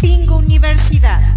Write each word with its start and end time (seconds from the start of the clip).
Universidad. 0.00 1.36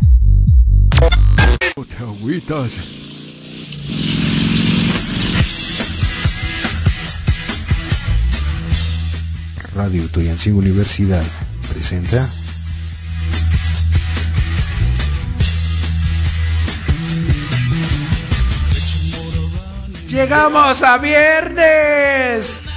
Radio 9.73 10.07
Toyancingo 10.09 10.59
Universidad 10.59 11.23
presenta 11.73 12.29
Llegamos 20.07 20.83
a 20.83 20.97
viernes. 20.99 22.70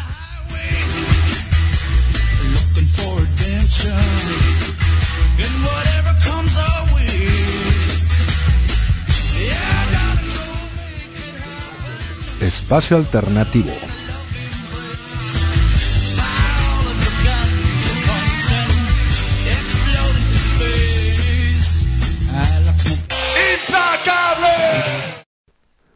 Smoke. 22.79 23.15
Implacable. 23.55 25.25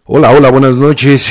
Hola, 0.05 0.31
hola, 0.31 0.51
buenas 0.51 0.77
noches. 0.77 1.31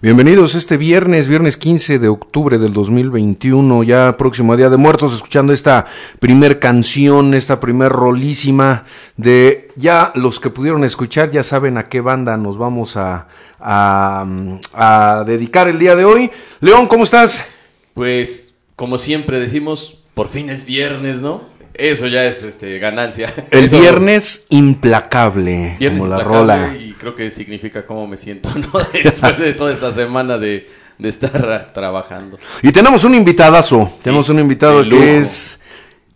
Bienvenidos 0.00 0.54
este 0.54 0.76
viernes, 0.76 1.26
viernes 1.26 1.56
15 1.56 1.98
de 1.98 2.06
octubre 2.06 2.56
del 2.58 2.72
2021, 2.72 3.82
ya 3.82 4.16
próximo 4.16 4.52
a 4.52 4.56
Día 4.56 4.70
de 4.70 4.76
Muertos, 4.76 5.12
escuchando 5.12 5.52
esta 5.52 5.86
primer 6.20 6.60
canción, 6.60 7.34
esta 7.34 7.58
primer 7.58 7.90
rolísima 7.90 8.84
de 9.16 9.72
ya 9.74 10.12
los 10.14 10.38
que 10.38 10.50
pudieron 10.50 10.84
escuchar 10.84 11.32
ya 11.32 11.42
saben 11.42 11.78
a 11.78 11.88
qué 11.88 12.00
banda 12.00 12.36
nos 12.36 12.58
vamos 12.58 12.96
a, 12.96 13.26
a, 13.58 14.24
a 14.72 15.24
dedicar 15.26 15.66
el 15.66 15.80
día 15.80 15.96
de 15.96 16.04
hoy. 16.04 16.30
León, 16.60 16.86
¿cómo 16.86 17.02
estás? 17.02 17.44
Pues, 17.92 18.54
como 18.76 18.98
siempre 18.98 19.40
decimos, 19.40 19.98
por 20.14 20.28
fin 20.28 20.48
es 20.48 20.64
viernes, 20.64 21.22
¿no? 21.22 21.42
Eso 21.78 22.06
ya 22.08 22.24
es 22.26 22.42
este, 22.42 22.78
ganancia. 22.78 23.32
El 23.50 23.64
Eso- 23.66 23.80
viernes 23.80 24.46
implacable, 24.50 25.76
viernes 25.78 26.00
como 26.02 26.10
la 26.10 26.22
implacable 26.22 26.56
rola. 26.66 26.76
Y 26.76 26.92
creo 26.94 27.14
que 27.14 27.30
significa 27.30 27.86
cómo 27.86 28.06
me 28.06 28.16
siento, 28.16 28.50
¿no? 28.54 28.70
Después 29.04 29.38
de 29.38 29.54
toda 29.54 29.72
esta 29.72 29.92
semana 29.92 30.38
de, 30.38 30.68
de 30.98 31.08
estar 31.08 31.72
trabajando. 31.72 32.38
Y 32.62 32.72
tenemos 32.72 33.04
un 33.04 33.14
invitadazo, 33.14 33.92
tenemos 34.02 34.28
un 34.28 34.40
invitado 34.40 34.82
lujo. 34.82 34.96
que 35.02 35.18
es 35.18 35.60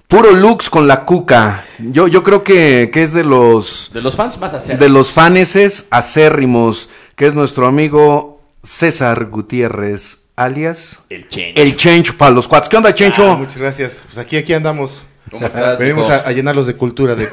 puro 0.09 0.33
lux 0.33 0.69
con 0.69 0.87
la 0.89 1.05
cuca. 1.05 1.65
Yo, 1.79 2.09
yo 2.09 2.23
creo 2.23 2.43
que, 2.43 2.91
que 2.93 3.03
es 3.03 3.13
de 3.13 3.25
los 3.25 3.91
De 3.95 4.03
los 4.03 4.17
fans 4.17 4.39
más 4.39 4.53
hacer. 4.55 4.79
de 4.79 4.89
los 4.89 5.11
faneses 5.13 5.87
acérrimos, 5.91 6.89
que 7.17 7.27
es 7.29 7.35
nuestro 7.35 7.67
amigo 7.67 8.41
César 8.65 9.27
Gutiérrez, 9.27 10.25
alias 10.37 11.01
El 11.09 11.29
Chen. 11.29 11.53
el 11.57 11.77
Chencho 11.77 12.17
para 12.17 12.31
los 12.33 12.49
cuates. 12.49 12.69
¿Qué 12.69 12.77
onda, 12.77 12.93
Chencho? 12.95 13.31
Ah, 13.31 13.37
muchas 13.37 13.59
gracias. 13.59 14.01
Pues 14.05 14.19
aquí, 14.19 14.37
aquí 14.37 14.53
andamos. 14.55 15.05
¿Cómo 15.31 15.47
estás, 15.47 15.79
Venimos 15.79 16.09
mijo? 16.09 16.21
a, 16.21 16.29
a 16.29 16.33
llenarlos 16.33 16.67
de 16.67 16.75
cultura, 16.77 17.15
de 17.15 17.27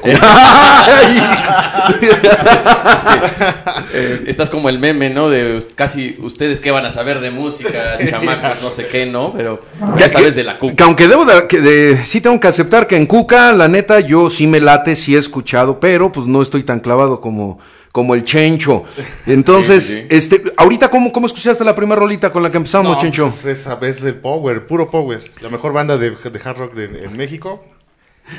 Eh, 3.92 4.24
estás 4.26 4.48
como 4.50 4.68
el 4.68 4.78
meme, 4.78 5.10
¿no? 5.10 5.28
De 5.28 5.58
casi 5.74 6.16
ustedes 6.20 6.60
qué 6.60 6.70
van 6.70 6.86
a 6.86 6.90
saber 6.90 7.20
de 7.20 7.30
música, 7.30 7.98
chamacos, 8.08 8.62
no 8.62 8.70
sé 8.70 8.86
qué, 8.86 9.06
¿no? 9.06 9.32
Pero, 9.36 9.60
pero 9.80 9.96
Que- 9.96 10.08
que- 10.16 10.22
vez 10.22 10.34
de 10.36 10.44
la 10.44 10.52
Que 10.54 10.58
cuca. 10.70 10.84
aunque 10.84 11.08
debo 11.08 11.24
de, 11.24 11.46
que 11.48 11.60
de- 11.60 11.96
sí 12.04 12.20
tengo 12.20 12.38
que 12.38 12.48
aceptar 12.48 12.86
que 12.86 12.96
en 12.96 13.06
Cuca, 13.06 13.52
la 13.52 13.68
neta, 13.68 14.00
yo 14.00 14.30
sí 14.30 14.46
me 14.46 14.60
late, 14.60 14.94
sí 14.94 15.14
he 15.16 15.18
escuchado, 15.18 15.80
pero 15.80 16.12
pues 16.12 16.26
no 16.26 16.40
estoy 16.42 16.62
tan 16.62 16.80
clavado 16.80 17.20
como, 17.20 17.58
como 17.92 18.14
el 18.14 18.24
Chencho. 18.24 18.84
Entonces, 19.26 19.84
Sí, 19.84 19.94
sí, 19.94 20.00
sí. 20.02 20.06
este, 20.10 20.42
ahorita, 20.56 20.90
¿cómo, 20.90 21.12
¿cómo 21.12 21.26
escuchaste 21.26 21.64
la 21.64 21.74
primera 21.74 21.98
rolita 22.00 22.32
con 22.32 22.42
la 22.42 22.50
que 22.50 22.56
empezamos, 22.58 22.96
No, 22.96 23.00
Chencho? 23.02 23.28
pues, 23.28 23.44
esa 23.46 23.74
vez 23.76 24.02
el 24.04 24.14
Power, 24.16 24.66
puro 24.66 24.90
Power. 24.90 25.22
La 25.40 25.48
mejor 25.48 25.72
banda 25.72 25.98
de, 25.98 26.10
de 26.10 26.40
hard 26.44 26.56
rock 26.58 26.74
de- 26.74 27.04
en 27.04 27.16
México. 27.16 27.64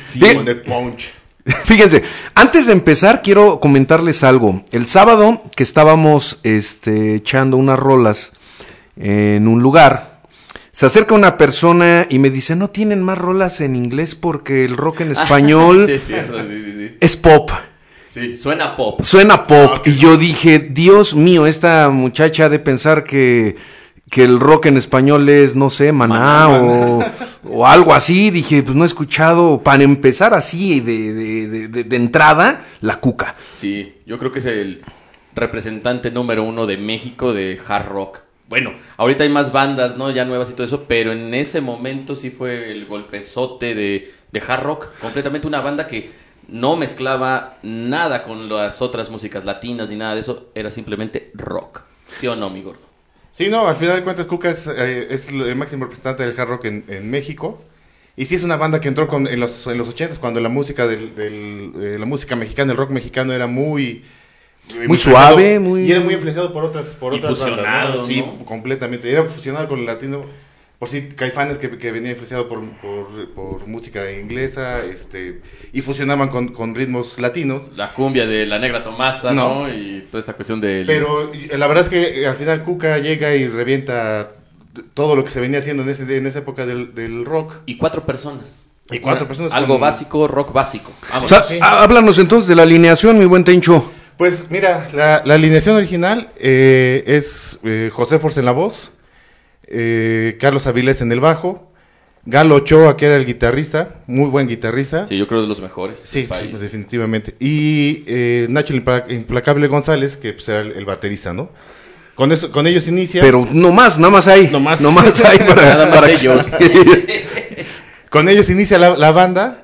Sí, 0.05 0.19
con 0.21 0.47
el 0.47 0.61
Punch. 0.61 1.11
Fíjense, 1.65 2.03
antes 2.35 2.67
de 2.67 2.73
empezar 2.73 3.21
quiero 3.23 3.59
comentarles 3.59 4.23
algo. 4.23 4.63
El 4.71 4.85
sábado 4.87 5.41
que 5.55 5.63
estábamos 5.63 6.39
este, 6.43 7.15
echando 7.15 7.57
unas 7.57 7.79
rolas 7.79 8.31
en 8.95 9.47
un 9.47 9.61
lugar, 9.63 10.21
se 10.71 10.85
acerca 10.85 11.15
una 11.15 11.37
persona 11.37 12.05
y 12.09 12.19
me 12.19 12.29
dice, 12.29 12.55
no 12.55 12.69
tienen 12.69 13.01
más 13.01 13.17
rolas 13.17 13.59
en 13.59 13.75
inglés 13.75 14.13
porque 14.15 14.63
el 14.65 14.77
rock 14.77 15.01
en 15.01 15.11
español 15.17 15.85
Sí, 15.87 15.93
es 15.93 16.05
cierto, 16.05 16.39
sí, 16.45 16.61
sí, 16.61 16.73
sí. 16.73 16.97
es 17.01 17.17
pop. 17.17 17.49
Sí, 18.13 18.35
suena 18.35 18.75
pop. 18.75 19.01
Suena 19.01 19.47
pop. 19.47 19.87
Y 19.87 19.95
yo 19.95 20.17
dije, 20.17 20.59
Dios 20.59 21.15
mío, 21.15 21.47
esta 21.47 21.89
muchacha 21.89 22.45
ha 22.45 22.49
de 22.49 22.59
pensar 22.59 23.05
que, 23.05 23.55
que 24.09 24.25
el 24.25 24.37
rock 24.37 24.65
en 24.65 24.75
español 24.75 25.29
es, 25.29 25.55
no 25.55 25.69
sé, 25.69 25.93
maná, 25.93 26.49
o, 26.49 26.99
o 27.49 27.65
algo 27.65 27.93
así. 27.93 28.29
Dije, 28.29 28.63
pues 28.63 28.75
no 28.75 28.83
he 28.83 28.87
escuchado, 28.87 29.61
para 29.63 29.83
empezar 29.83 30.33
así 30.33 30.81
de, 30.81 31.13
de, 31.13 31.47
de- 31.47 31.67
de- 31.69 31.83
de 31.85 31.95
entrada, 31.95 32.65
la 32.81 32.97
cuca. 32.97 33.33
Sí, 33.55 33.93
yo 34.05 34.17
creo 34.17 34.31
que 34.33 34.39
es 34.39 34.45
el 34.45 34.81
representante 35.33 36.11
número 36.11 36.43
uno 36.43 36.67
de 36.67 36.75
México 36.75 37.33
de 37.33 37.59
hard 37.65 37.87
rock. 37.87 38.19
Bueno, 38.49 38.73
ahorita 38.97 39.23
hay 39.23 39.29
más 39.29 39.53
bandas, 39.53 39.97
¿no? 39.97 40.11
Ya 40.11 40.25
nuevas 40.25 40.49
y 40.49 40.53
todo 40.53 40.65
eso, 40.65 40.83
pero 40.85 41.13
en 41.13 41.33
ese 41.33 41.61
momento 41.61 42.17
sí 42.17 42.29
fue 42.29 42.71
el 42.73 42.85
golpezote 42.85 43.73
de, 43.73 44.11
de 44.33 44.43
hard 44.45 44.63
rock. 44.63 44.87
Completamente 44.99 45.47
una 45.47 45.61
banda 45.61 45.87
que 45.87 46.11
no 46.47 46.75
mezclaba 46.75 47.57
nada 47.63 48.23
con 48.23 48.49
las 48.49 48.81
otras 48.81 49.09
músicas 49.09 49.45
latinas 49.45 49.89
ni 49.89 49.95
nada 49.95 50.15
de 50.15 50.21
eso. 50.21 50.49
Era 50.55 50.71
simplemente 50.71 51.31
rock. 51.33 51.81
¿Sí 52.19 52.27
o 52.27 52.35
no, 52.35 52.49
mi 52.49 52.61
gordo? 52.61 52.81
Sí, 53.31 53.49
no, 53.49 53.67
al 53.67 53.75
final 53.77 53.95
de 53.95 54.03
cuentas, 54.03 54.25
Cuca 54.27 54.49
es, 54.49 54.67
eh, 54.67 55.07
es 55.09 55.29
el 55.29 55.55
máximo 55.55 55.85
representante 55.85 56.23
del 56.25 56.37
hard 56.39 56.49
rock 56.49 56.65
en, 56.65 56.83
en 56.89 57.09
México. 57.09 57.61
Y 58.17 58.25
sí 58.25 58.35
es 58.35 58.43
una 58.43 58.57
banda 58.57 58.81
que 58.81 58.89
entró 58.89 59.07
con, 59.07 59.25
en 59.27 59.39
los 59.39 59.65
en 59.67 59.77
los 59.77 59.87
80 59.87 60.17
cuando 60.19 60.41
la 60.41 60.49
música 60.49 60.85
del, 60.85 61.15
del, 61.15 61.71
eh, 61.81 61.95
la 61.97 62.05
música 62.05 62.35
mexicana, 62.35 62.73
el 62.73 62.77
rock 62.77 62.89
mexicano 62.91 63.31
era 63.31 63.47
muy 63.47 64.03
Muy 64.87 64.97
suave, 64.97 65.59
muy- 65.59 65.83
y 65.85 65.91
era 65.91 66.01
muy 66.01 66.13
influenciado 66.15 66.51
por 66.53 66.65
otras 66.65 66.87
por 66.95 67.13
Y 67.13 67.17
otras 67.17 67.39
bandas, 67.39 67.55
fusionado, 67.59 67.95
¿no? 68.01 68.05
Sí, 68.05 68.21
¿no? 68.21 68.45
completamente. 68.45 69.09
Era 69.09 69.23
fusionado 69.23 69.67
con 69.69 69.79
el 69.79 69.85
latino. 69.85 70.25
Por 70.81 70.89
sí, 70.89 71.09
Caifanes 71.15 71.59
que, 71.59 71.77
que 71.77 71.91
venía 71.91 72.09
influenciado 72.09 72.49
por, 72.49 72.59
por, 72.79 73.29
por 73.35 73.67
música 73.67 74.11
inglesa, 74.11 74.83
este 74.83 75.39
y 75.73 75.81
fusionaban 75.81 76.29
con, 76.29 76.47
con 76.47 76.73
ritmos 76.73 77.19
latinos. 77.19 77.69
La 77.75 77.93
cumbia 77.93 78.25
de 78.25 78.47
la 78.47 78.57
negra 78.57 78.81
Tomasa, 78.81 79.31
¿no? 79.31 79.67
No. 79.67 79.69
Y 79.71 80.01
toda 80.09 80.19
esta 80.19 80.33
cuestión 80.33 80.59
del... 80.59 80.87
Pero 80.87 81.31
la 81.55 81.67
verdad 81.67 81.83
es 81.83 81.89
que 81.89 82.21
eh, 82.23 82.25
al 82.25 82.35
final 82.35 82.63
Cuca 82.63 82.97
llega 82.97 83.35
y 83.35 83.47
revienta 83.47 84.31
todo 84.95 85.15
lo 85.15 85.23
que 85.23 85.29
se 85.29 85.39
venía 85.39 85.59
haciendo 85.59 85.83
en, 85.83 85.89
ese, 85.89 86.17
en 86.17 86.25
esa 86.25 86.39
época 86.39 86.65
del, 86.65 86.95
del 86.95 87.25
rock. 87.25 87.53
Y 87.67 87.77
cuatro 87.77 88.03
personas. 88.03 88.63
Y 88.89 88.97
cuatro 88.97 89.27
personas 89.27 89.53
Algo 89.53 89.75
con- 89.75 89.81
básico, 89.81 90.27
rock 90.27 90.51
básico. 90.51 90.91
O 91.23 91.27
sea, 91.27 91.43
sí. 91.43 91.59
háblanos 91.61 92.17
entonces 92.17 92.47
de 92.49 92.55
la 92.55 92.63
alineación, 92.63 93.19
mi 93.19 93.25
buen 93.25 93.43
Tencho. 93.43 93.85
Pues 94.17 94.47
mira, 94.49 94.87
la, 94.95 95.21
la 95.25 95.35
alineación 95.35 95.75
original 95.75 96.31
eh, 96.39 97.03
es 97.05 97.59
eh, 97.63 97.91
José 97.93 98.17
Force 98.17 98.39
en 98.39 98.47
la 98.47 98.51
voz, 98.51 98.89
eh, 99.71 100.37
Carlos 100.39 100.67
Avilés 100.67 101.01
en 101.01 101.11
el 101.11 101.19
bajo, 101.19 101.71
Galo 102.25 102.55
Ochoa 102.55 102.97
que 102.97 103.07
era 103.07 103.15
el 103.17 103.25
guitarrista, 103.25 103.95
muy 104.05 104.29
buen 104.29 104.47
guitarrista. 104.47 105.07
Sí, 105.07 105.17
yo 105.17 105.27
creo 105.27 105.41
de 105.41 105.47
los 105.47 105.59
mejores. 105.61 105.99
Sí, 105.99 106.19
del 106.21 106.27
país. 106.29 106.47
pues, 106.51 106.61
definitivamente. 106.61 107.35
Y 107.39 108.03
eh, 108.05 108.45
Nacho 108.49 108.73
Implacable 108.75 109.67
González, 109.67 110.17
que 110.17 110.33
pues, 110.33 110.47
era 110.49 110.59
el, 110.61 110.73
el 110.73 110.85
baterista, 110.85 111.33
¿no? 111.33 111.49
Con, 112.13 112.31
eso, 112.31 112.51
con 112.51 112.67
ellos 112.67 112.87
inicia. 112.87 113.21
Pero 113.21 113.47
no 113.51 113.71
más, 113.71 113.97
nada 113.97 114.11
más 114.11 114.27
hay. 114.27 114.49
No 114.51 114.59
más. 114.59 114.81
No 114.81 114.91
más 114.91 115.19
hay 115.23 115.37
para, 115.47 115.61
Nada 115.63 115.85
más 115.87 115.95
para 115.95 116.07
que- 116.07 116.13
ellos. 116.13 116.51
Con 118.09 118.27
ellos 118.27 118.49
inicia 118.49 118.77
la, 118.77 118.97
la 118.97 119.11
banda. 119.11 119.60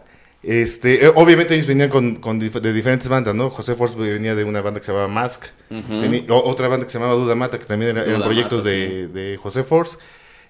Este, 0.49 1.05
eh, 1.05 1.11
obviamente 1.13 1.55
ellos 1.55 1.67
venían 1.67 1.89
con, 1.89 2.15
con 2.15 2.39
dif- 2.39 2.61
de 2.61 2.71
diferentes 2.71 3.09
bandas, 3.09 3.35
¿no? 3.35 3.49
José 3.49 3.75
Force 3.75 3.97
venía 3.97 4.33
de 4.33 4.45
una 4.45 4.61
banda 4.61 4.79
que 4.79 4.85
se 4.85 4.93
llamaba 4.93 5.09
Mask, 5.09 5.43
otra 6.29 6.69
banda 6.69 6.85
que 6.85 6.91
se 6.91 6.97
llamaba 6.99 7.19
Duda 7.19 7.35
Mata, 7.35 7.59
que 7.59 7.65
también 7.65 7.91
era- 7.97 8.05
eran 8.05 8.23
proyectos 8.23 8.59
Mata, 8.59 8.69
de, 8.69 9.07
de 9.09 9.37
José 9.37 9.63
Force. 9.63 9.97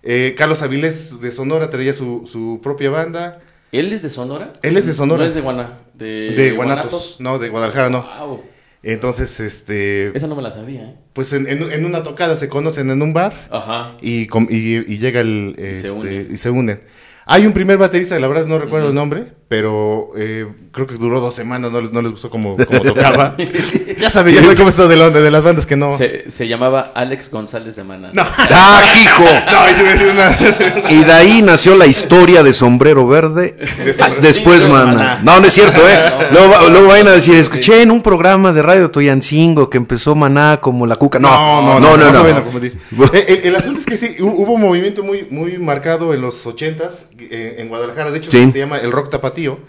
Eh, 0.04 0.36
Carlos 0.38 0.62
Avilés 0.62 1.20
de 1.20 1.32
Sonora 1.32 1.72
traía 1.72 1.94
su, 1.94 2.30
su 2.32 2.60
propia 2.62 2.92
banda. 2.92 3.40
¿Él 3.72 3.92
es 3.92 4.04
de 4.04 4.10
Sonora? 4.12 4.54
Él 4.62 4.78
es 4.78 4.86
de 4.86 4.94
Sonora. 4.94 5.24
No 5.24 5.28
es 5.28 5.34
de 5.34 5.42
Guana. 5.42 5.80
De, 5.96 6.30
De, 6.36 6.52
Guanatos, 6.52 7.16
no, 7.20 7.40
de 7.40 7.50
Guadalajara, 7.50 7.90
no. 7.90 8.04
Wow. 8.20 8.44
Entonces, 8.84 9.40
este, 9.40 10.16
Esa 10.16 10.28
no 10.28 10.36
me 10.36 10.44
la 10.44 10.52
sabía, 10.52 10.84
¿eh? 10.84 10.96
pues 11.14 11.34
en, 11.34 11.48
en- 11.50 11.72
en 11.72 11.86
una 11.86 12.04
tocada 12.04 12.36
se 12.36 12.48
conocen 12.48 12.92
en 12.92 13.02
un 13.02 13.12
bar 13.14 13.48
Ajá. 13.52 13.98
y, 14.00 14.28
y, 14.50 14.94
y 14.94 14.98
llega 15.00 15.22
el, 15.22 15.56
Y 15.58 15.62
se 15.62 15.72
este, 15.88 15.92
unen. 15.92 16.28
y 16.32 16.38
se 16.38 16.50
unen. 16.52 16.82
Hay 17.26 17.46
un 17.48 17.54
primer 17.54 17.78
baterista, 17.80 18.18
la 18.20 18.28
verdad 18.28 18.46
no 18.46 18.60
recuerdo 18.60 18.90
el 18.90 18.96
nombre, 18.96 19.34
pero 19.50 20.12
eh, 20.18 20.46
creo 20.74 20.88
que 20.88 20.96
duró 20.96 21.22
dos 21.22 21.34
semanas, 21.34 21.72
no, 21.72 21.80
les- 21.80 21.92
no 21.92 22.02
les 22.02 22.12
gustó 22.12 22.30
como, 22.30 22.58
como 22.58 22.82
tocaba. 22.82 23.36
ya 24.00 24.10
sabes, 24.10 24.34
ya 24.36 24.42
cómo 24.56 24.70
es 24.70 24.76
esto 24.78 24.88
de, 24.90 25.10
de 25.12 25.32
las 25.32 25.44
bandas 25.44 25.66
que 25.66 25.76
no... 25.78 25.94
Se, 25.94 26.30
se 26.30 26.48
llamaba 26.50 26.92
Alex 26.94 27.32
González 27.32 27.76
de 27.78 27.84
Maná. 27.86 28.12
No, 28.14 28.24
¡Ah, 28.26 28.82
hijo! 29.02 29.24
no, 29.24 30.90
Y 30.92 31.04
de 31.04 31.14
ahí 31.14 31.42
nació 31.42 31.76
la 31.76 31.86
historia 31.86 32.44
de 32.44 32.52
Sombrero 32.54 33.08
Verde. 33.08 33.56
Después, 34.22 34.64
Sí, 34.64 34.68
man. 34.70 34.96
Maná. 34.96 35.20
No, 35.24 35.40
no 35.40 35.48
es 35.48 35.54
cierto, 35.54 35.80
¿eh? 35.88 35.98
Luego, 36.32 36.70
luego 36.70 36.88
vayan 36.88 37.08
a 37.08 37.12
decir, 37.12 37.36
escuché 37.36 37.82
en 37.82 37.92
un 37.92 38.02
programa 38.02 38.52
de 38.52 38.62
Radio 38.62 38.92
Toyancingo 38.92 39.70
que 39.70 39.78
empezó 39.78 40.14
Maná 40.16 40.60
como 40.62 40.86
la 40.86 40.98
cuca. 40.98 41.20
No, 41.20 41.80
no, 41.80 41.96
no, 41.98 42.12
no. 42.12 42.20
a 42.20 42.42
confundir. 42.42 42.78
Eh, 43.14 43.26
el, 43.44 43.48
el 43.50 43.56
asunto 43.56 43.80
es 43.80 43.86
que 43.86 43.98
sí, 43.98 44.16
hu- 44.20 44.34
hubo 44.36 44.54
un 44.54 44.62
movimiento 44.62 45.04
muy, 45.04 45.26
muy 45.30 45.58
marcado 45.58 46.14
en 46.14 46.22
los 46.22 46.46
ochentas 46.46 47.06
eh, 47.18 47.56
en 47.60 47.70
Guadalajara, 47.70 48.12
de 48.12 48.18
hecho 48.20 48.32
Sí. 48.32 48.52
se 48.52 48.60
llama 48.60 48.78
el 48.78 48.92
rock 48.92 49.10
tapatío, 49.48 49.60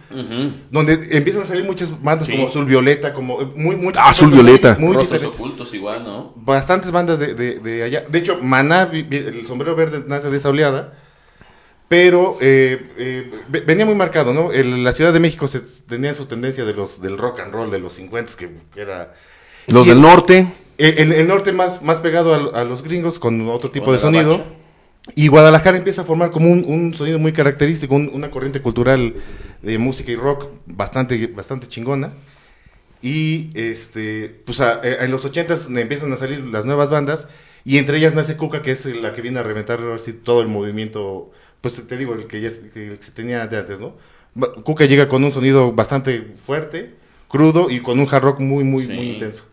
donde 0.70 0.94
empiezan 1.16 1.42
a 1.42 1.46
salir 1.46 1.64
muchas 1.64 2.02
bandas 2.02 2.26
Sí. 2.26 2.32
como 2.32 2.48
Azul 2.48 2.64
Violeta, 2.64 3.12
como 3.12 3.40
eh, 3.42 3.46
muy, 3.56 3.76
muchas 3.76 4.02
Ah, 4.04 4.08
Azul 4.10 4.28
muy- 4.28 4.42
Violeta. 4.42 4.76
muy 4.78 4.94
Rostros 4.94 5.20
diferentes. 5.20 5.40
ocultos 5.40 5.74
igual, 5.74 6.04
¿no? 6.04 6.32
bastantes 6.36 6.90
bandas 6.90 7.18
de, 7.18 7.34
de- 7.34 7.58
de 7.58 7.82
allá. 7.82 8.04
De 8.08 8.18
hecho, 8.18 8.38
Maná, 8.42 8.90
el 8.92 9.46
sombrero 9.46 9.76
verde 9.76 10.04
nace 10.06 10.30
de 10.30 10.36
esa 10.36 10.48
oleada. 10.48 10.94
Pero 11.88 12.36
eh, 12.42 12.92
eh, 12.98 13.30
ve- 13.48 13.60
venía 13.62 13.86
muy 13.86 13.94
marcado, 13.94 14.34
¿no? 14.34 14.52
El- 14.52 14.84
la 14.84 14.92
Ciudad 14.92 15.10
de 15.12 15.20
México 15.20 15.48
se, 15.48 15.60
tenía 15.60 16.12
su 16.14 16.26
tendencia 16.26 16.66
de 16.66 16.74
los, 16.74 17.00
del 17.00 17.16
rock 17.16 17.40
and 17.40 17.52
roll 17.54 17.70
de 17.70 17.78
los 17.78 17.94
50, 17.94 18.34
que, 18.36 18.50
que 18.74 18.80
era... 18.82 19.14
Los 19.68 19.86
y 19.86 19.88
del 19.90 19.98
el- 19.98 20.02
norte. 20.02 20.52
El, 20.76 20.98
el- 20.98 21.12
el 21.12 21.26
norte 21.28 21.50
más, 21.52 21.80
más 21.82 21.96
pegado 21.98 22.34
a, 22.54 22.60
a 22.60 22.64
los 22.64 22.82
gringos 22.82 23.18
con 23.18 23.48
otro 23.48 23.70
tipo 23.70 23.86
Con 23.86 23.94
de 23.94 24.00
sonido. 24.00 24.30
bacha. 24.38 24.44
Y 25.14 25.28
Guadalajara 25.28 25.76
empieza 25.78 26.02
a 26.02 26.04
formar 26.04 26.30
como 26.30 26.50
un, 26.50 26.64
un 26.66 26.94
sonido 26.94 27.18
muy 27.18 27.32
característico, 27.32 27.94
un- 27.94 28.10
una 28.12 28.30
corriente 28.30 28.60
cultural 28.62 29.14
de 29.62 29.78
música 29.78 30.10
y 30.12 30.16
rock 30.16 30.46
bastante, 30.66 31.26
bastante 31.28 31.66
chingona. 31.66 32.12
Y 33.02 33.50
este, 33.54 34.28
pues 34.44 34.60
a- 34.60 34.80
eh, 34.82 34.98
en 35.00 35.10
los 35.10 35.24
ochentas 35.24 35.68
empiezan 35.70 36.12
a 36.12 36.16
salir 36.16 36.40
las 36.46 36.64
nuevas 36.64 36.90
bandas 36.90 37.28
y 37.64 37.78
entre 37.78 37.98
ellas 37.98 38.14
nace 38.14 38.36
Cuca, 38.36 38.62
que 38.62 38.72
es 38.72 38.84
la 38.86 39.12
que 39.12 39.22
viene 39.22 39.38
a 39.38 39.42
reventar 39.42 39.80
ahora 39.80 39.98
sí, 39.98 40.12
todo 40.12 40.42
el 40.42 40.48
movimiento, 40.48 41.30
pues 41.60 41.74
te, 41.74 41.82
te 41.82 41.96
digo, 41.96 42.14
el 42.14 42.26
que 42.26 42.40
ya 42.40 42.48
que 42.50 42.96
se 43.00 43.12
tenía 43.12 43.46
de 43.46 43.56
antes, 43.58 43.78
¿no? 43.80 43.96
Cuca 44.64 44.84
llega 44.84 45.08
con 45.08 45.24
un 45.24 45.32
sonido 45.32 45.72
bastante 45.72 46.22
fuerte, 46.44 46.94
crudo 47.28 47.70
y 47.70 47.80
con 47.80 47.98
un 47.98 48.06
hard 48.10 48.22
rock 48.22 48.40
muy, 48.40 48.64
muy, 48.64 48.84
Sí. 48.84 48.92
muy 48.92 49.10
intenso. 49.12 49.44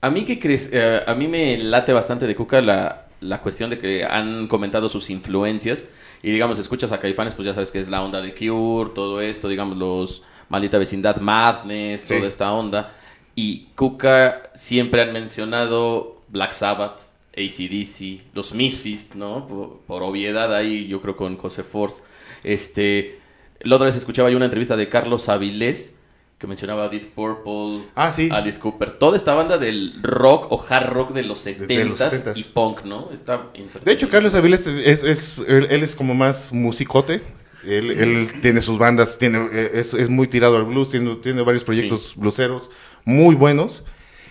A 0.00 0.10
mí 0.10 0.24
crees, 0.38 0.70
eh, 0.72 1.00
a 1.06 1.14
mí 1.14 1.28
me 1.28 1.56
late 1.56 1.92
bastante 1.92 2.26
de 2.26 2.34
Cuca 2.36 2.60
la, 2.60 3.03
la 3.24 3.40
cuestión 3.40 3.70
de 3.70 3.78
que 3.78 4.04
han 4.04 4.46
comentado 4.48 4.88
sus 4.88 5.10
influencias 5.10 5.88
y 6.22 6.30
digamos 6.30 6.58
escuchas 6.58 6.92
a 6.92 7.00
Caifanes 7.00 7.34
pues 7.34 7.46
ya 7.46 7.54
sabes 7.54 7.70
que 7.70 7.80
es 7.80 7.88
la 7.88 8.02
onda 8.02 8.20
de 8.20 8.34
Cure, 8.34 8.90
todo 8.94 9.20
esto, 9.20 9.48
digamos 9.48 9.78
los 9.78 10.22
Maldita 10.48 10.78
Vecindad, 10.78 11.16
Madness, 11.20 12.02
Sí. 12.02 12.16
toda 12.16 12.28
esta 12.28 12.52
onda 12.52 12.92
y 13.34 13.66
Cuca 13.74 14.50
siempre 14.54 15.02
han 15.02 15.12
mencionado 15.12 16.22
Black 16.28 16.52
Sabbath, 16.52 17.00
ACDC, 17.36 18.22
los 18.34 18.54
Misfits, 18.54 19.16
¿no? 19.16 19.46
Por, 19.46 19.80
por 19.86 20.02
obviedad 20.02 20.54
ahí 20.54 20.86
yo 20.86 21.00
creo 21.00 21.16
con 21.16 21.36
José 21.36 21.64
Force. 21.64 22.02
Este, 22.44 23.18
la 23.60 23.74
otra 23.76 23.86
vez 23.86 23.96
escuchaba 23.96 24.30
yo 24.30 24.36
una 24.36 24.44
entrevista 24.46 24.76
de 24.76 24.88
Carlos 24.88 25.28
Avilés 25.28 25.98
que 26.44 26.48
mencionaba 26.48 26.90
Deep 26.90 27.14
Purple, 27.14 27.86
Ah, 27.94 28.12
sí. 28.12 28.28
Alice 28.30 28.60
Cooper, 28.60 28.90
toda 28.92 29.16
esta 29.16 29.32
banda 29.32 29.56
del 29.56 29.94
rock 30.02 30.52
o 30.52 30.62
hard 30.68 30.90
rock 30.92 31.12
de 31.12 31.22
los 31.22 31.42
de 31.42 31.56
70s 31.58 31.84
los 31.88 31.98
70s. 32.00 32.36
y 32.36 32.42
punk, 32.44 32.84
¿no? 32.84 33.08
Está 33.14 33.46
De 33.82 33.92
hecho, 33.92 34.10
Carlos 34.10 34.34
Avilés 34.34 34.66
es, 34.66 35.02
es- 35.02 35.38
él, 35.48 35.68
él 35.70 35.82
es 35.82 35.94
como 35.94 36.14
más 36.14 36.52
musicote. 36.52 37.22
Él, 37.66 37.90
él 37.92 38.28
tiene 38.42 38.60
sus 38.60 38.78
bandas, 38.78 39.16
tiene, 39.16 39.48
eh, 39.50 39.70
es, 39.72 39.94
es 39.94 40.10
muy 40.10 40.26
tirado 40.28 40.56
al 40.56 40.64
blues, 40.64 40.90
tiene, 40.90 41.14
tiene 41.16 41.40
varios 41.40 41.64
proyectos 41.64 42.12
blueseros 42.14 42.68
muy 43.06 43.34
buenos. 43.34 43.82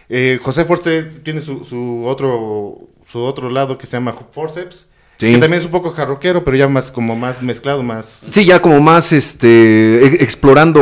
Eh, 0.07 0.39
José 0.43 0.65
Forte 0.65 1.01
tiene 1.23 1.41
su, 1.41 1.63
su 1.63 2.03
otro 2.05 2.77
su 3.07 3.19
otro 3.19 3.49
lado 3.49 3.79
que 3.79 3.87
se 3.87 3.93
llama 3.97 4.13
Forceps, 4.31 4.85
Sí. 5.17 5.31
que 5.33 5.37
también 5.37 5.59
es 5.59 5.65
un 5.65 5.71
poco 5.71 5.91
jarroquero, 5.91 6.43
pero 6.43 6.57
ya 6.57 6.67
más 6.67 6.91
como 6.91 7.15
más 7.15 7.41
mezclado, 7.41 7.81
más... 7.83 8.23
Sí, 8.31 8.45
ya 8.45 8.61
como 8.61 8.79
más 8.81 9.11
este 9.13 10.03
e- 10.05 10.23
explorando 10.23 10.81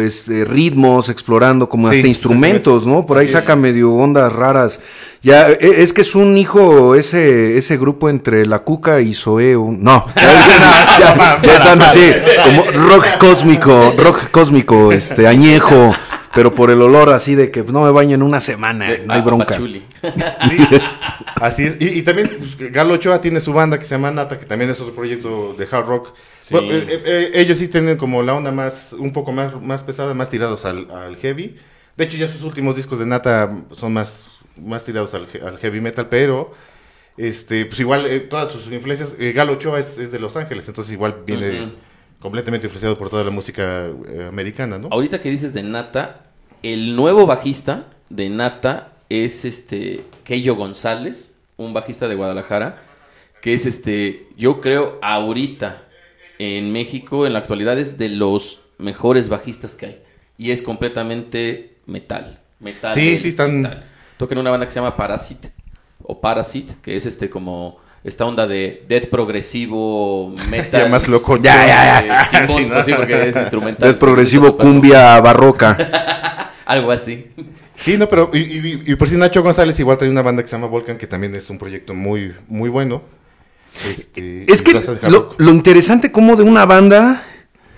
este 0.00 0.44
ritmos, 0.44 1.08
explorando 1.08 1.68
como 1.68 1.90
Sí, 1.90 1.96
hasta 1.96 2.08
instrumentos, 2.08 2.86
¿no? 2.86 3.06
Por 3.06 3.18
ahí 3.18 3.26
es. 3.26 3.32
saca 3.32 3.56
medio 3.56 3.92
ondas 3.92 4.32
raras. 4.32 4.80
Ya 5.22 5.48
e- 5.50 5.82
es 5.82 5.92
que 5.92 6.02
es 6.02 6.14
un 6.14 6.36
hijo 6.38 6.94
ese 6.94 7.58
ese 7.58 7.76
grupo 7.76 8.08
entre 8.08 8.46
la 8.46 8.60
Cuca 8.60 9.00
y 9.00 9.12
Zoeo. 9.14 9.68
No. 9.76 10.04
ya, 10.16 10.98
ya- 10.98 11.38
ya 11.42 11.54
están 11.56 11.82
así 11.82 12.12
como 12.44 12.62
rock 12.88 13.06
cósmico, 13.18 13.94
rock 13.98 14.30
cósmico 14.30 14.92
este 14.92 15.26
añejo, 15.26 15.94
pero 16.36 16.54
por 16.54 16.70
el 16.70 16.80
olor 16.80 17.08
así 17.10 17.34
de 17.34 17.50
que 17.50 17.62
no 17.64 17.82
me 17.84 17.90
baño 17.90 18.14
en 18.14 18.22
una 18.22 18.40
semana, 18.40 18.88
no 19.04 19.12
hay 19.14 19.22
bronca. 19.22 19.56
Sí, 19.58 19.82
así 21.40 21.64
es. 21.64 21.76
Y, 21.80 21.98
y 21.98 22.02
también 22.02 22.30
pues, 22.38 22.56
Galo 22.72 22.94
Ochoa 22.94 23.20
tiene 23.20 23.40
su 23.40 23.52
banda 23.52 23.78
que 23.78 23.84
se 23.84 23.94
llama 23.94 24.10
Nata, 24.10 24.38
que 24.38 24.46
también 24.46 24.70
es 24.70 24.80
otro 24.80 24.94
proyecto 24.94 25.54
de 25.58 25.66
hard 25.70 25.86
rock. 25.86 26.14
Sí. 26.40 26.54
Bueno, 26.54 26.70
eh, 26.72 26.86
eh, 26.88 27.02
eh, 27.04 27.30
ellos 27.34 27.58
sí 27.58 27.68
tienen 27.68 27.96
como 27.96 28.22
la 28.22 28.34
onda 28.34 28.50
más, 28.52 28.92
un 28.92 29.12
poco 29.12 29.32
más, 29.32 29.60
más 29.60 29.82
pesada, 29.82 30.14
más 30.14 30.28
tirados 30.28 30.64
al, 30.64 30.90
al 30.90 31.16
heavy. 31.16 31.56
De 31.96 32.04
hecho, 32.04 32.16
ya 32.16 32.28
sus 32.28 32.42
últimos 32.42 32.76
discos 32.76 32.98
de 32.98 33.06
Nata 33.06 33.64
son 33.76 33.92
más, 33.94 34.22
más 34.60 34.84
tirados 34.84 35.14
al, 35.14 35.26
he- 35.32 35.40
al 35.44 35.58
heavy 35.58 35.80
metal, 35.80 36.08
pero 36.08 36.52
este, 37.16 37.64
pues 37.66 37.80
igual 37.80 38.06
eh, 38.06 38.20
todas 38.20 38.52
sus 38.52 38.66
influencias, 38.72 39.14
eh, 39.18 39.32
Galo 39.32 39.54
Ochoa 39.54 39.80
es, 39.80 39.96
es 39.98 40.12
de 40.12 40.18
Los 40.20 40.36
Ángeles, 40.36 40.68
entonces 40.68 40.92
igual 40.92 41.16
viene 41.26 41.72
completamente 42.20 42.66
influenciado 42.66 42.96
por 42.98 43.08
toda 43.08 43.24
la 43.24 43.30
música 43.30 43.86
eh, 44.08 44.26
americana, 44.30 44.78
¿no? 44.78 44.88
Ahorita 44.90 45.20
que 45.20 45.30
dices 45.30 45.54
de 45.54 45.62
Nata, 45.62 46.25
el 46.62 46.96
nuevo 46.96 47.26
bajista 47.26 47.84
de 48.10 48.28
Nata 48.30 48.92
es 49.08 49.44
este 49.44 50.04
Keyo 50.24 50.56
González, 50.56 51.34
un 51.56 51.72
bajista 51.72 52.08
de 52.08 52.14
Guadalajara, 52.14 52.78
que 53.40 53.54
es 53.54 53.66
este, 53.66 54.26
yo 54.36 54.60
creo 54.60 54.98
ahorita 55.02 55.82
en 56.38 56.72
México 56.72 57.26
en 57.26 57.32
la 57.32 57.38
actualidad 57.40 57.78
es 57.78 57.98
de 57.98 58.08
los 58.08 58.62
mejores 58.78 59.28
bajistas 59.28 59.74
que 59.74 59.86
hay 59.86 59.98
y 60.38 60.50
es 60.50 60.60
completamente 60.62 61.74
metal, 61.86 62.40
metal. 62.60 62.92
Sí, 62.92 63.10
del 63.12 63.20
sí, 63.20 63.28
están- 63.28 63.62
metal. 63.62 63.84
Toca 64.18 64.34
en 64.34 64.38
una 64.40 64.50
banda 64.50 64.64
que 64.66 64.72
se 64.72 64.80
llama 64.80 64.96
Parasite 64.96 65.50
o 66.02 66.20
Parasite, 66.20 66.74
que 66.82 66.96
es 66.96 67.04
este 67.06 67.28
como 67.28 67.78
esta 68.02 68.24
onda 68.24 68.46
de 68.46 68.82
death 68.88 69.08
progresivo 69.10 70.34
metal. 70.50 70.82
Ya 70.84 70.88
más 70.88 71.06
loco. 71.08 71.36
Ya, 71.36 71.66
ya, 71.66 72.00
Eh, 72.00 72.26
sin 72.30 72.46
voz, 72.46 72.64
Sí, 72.64 72.70
pues 72.72 72.86
sí, 72.86 72.92
porque 72.94 73.28
es 73.28 73.36
instrumental. 73.44 73.90
Es 73.90 73.96
progresivo 73.96 74.56
cumbia 74.56 75.20
barroca. 75.20 75.76
Algo 76.66 76.90
así. 76.90 77.26
Sí, 77.78 77.96
no, 77.96 78.08
pero 78.08 78.30
y, 78.34 78.38
y- 78.38 78.82
y 78.86 78.96
por 78.96 79.08
si 79.08 79.16
Nacho 79.16 79.42
González 79.42 79.78
igual 79.80 79.96
trae 79.98 80.10
una 80.10 80.22
banda 80.22 80.42
que 80.42 80.48
se 80.48 80.56
llama 80.56 80.66
Volcan, 80.66 80.98
que 80.98 81.06
también 81.06 81.34
es 81.34 81.48
un 81.48 81.58
proyecto 81.58 81.94
muy, 81.94 82.34
muy 82.48 82.68
bueno. 82.68 83.02
Este, 83.90 84.50
Es 84.50 84.62
y 84.62 84.64
que 84.64 84.80
lo 85.08 85.30
lo 85.38 85.50
interesante 85.50 86.10
como 86.10 86.34
de 86.34 86.42
una 86.42 86.64
banda, 86.64 87.22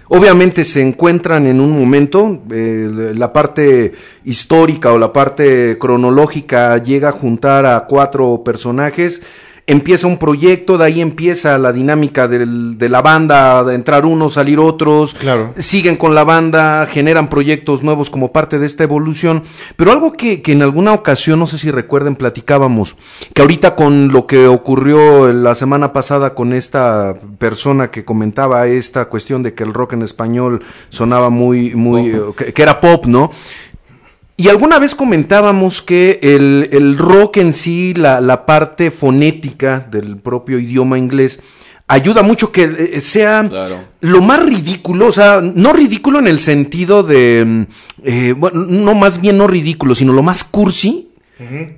obviamente 0.09 0.65
se 0.65 0.81
encuentran 0.81 1.47
en 1.47 1.61
un 1.61 1.73
momento, 1.73 2.43
eh, 2.51 3.13
la 3.15 3.33
parte 3.33 3.93
histórica 4.25 4.93
o 4.93 4.99
la 4.99 5.13
parte 5.13 5.77
cronológica 5.79 6.79
llega 6.83 7.09
a 7.11 7.13
juntar 7.13 7.67
a 7.67 7.81
cuatro 7.89 8.43
personajes, 8.45 9.23
empieza 9.69 10.07
un 10.09 10.19
proyecto, 10.19 10.79
de 10.79 10.87
ahí 10.87 11.01
empieza 11.01 11.57
la 11.59 11.73
dinámica 11.73 12.27
del- 12.27 12.77
de 12.79 12.89
la 12.89 13.03
banda, 13.03 13.63
de 13.63 13.75
entrar 13.75 14.07
unos, 14.07 14.33
salir 14.35 14.59
otros, 14.59 15.15
Claro. 15.15 15.53
siguen 15.59 15.97
con 15.97 16.15
la 16.15 16.25
banda, 16.25 16.87
generan 16.91 17.29
proyectos 17.29 17.83
nuevos 17.85 18.11
como 18.11 18.33
parte 18.33 18.59
de 18.59 18.67
esta 18.67 18.83
evolución, 18.85 19.43
pero 19.77 19.93
algo 19.93 20.15
que, 20.15 20.43
que 20.43 20.53
en 20.53 20.63
alguna 20.63 20.93
ocasión, 20.95 21.39
no 21.39 21.47
sé 21.47 21.59
si 21.59 21.71
recuerden, 21.71 22.17
platicábamos, 22.17 22.97
que 23.35 23.43
ahorita 23.43 23.77
con 23.77 24.09
lo 24.09 24.27
que 24.27 24.49
ocurrió 24.49 25.31
la 25.33 25.55
semana 25.55 25.93
pasada 25.93 26.35
con 26.35 26.53
esta 26.55 27.15
persona 27.39 27.91
que 27.91 28.05
comentaba 28.07 28.67
esta 28.67 29.05
cuestión 29.05 29.43
de 29.43 29.53
que 29.53 29.65
el 29.65 29.75
rock 29.75 29.93
en 29.93 30.03
español 30.03 30.63
sonaba 30.89 31.29
muy, 31.29 31.75
muy, 31.75 32.11
que, 32.37 32.55
que 32.55 32.63
era 32.63 32.81
pop, 32.81 33.05
¿no? 33.07 33.31
Y 34.41 34.49
alguna 34.49 34.79
vez 34.79 34.95
comentábamos 34.95 35.83
que 35.83 36.21
el, 36.23 36.69
el 36.71 36.97
rock 36.97 37.39
en 37.39 37.53
sí, 37.53 37.93
la, 37.95 38.21
la 38.21 38.47
parte 38.47 38.93
fonética 38.93 39.85
del 39.91 40.17
propio 40.17 40.61
idioma 40.61 40.97
inglés, 40.97 41.43
ayuda 41.89 42.23
mucho 42.23 42.53
que 42.53 42.63
eh, 42.63 43.01
sea 43.01 43.45
Claro. 43.49 43.81
lo 44.01 44.23
más 44.23 44.47
ridículo, 44.47 45.09
o 45.09 45.13
sea, 45.13 45.41
no 45.41 45.73
ridículo 45.73 46.21
en 46.21 46.29
el 46.29 46.39
sentido 46.39 47.03
de, 47.03 47.45
mm, 47.45 47.63
eh, 48.05 48.33
bueno, 48.37 48.65
no 48.65 48.95
más 48.95 49.21
bien 49.21 49.39
no 49.39 49.49
ridículo, 49.49 49.97
sino 49.97 50.13
lo 50.13 50.23
más 50.23 50.45
cursi 50.45 51.09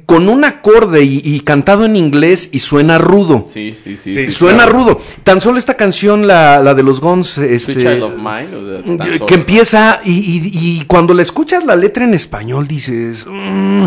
con 0.07 0.29
un 0.29 0.45
acorde 0.45 1.03
y, 1.05 1.21
y 1.23 1.41
cantado 1.41 1.85
en 1.85 1.95
inglés 1.97 2.49
y 2.53 2.61
suena 2.61 2.97
rudo. 2.99 3.45
Sí, 3.47 3.73
sí, 3.73 3.95
sí. 3.97 4.15
Sí, 4.15 4.25
sí, 4.25 4.31
Suena 4.31 4.65
claro. 4.65 4.73
rudo. 4.73 5.01
Tan 5.23 5.41
solo 5.41 5.59
esta 5.59 5.75
canción, 5.75 6.27
la, 6.27 6.63
la 6.63 6.73
de 6.75 6.83
los 6.83 7.01
Guns, 7.01 7.37
este, 7.39 7.75
Child 7.77 8.03
of 8.03 8.17
Mine, 8.17 8.49
o 8.57 8.67
sea, 8.87 8.97
tan 8.97 9.27
que 9.27 9.35
empieza 9.35 10.01
y, 10.05 10.13
y- 10.13 10.51
y 10.81 10.85
cuando 10.87 11.13
la 11.13 11.23
escuchas 11.23 11.65
la 11.67 11.77
letra 11.77 12.05
en 12.05 12.15
español 12.15 12.67
dices, 12.67 13.27
"Mm, 13.29 13.87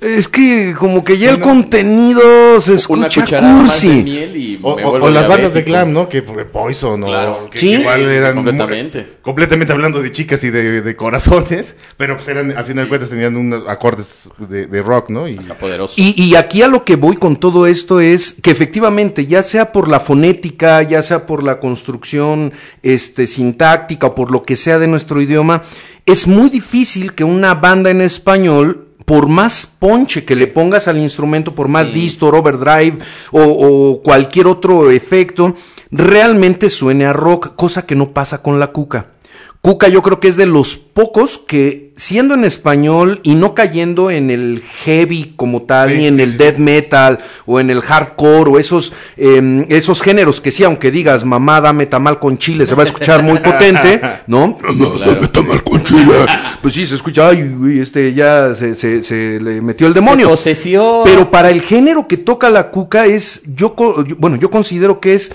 es 0.00 0.28
que 0.28 0.74
como 0.78 1.02
que 1.02 1.18
ya 1.18 1.28
Sí, 1.30 1.34
el 1.34 1.40
¿no? 1.40 1.46
contenido 1.46 2.60
se 2.60 2.72
Una 2.92 3.08
escucha 3.08 3.40
de 3.40 3.58
cursi. 3.58 3.88
miel 4.04 4.36
y 4.36 4.58
O, 4.62 5.08
las 5.10 5.26
bandas 5.28 5.54
de 5.54 5.62
glam, 5.62 5.92
¿no? 5.92 6.08
Que 6.08 6.22
Poison, 6.22 7.02
Claro. 7.02 7.44
o 7.46 7.50
que, 7.50 7.58
Sí. 7.58 7.68
que 7.74 7.80
igual 7.80 8.06
eran 8.08 8.34
completamente. 8.36 8.98
muy- 8.98 9.08
completamente 9.22 9.72
hablando 9.72 10.00
de 10.00 10.12
chicas 10.12 10.42
y 10.44 10.50
de, 10.50 10.80
de 10.82 10.96
corazones, 10.96 11.76
pero 11.96 12.16
pues 12.16 12.28
eran, 12.28 12.56
al 12.56 12.64
final 12.64 12.84
de 12.84 12.88
cuentas 12.88 13.10
tenían 13.10 13.36
unos 13.36 13.64
acordes 13.68 14.28
de, 14.38 14.66
de 14.66 14.82
rock, 14.82 15.07
¿no? 15.08 15.28
Y, 15.28 15.32
Está 15.32 15.54
poderoso. 15.54 15.94
Y, 15.96 16.14
y 16.22 16.34
aquí 16.36 16.62
a 16.62 16.68
lo 16.68 16.84
que 16.84 16.96
voy 16.96 17.16
con 17.16 17.36
todo 17.36 17.66
esto 17.66 18.00
es 18.00 18.34
que 18.42 18.50
efectivamente, 18.50 19.26
ya 19.26 19.42
sea 19.42 19.72
por 19.72 19.88
la 19.88 20.00
fonética, 20.00 20.82
ya 20.82 21.02
sea 21.02 21.26
por 21.26 21.42
la 21.42 21.60
construcción 21.60 22.52
este, 22.82 23.26
sintáctica 23.26 24.08
o 24.08 24.14
por 24.14 24.30
lo 24.30 24.42
que 24.42 24.56
sea 24.56 24.78
de 24.78 24.86
nuestro 24.88 25.20
idioma, 25.20 25.62
es 26.06 26.26
muy 26.26 26.50
difícil 26.50 27.14
que 27.14 27.24
una 27.24 27.54
banda 27.54 27.90
en 27.90 28.00
español, 28.00 28.86
por 29.04 29.28
más 29.28 29.64
ponche 29.66 30.24
que 30.24 30.36
le 30.36 30.46
pongas 30.48 30.86
al 30.88 30.98
instrumento, 30.98 31.54
por 31.54 31.68
más 31.68 31.88
Sí. 31.88 31.94
distor, 31.94 32.34
overdrive 32.34 32.98
o, 33.30 33.42
o 33.42 34.02
cualquier 34.02 34.46
otro 34.46 34.90
efecto, 34.90 35.54
realmente 35.90 36.68
suene 36.68 37.06
a 37.06 37.12
rock, 37.14 37.54
cosa 37.56 37.86
que 37.86 37.94
no 37.94 38.12
pasa 38.12 38.42
con 38.42 38.60
la 38.60 38.66
cuca. 38.72 39.12
Cuca 39.60 39.88
yo 39.88 40.02
creo 40.02 40.20
que 40.20 40.28
es 40.28 40.36
de 40.36 40.46
los 40.46 40.76
pocos 40.76 41.36
que 41.36 41.92
siendo 41.96 42.34
en 42.34 42.44
español 42.44 43.18
y 43.24 43.34
no 43.34 43.54
cayendo 43.54 44.08
en 44.10 44.30
el 44.30 44.62
heavy 44.84 45.32
como 45.34 45.62
tal, 45.62 45.90
Sí, 45.90 45.96
ni 45.96 46.06
en 46.06 46.16
sí, 46.16 46.22
el 46.22 46.30
sí, 46.32 46.38
death 46.38 46.56
metal 46.58 47.18
o 47.44 47.58
en 47.58 47.68
el 47.68 47.80
hardcore 47.80 48.50
o 48.52 48.58
esos, 48.60 48.92
eh, 49.16 49.66
esos 49.68 50.00
géneros 50.00 50.40
que 50.40 50.52
sí, 50.52 50.62
aunque 50.62 50.92
digas 50.92 51.24
mamá 51.24 51.60
dame 51.60 51.86
tamal 51.86 52.20
con 52.20 52.38
chile, 52.38 52.66
se 52.66 52.76
va 52.76 52.84
a 52.84 52.86
escuchar 52.86 53.24
muy 53.24 53.38
potente, 53.40 54.00
¿no? 54.28 54.56
Dame 54.62 55.26
tamal 55.28 55.62
con 55.64 55.82
chile. 55.82 56.04
Pues 56.62 56.74
sí, 56.74 56.86
se 56.86 56.94
escucha, 56.96 57.28
ay, 57.28 57.78
este 57.80 58.12
ya 58.14 58.52
se, 58.54 58.74
se- 58.74 59.02
se 59.02 59.38
le 59.40 59.60
metió 59.60 59.86
el 59.86 59.94
demonio. 59.94 60.28
Posesión. 60.28 61.02
Pero 61.04 61.30
para 61.30 61.50
el 61.50 61.60
género 61.62 62.06
que 62.08 62.16
toca 62.16 62.50
la 62.50 62.70
cuca 62.70 63.06
es, 63.06 63.42
yo, 63.54 63.74
bueno, 64.18 64.36
yo 64.36 64.50
considero 64.50 64.98
que 65.00 65.14
es 65.14 65.32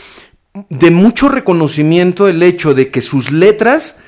de 0.69 0.91
mucho 0.91 1.29
reconocimiento 1.29 2.27
el 2.27 2.43
hecho 2.43 2.73
de 2.73 2.89
que 2.91 3.01
sus 3.01 3.31
letras 3.31 3.99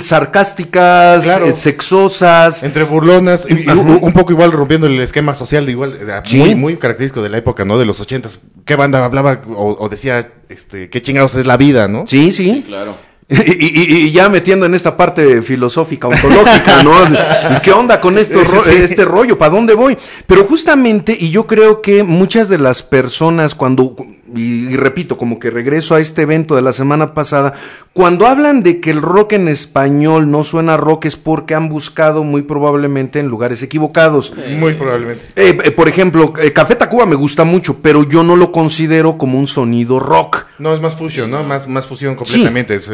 sarcásticas, 0.00 1.24
Claro. 1.24 1.46
eh, 1.46 1.52
sexosas, 1.52 2.62
entre 2.62 2.84
burlonas, 2.84 3.46
y, 3.48 3.60
y 3.60 3.68
Ajá. 3.68 3.78
un 3.78 3.98
un 4.02 4.12
poco 4.12 4.32
igual 4.32 4.52
rompiendo 4.52 4.86
el 4.86 5.00
esquema 5.00 5.34
social 5.34 5.66
de 5.66 5.72
igual, 5.72 5.98
eh, 6.00 6.20
Sí. 6.24 6.38
muy, 6.38 6.54
muy 6.54 6.76
característico 6.76 7.22
de 7.22 7.28
la 7.28 7.38
época, 7.38 7.64
¿no? 7.64 7.78
De 7.78 7.84
los 7.84 8.00
ochentas. 8.00 8.38
¿Qué 8.64 8.76
banda 8.76 9.04
hablaba 9.04 9.42
o, 9.54 9.76
o 9.78 9.88
decía, 9.88 10.28
este, 10.48 10.88
qué 10.90 11.02
chingados 11.02 11.34
es 11.34 11.46
la 11.46 11.56
vida, 11.56 11.88
¿no? 11.88 12.04
sí, 12.06 12.32
Sí, 12.32 12.44
sí. 12.52 12.62
claro. 12.66 12.94
Y, 13.28 13.34
y- 13.66 13.96
y 14.06 14.12
ya 14.12 14.28
metiendo 14.28 14.66
en 14.66 14.74
esta 14.76 14.96
parte 14.96 15.42
filosófica, 15.42 16.06
ontológica, 16.06 16.84
¿no? 16.84 16.92
Pues, 17.48 17.60
¿Qué 17.60 17.72
onda 17.72 18.00
con 18.00 18.18
esto, 18.18 18.38
ro- 18.44 18.64
este 18.66 19.04
rollo? 19.04 19.36
¿Para 19.36 19.50
dónde 19.52 19.74
voy? 19.74 19.98
Pero 20.28 20.44
justamente, 20.44 21.16
y 21.18 21.30
yo 21.30 21.44
creo 21.48 21.82
que 21.82 22.04
muchas 22.04 22.48
de 22.48 22.58
las 22.58 22.82
personas 22.84 23.56
cuando, 23.56 23.96
y, 24.34 24.68
y 24.68 24.76
repito, 24.76 25.16
como 25.16 25.38
que 25.38 25.50
regreso 25.50 25.94
a 25.94 26.00
este 26.00 26.22
evento 26.22 26.56
de 26.56 26.62
la 26.62 26.72
semana 26.72 27.14
pasada, 27.14 27.52
cuando 27.92 28.26
hablan 28.26 28.62
de 28.62 28.80
que 28.80 28.90
el 28.90 29.02
rock 29.02 29.34
en 29.34 29.48
español 29.48 30.30
no 30.30 30.44
suena 30.44 30.76
rock 30.76 31.06
es 31.06 31.16
porque 31.16 31.54
han 31.54 31.68
buscado 31.68 32.24
muy 32.24 32.42
probablemente 32.42 33.20
en 33.20 33.28
lugares 33.28 33.62
equivocados. 33.62 34.34
Muy 34.58 34.74
probablemente. 34.74 35.24
Eh, 35.36 35.56
eh, 35.64 35.70
por 35.70 35.88
ejemplo, 35.88 36.32
eh, 36.40 36.52
Café 36.52 36.74
Tacuba 36.76 37.06
me 37.06 37.14
gusta 37.14 37.44
mucho, 37.44 37.78
pero 37.82 38.02
yo 38.08 38.22
no 38.22 38.36
lo 38.36 38.52
considero 38.52 39.18
como 39.18 39.38
un 39.38 39.46
sonido 39.46 39.98
rock. 40.00 40.46
No, 40.58 40.72
es 40.72 40.80
más 40.80 40.94
fusión, 40.96 41.30
¿no? 41.30 41.42
Más, 41.44 41.68
más 41.68 41.86
fusión 41.86 42.14
completamente. 42.16 42.74
Es- 42.76 42.90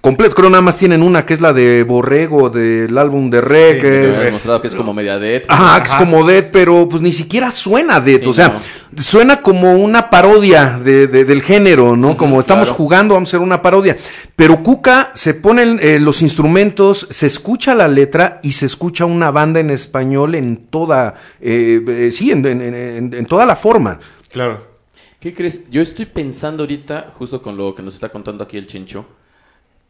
Completo, 0.00 0.34
creo 0.34 0.50
nada 0.50 0.62
más 0.62 0.78
tienen 0.78 1.00
una 1.00 1.24
que 1.24 1.32
es 1.32 1.40
la 1.40 1.52
de 1.52 1.84
Borrego 1.84 2.50
del 2.50 2.98
álbum 2.98 3.30
de. 3.30 3.40
Sí, 3.40 3.80
que 3.80 3.88
de 3.88 4.02
es- 4.02 4.08
Me 4.10 4.16
has 4.16 4.24
demostrado 4.24 4.60
que 4.60 4.66
es 4.66 4.74
como 4.74 4.92
media 4.92 5.16
dead. 5.16 5.42
Ajá, 5.46 5.80
que 5.80 5.90
es 5.90 5.94
como 5.94 6.24
Dead, 6.26 6.46
pero 6.52 6.88
pues 6.88 7.00
ni 7.02 7.12
siquiera 7.12 7.52
suena 7.52 8.00
Dead, 8.00 8.20
Sí, 8.20 8.28
o 8.28 8.32
sea, 8.32 8.52
suena 8.96 9.42
como 9.42 9.74
una 9.76 10.10
parodia 10.10 10.71
de, 10.80 11.06
de- 11.06 11.24
del 11.24 11.42
género, 11.42 11.96
¿no? 11.96 12.16
como 12.16 12.40
estamos 12.40 12.68
claro. 12.68 12.76
jugando, 12.76 13.14
vamos 13.14 13.28
a 13.28 13.30
hacer 13.30 13.40
una 13.40 13.60
parodia. 13.62 13.96
Pero 14.36 14.62
Cuca 14.62 15.10
se 15.14 15.34
ponen 15.34 15.78
eh, 15.82 15.98
los 16.00 16.22
instrumentos, 16.22 17.06
se 17.10 17.26
escucha 17.26 17.74
la 17.74 17.88
letra 17.88 18.40
y 18.42 18.52
se 18.52 18.66
escucha 18.66 19.04
una 19.04 19.30
banda 19.30 19.60
en 19.60 19.70
español 19.70 20.34
en 20.34 20.56
toda, 20.68 21.14
eh, 21.40 21.82
eh, 21.86 22.10
sí, 22.12 22.30
en, 22.30 22.44
en- 22.46 22.62
en- 22.62 23.14
en 23.14 23.26
toda 23.26 23.46
la 23.46 23.56
forma. 23.56 23.98
Claro. 24.30 24.66
¿Qué 25.20 25.32
crees? 25.32 25.70
Yo 25.70 25.82
estoy 25.82 26.06
pensando 26.06 26.64
ahorita, 26.64 27.12
justo 27.16 27.40
con 27.42 27.56
lo 27.56 27.74
que 27.74 27.82
nos 27.82 27.94
está 27.94 28.08
contando 28.08 28.42
aquí 28.42 28.56
el 28.56 28.66
Chencho, 28.66 29.06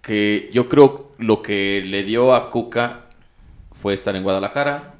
que 0.03 0.51
yo 0.53 0.69
creo 0.69 1.13
lo 1.19 1.41
que 1.43 1.83
le 1.85 2.03
dio 2.03 2.35
a 2.35 2.51
Cuca 2.51 3.07
fue 3.73 3.95
estar 3.95 4.15
en 4.17 4.23
Guadalajara, 4.25 4.95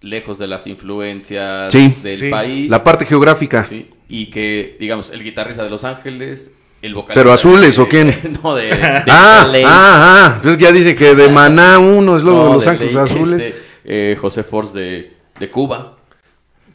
lejos 0.00 0.38
de 0.38 0.46
las 0.46 0.66
influencias 0.66 1.72
Sí, 1.72 1.94
del 2.02 2.16
sí. 2.18 2.30
país. 2.30 2.70
La 2.70 2.82
parte 2.82 3.04
geográfica. 3.04 3.64
Sí, 3.64 3.90
y 4.08 4.26
que, 4.30 4.76
digamos, 4.80 5.10
el 5.10 5.22
guitarrista 5.22 5.62
de 5.64 5.70
Los 5.70 5.84
Ángeles, 5.84 6.52
el 6.82 6.94
vocalista... 6.94 7.20
¿Pero 7.20 7.32
azules 7.32 7.76
de- 7.76 7.82
o 7.82 7.88
quién? 7.88 8.16
No, 8.42 8.54
de... 8.54 8.64
de 8.66 9.02
Ah, 9.08 9.48
LA. 9.52 9.58
ah, 9.64 9.66
ah, 9.66 10.38
pues 10.42 10.56
ya 10.58 10.72
dice 10.72 10.96
que 10.96 11.14
de 11.14 11.28
Maná 11.32 11.78
uno 11.78 12.16
es 12.16 12.22
luego 12.22 12.38
No, 12.44 12.48
de 12.48 12.54
Los 12.54 12.64
de 12.64 12.70
Ángeles 12.70 12.96
Azules. 12.96 13.42
este, 13.42 13.62
eh, 13.84 14.16
José 14.20 14.42
Force 14.44 14.78
de, 14.78 15.12
de 15.38 15.48
Cuba. 15.48 15.96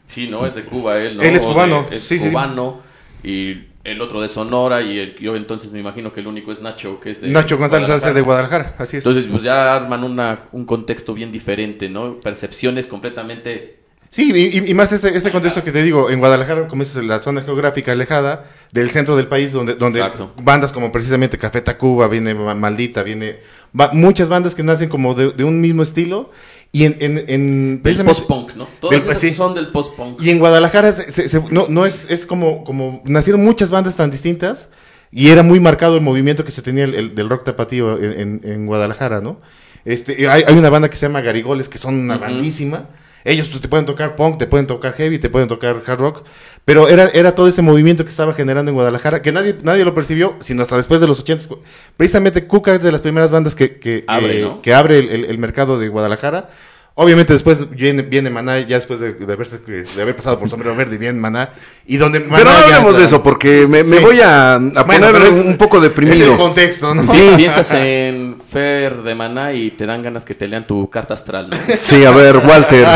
Sí, 0.06 0.28
¿no? 0.28 0.46
Es 0.46 0.54
de 0.54 0.62
Cuba 0.64 0.98
él, 0.98 1.16
¿no? 1.16 1.22
Él 1.22 1.34
es 1.34 1.40
de- 1.40 1.46
cubano, 1.46 1.86
es 1.90 2.02
sí, 2.02 2.18
sí. 2.18 2.28
cubano. 2.28 2.82
Y 3.22 3.56
el 3.84 4.00
otro 4.02 4.20
de 4.20 4.28
Sonora. 4.28 4.82
Y 4.82 4.98
el, 4.98 5.16
yo 5.16 5.34
entonces 5.34 5.72
me 5.72 5.80
imagino 5.80 6.12
que 6.12 6.20
el 6.20 6.26
único 6.26 6.52
es 6.52 6.60
Nacho, 6.60 7.00
que 7.00 7.12
es 7.12 7.22
de 7.22 7.28
Nacho 7.28 7.56
González 7.56 7.86
Guadalajara. 7.86 8.12
De 8.14 8.20
Guadalajara, 8.20 8.74
así 8.78 8.98
es. 8.98 9.06
Entonces, 9.06 9.30
pues 9.30 9.42
ya 9.42 9.74
arman 9.74 10.04
una, 10.04 10.40
un 10.52 10.66
contexto 10.66 11.14
bien 11.14 11.32
diferente, 11.32 11.88
¿no? 11.88 12.20
Percepciones 12.20 12.86
completamente... 12.86 13.78
Sí, 14.14 14.30
y, 14.64 14.74
más 14.74 14.92
ese, 14.92 15.16
ese 15.16 15.32
contexto 15.32 15.64
que 15.64 15.72
te 15.72 15.82
digo, 15.82 16.08
en 16.08 16.20
Guadalajara, 16.20 16.68
como 16.68 16.84
dices, 16.84 17.02
la 17.02 17.18
zona 17.18 17.42
geográfica 17.42 17.90
alejada 17.90 18.44
del 18.70 18.88
centro 18.90 19.16
del 19.16 19.26
país, 19.26 19.50
donde, 19.50 19.74
donde 19.74 19.98
Exacto. 19.98 20.32
bandas 20.40 20.70
como 20.70 20.92
precisamente 20.92 21.36
Café 21.36 21.60
Tacuba, 21.62 22.06
viene 22.06 22.32
Ma- 22.32 22.54
Maldita, 22.54 23.02
viene 23.02 23.40
va- 23.78 23.90
muchas 23.92 24.28
bandas 24.28 24.54
que 24.54 24.62
nacen 24.62 24.88
como 24.88 25.14
de, 25.14 25.32
de 25.32 25.42
un 25.42 25.60
mismo 25.60 25.82
estilo, 25.82 26.30
y 26.70 26.84
en, 26.84 26.96
en, 27.00 27.24
en 27.26 27.82
Del 27.82 28.04
post-punk, 28.04 28.54
¿no? 28.54 28.68
Todas 28.80 29.00
del- 29.02 29.10
esas 29.10 29.20
sí. 29.20 29.34
son 29.34 29.52
del 29.52 29.72
post-punk. 29.72 30.22
Y 30.22 30.30
en 30.30 30.38
Guadalajara 30.38 30.92
se- 30.92 31.10
se- 31.10 31.28
se- 31.28 31.42
no, 31.50 31.66
no 31.68 31.84
es, 31.84 32.06
es 32.08 32.24
como, 32.24 32.62
como 32.62 33.02
nacieron 33.06 33.42
muchas 33.44 33.72
bandas 33.72 33.96
tan 33.96 34.12
distintas 34.12 34.68
y 35.10 35.30
era 35.30 35.42
muy 35.42 35.58
marcado 35.58 35.96
el 35.96 36.02
movimiento 36.02 36.44
que 36.44 36.52
se 36.52 36.62
tenía 36.62 36.84
el- 36.84 36.94
el- 36.94 37.14
del 37.16 37.28
rock 37.28 37.42
tapatío 37.42 37.98
en, 38.00 38.40
en- 38.44 38.66
Guadalajara, 38.66 39.20
¿no? 39.20 39.40
Este, 39.84 40.28
hay, 40.28 40.44
hay 40.46 40.54
una 40.56 40.70
banda 40.70 40.88
que 40.88 40.94
se 40.94 41.06
llama 41.06 41.20
Garigoles, 41.20 41.68
que 41.68 41.78
son 41.78 41.96
una 41.96 42.16
bandísima. 42.16 42.90
Ellos 43.24 43.50
te 43.58 43.68
pueden 43.68 43.86
tocar 43.86 44.16
punk, 44.16 44.38
te 44.38 44.46
pueden 44.46 44.66
tocar 44.66 44.92
heavy, 44.92 45.18
te 45.18 45.30
pueden 45.30 45.48
tocar 45.48 45.82
hard 45.86 45.98
rock, 45.98 46.24
pero 46.66 46.88
era, 46.88 47.08
era 47.08 47.34
todo 47.34 47.48
ese 47.48 47.62
movimiento 47.62 48.04
que 48.04 48.10
estaba 48.10 48.34
generando 48.34 48.70
en 48.70 48.74
Guadalajara, 48.74 49.22
que 49.22 49.32
nadie, 49.32 49.56
nadie 49.62 49.84
lo 49.84 49.94
percibió, 49.94 50.36
sino 50.40 50.62
hasta 50.62 50.76
después 50.76 51.00
de 51.00 51.06
los 51.06 51.20
80. 51.20 51.46
Precisamente 51.96 52.46
Cuca 52.46 52.74
es 52.74 52.82
de 52.82 52.92
las 52.92 53.00
primeras 53.00 53.30
bandas 53.30 53.54
que, 53.54 53.78
que, 53.78 54.04
Abre, 54.06 54.34
que- 54.34 54.42
¿no? 54.42 54.60
que 54.62 54.74
abre 54.74 54.98
el, 54.98 55.08
el- 55.08 55.24
el 55.24 55.38
mercado 55.38 55.78
de 55.78 55.88
Guadalajara. 55.88 56.48
Obviamente 56.96 57.32
después 57.32 57.68
viene, 57.70 58.02
viene 58.02 58.30
Maná, 58.30 58.60
ya 58.60 58.76
después 58.76 59.00
de, 59.00 59.14
de 59.14 59.26
haberse- 59.36 59.58
de 59.58 60.00
haber 60.02 60.14
pasado 60.14 60.38
por 60.38 60.48
Sombrero 60.48 60.76
Verde 60.76 60.94
y 60.94 60.98
bien 60.98 61.18
Maná, 61.20 61.50
y 61.86 61.96
donde 61.96 62.20
Maná 62.20 62.36
Pero 62.36 62.50
no 62.50 62.56
hablemos 62.56 62.84
está- 62.90 62.98
de 63.00 63.04
eso 63.04 63.20
porque 63.20 63.66
me, 63.66 63.82
me 63.82 63.96
Sí. 63.98 64.02
voy 64.04 64.20
a, 64.20 64.54
a 64.54 64.58
Bueno, 64.58 65.08
poner 65.10 65.22
es- 65.24 65.44
un 65.44 65.56
poco 65.56 65.78
Es 65.78 65.82
el 65.82 65.88
deprimido. 65.88 66.36
contexto, 66.36 66.94
¿no? 66.94 67.12
Sí, 67.12 67.30
piensas 67.36 67.68
en 67.72 68.36
Fer 68.48 69.02
de 69.02 69.12
Maná 69.16 69.52
y 69.52 69.72
te 69.72 69.86
dan 69.86 70.02
ganas 70.02 70.24
que 70.24 70.34
te 70.34 70.46
lean 70.46 70.68
tu 70.68 70.88
carta 70.88 71.14
astral, 71.14 71.50
¿no? 71.50 71.56
Sí, 71.76 72.04
a 72.04 72.12
ver, 72.12 72.36
Walter, 72.36 72.86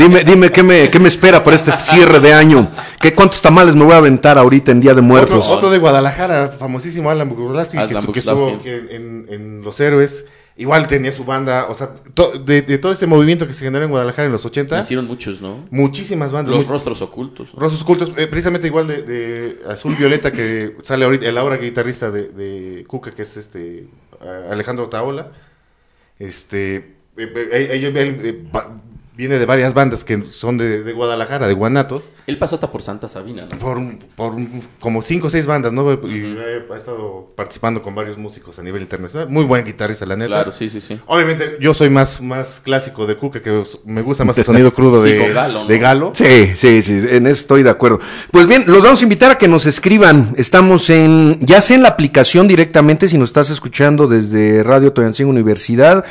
dime, 0.00 0.24
dime 0.24 0.50
qué 0.50 0.64
me, 0.64 0.90
qué 0.90 0.98
me 0.98 1.06
espera 1.06 1.44
para 1.44 1.54
este 1.54 1.70
cierre 1.78 2.18
de 2.18 2.34
año. 2.34 2.72
¿Qué, 3.00 3.14
¿Cuántos 3.14 3.40
tamales 3.40 3.76
me 3.76 3.84
voy 3.84 3.94
a 3.94 3.98
aventar 3.98 4.36
ahorita 4.36 4.72
en 4.72 4.80
Día 4.80 4.94
de 4.94 5.00
Muertos? 5.00 5.46
otro 5.48 5.70
de 5.70 5.78
Guadalajara, 5.78 6.48
famosísimo 6.58 7.08
Alan 7.08 7.28
Bukowski, 7.28 7.78
que, 7.78 8.18
estuvo 8.18 8.60
que 8.62 8.74
en, 8.90 9.26
en 9.30 9.62
Los 9.62 9.78
Héroes. 9.78 10.24
Igual 10.56 10.86
tenía 10.86 11.10
su 11.10 11.24
banda, 11.24 11.66
o 11.68 11.74
sea, 11.74 11.88
to- 12.14 12.38
de, 12.38 12.62
de 12.62 12.78
todo 12.78 12.92
este 12.92 13.06
movimiento 13.08 13.44
que 13.46 13.52
se 13.52 13.64
generó 13.64 13.84
en 13.84 13.90
Guadalajara 13.90 14.26
en 14.26 14.32
los 14.32 14.46
80, 14.46 14.78
Hicieron 14.78 15.06
muchos, 15.06 15.40
¿no? 15.42 15.66
muchísimas 15.70 16.30
bandas. 16.30 16.54
Los 16.54 16.68
rostros 16.68 17.02
ocultos. 17.02 17.50
Rostros 17.54 17.82
Cultos, 17.82 18.12
eh, 18.16 18.28
precisamente 18.28 18.68
igual 18.68 18.86
de, 18.86 19.02
de 19.02 19.58
Azul 19.68 19.96
Violeta 19.96 20.30
que 20.30 20.76
sale 20.82 21.04
ahorita, 21.06 21.26
el 21.26 21.36
ahora 21.38 21.56
guitarrista 21.56 22.12
de, 22.12 22.28
de 22.28 22.84
Cuca, 22.86 23.10
que 23.10 23.22
es 23.22 23.36
este 23.36 23.88
Alejandro 24.48 24.88
Taola. 24.88 25.32
Este, 26.20 26.76
eh, 26.76 26.94
eh, 27.16 27.68
eh, 27.72 28.44
viene 29.16 29.38
de 29.38 29.46
varias 29.46 29.74
bandas 29.74 30.02
que 30.02 30.22
son 30.30 30.58
de, 30.58 30.82
de 30.82 30.92
Guadalajara, 30.92 31.46
de 31.46 31.54
Guanatos. 31.54 32.10
Él 32.26 32.36
pasó 32.38 32.56
hasta 32.56 32.72
por 32.72 32.82
Santa 32.82 33.06
Sabina, 33.08 33.46
¿no? 33.50 33.58
Por, 33.58 33.78
un- 33.78 33.98
por 34.16 34.34
como 34.80 35.02
cinco 35.02 35.28
o 35.28 35.30
seis 35.30 35.46
bandas, 35.46 35.72
¿no? 35.72 35.92
Y 35.92 36.36
ha 36.72 36.76
estado 36.76 37.32
participando 37.36 37.82
con 37.82 37.94
varios 37.94 38.18
músicos 38.18 38.58
a 38.58 38.62
nivel 38.62 38.82
internacional. 38.82 39.28
Muy 39.28 39.44
buen 39.44 39.64
guitarrista, 39.64 40.04
la 40.06 40.16
neta. 40.16 40.28
Claro, 40.28 40.50
sí, 40.52 40.68
sí, 40.68 40.80
sí. 40.80 40.98
Obviamente, 41.06 41.58
yo 41.60 41.74
soy 41.74 41.90
más, 41.90 42.20
más 42.20 42.60
clásico 42.64 43.06
de 43.06 43.16
Cuca, 43.16 43.40
que 43.40 43.62
me 43.84 44.02
gusta 44.02 44.24
más 44.24 44.36
el 44.38 44.44
sonido 44.46 44.72
crudo 44.74 45.02
Sí, 45.04 45.10
de, 45.12 45.32
Galo, 45.32 45.60
¿no? 45.62 45.66
de 45.68 45.78
Galo. 45.78 46.10
Sí, 46.14 46.52
sí, 46.56 46.82
sí, 46.82 46.92
en 47.10 47.26
eso 47.26 47.40
estoy 47.40 47.62
de 47.62 47.70
acuerdo. 47.70 48.00
Pues 48.30 48.46
bien, 48.46 48.64
los 48.66 48.82
vamos 48.82 49.00
a 49.00 49.02
invitar 49.04 49.30
a 49.30 49.38
que 49.38 49.46
nos 49.48 49.66
escriban. 49.66 50.34
Estamos 50.36 50.90
en, 50.90 51.38
ya 51.40 51.60
sea 51.60 51.76
en 51.76 51.82
la 51.82 51.90
aplicación 51.90 52.48
directamente, 52.48 53.06
si 53.08 53.16
nos 53.18 53.28
estás 53.28 53.50
escuchando 53.50 54.08
desde 54.08 54.62
Radio 54.62 54.92
Toyancingo 54.92 55.30
Universidad. 55.30 56.04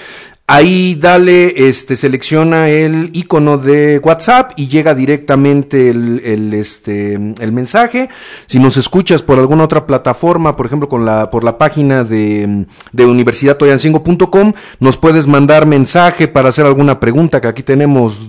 Ahí 0.46 0.96
dale, 0.96 1.70
este, 1.70 1.96
selecciona 1.96 2.68
el 2.68 3.12
icono 3.14 3.58
de 3.58 4.00
WhatsApp 4.00 4.52
y 4.58 4.68
llega 4.68 4.94
directamente 4.94 5.90
el, 5.90 6.54
este, 6.54 7.14
el 7.14 7.52
mensaje. 7.54 8.10
Si 8.46 8.60
nos 8.60 8.76
escuchas 8.76 9.22
por 9.22 9.40
alguna 9.40 9.64
otra 9.64 9.88
plataforma, 9.88 10.58
por 10.58 10.66
ejemplo, 10.66 10.90
con 10.90 11.06
la, 11.06 11.30
por 11.30 11.46
la 11.46 11.58
página 11.58 12.04
de, 12.04 12.66
de 12.92 13.06
universidadtoyancingo.com, 13.06 14.52
nos 14.82 14.98
puedes 14.98 15.28
mandar 15.28 15.66
mensaje 15.66 16.28
para 16.28 16.50
hacer 16.50 16.66
alguna 16.66 17.00
pregunta 17.00 17.40
que 17.40 17.48
aquí 17.48 17.64
tenemos, 17.64 18.20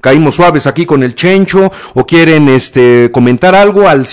caímos 0.00 0.34
suaves 0.36 0.66
aquí 0.66 0.86
con 0.86 1.02
el 1.02 1.14
Chencho, 1.14 1.70
o 1.94 2.06
quieren, 2.06 2.48
este, 2.48 3.10
comentar 3.12 3.54
algo 3.54 3.88
al 3.88 4.06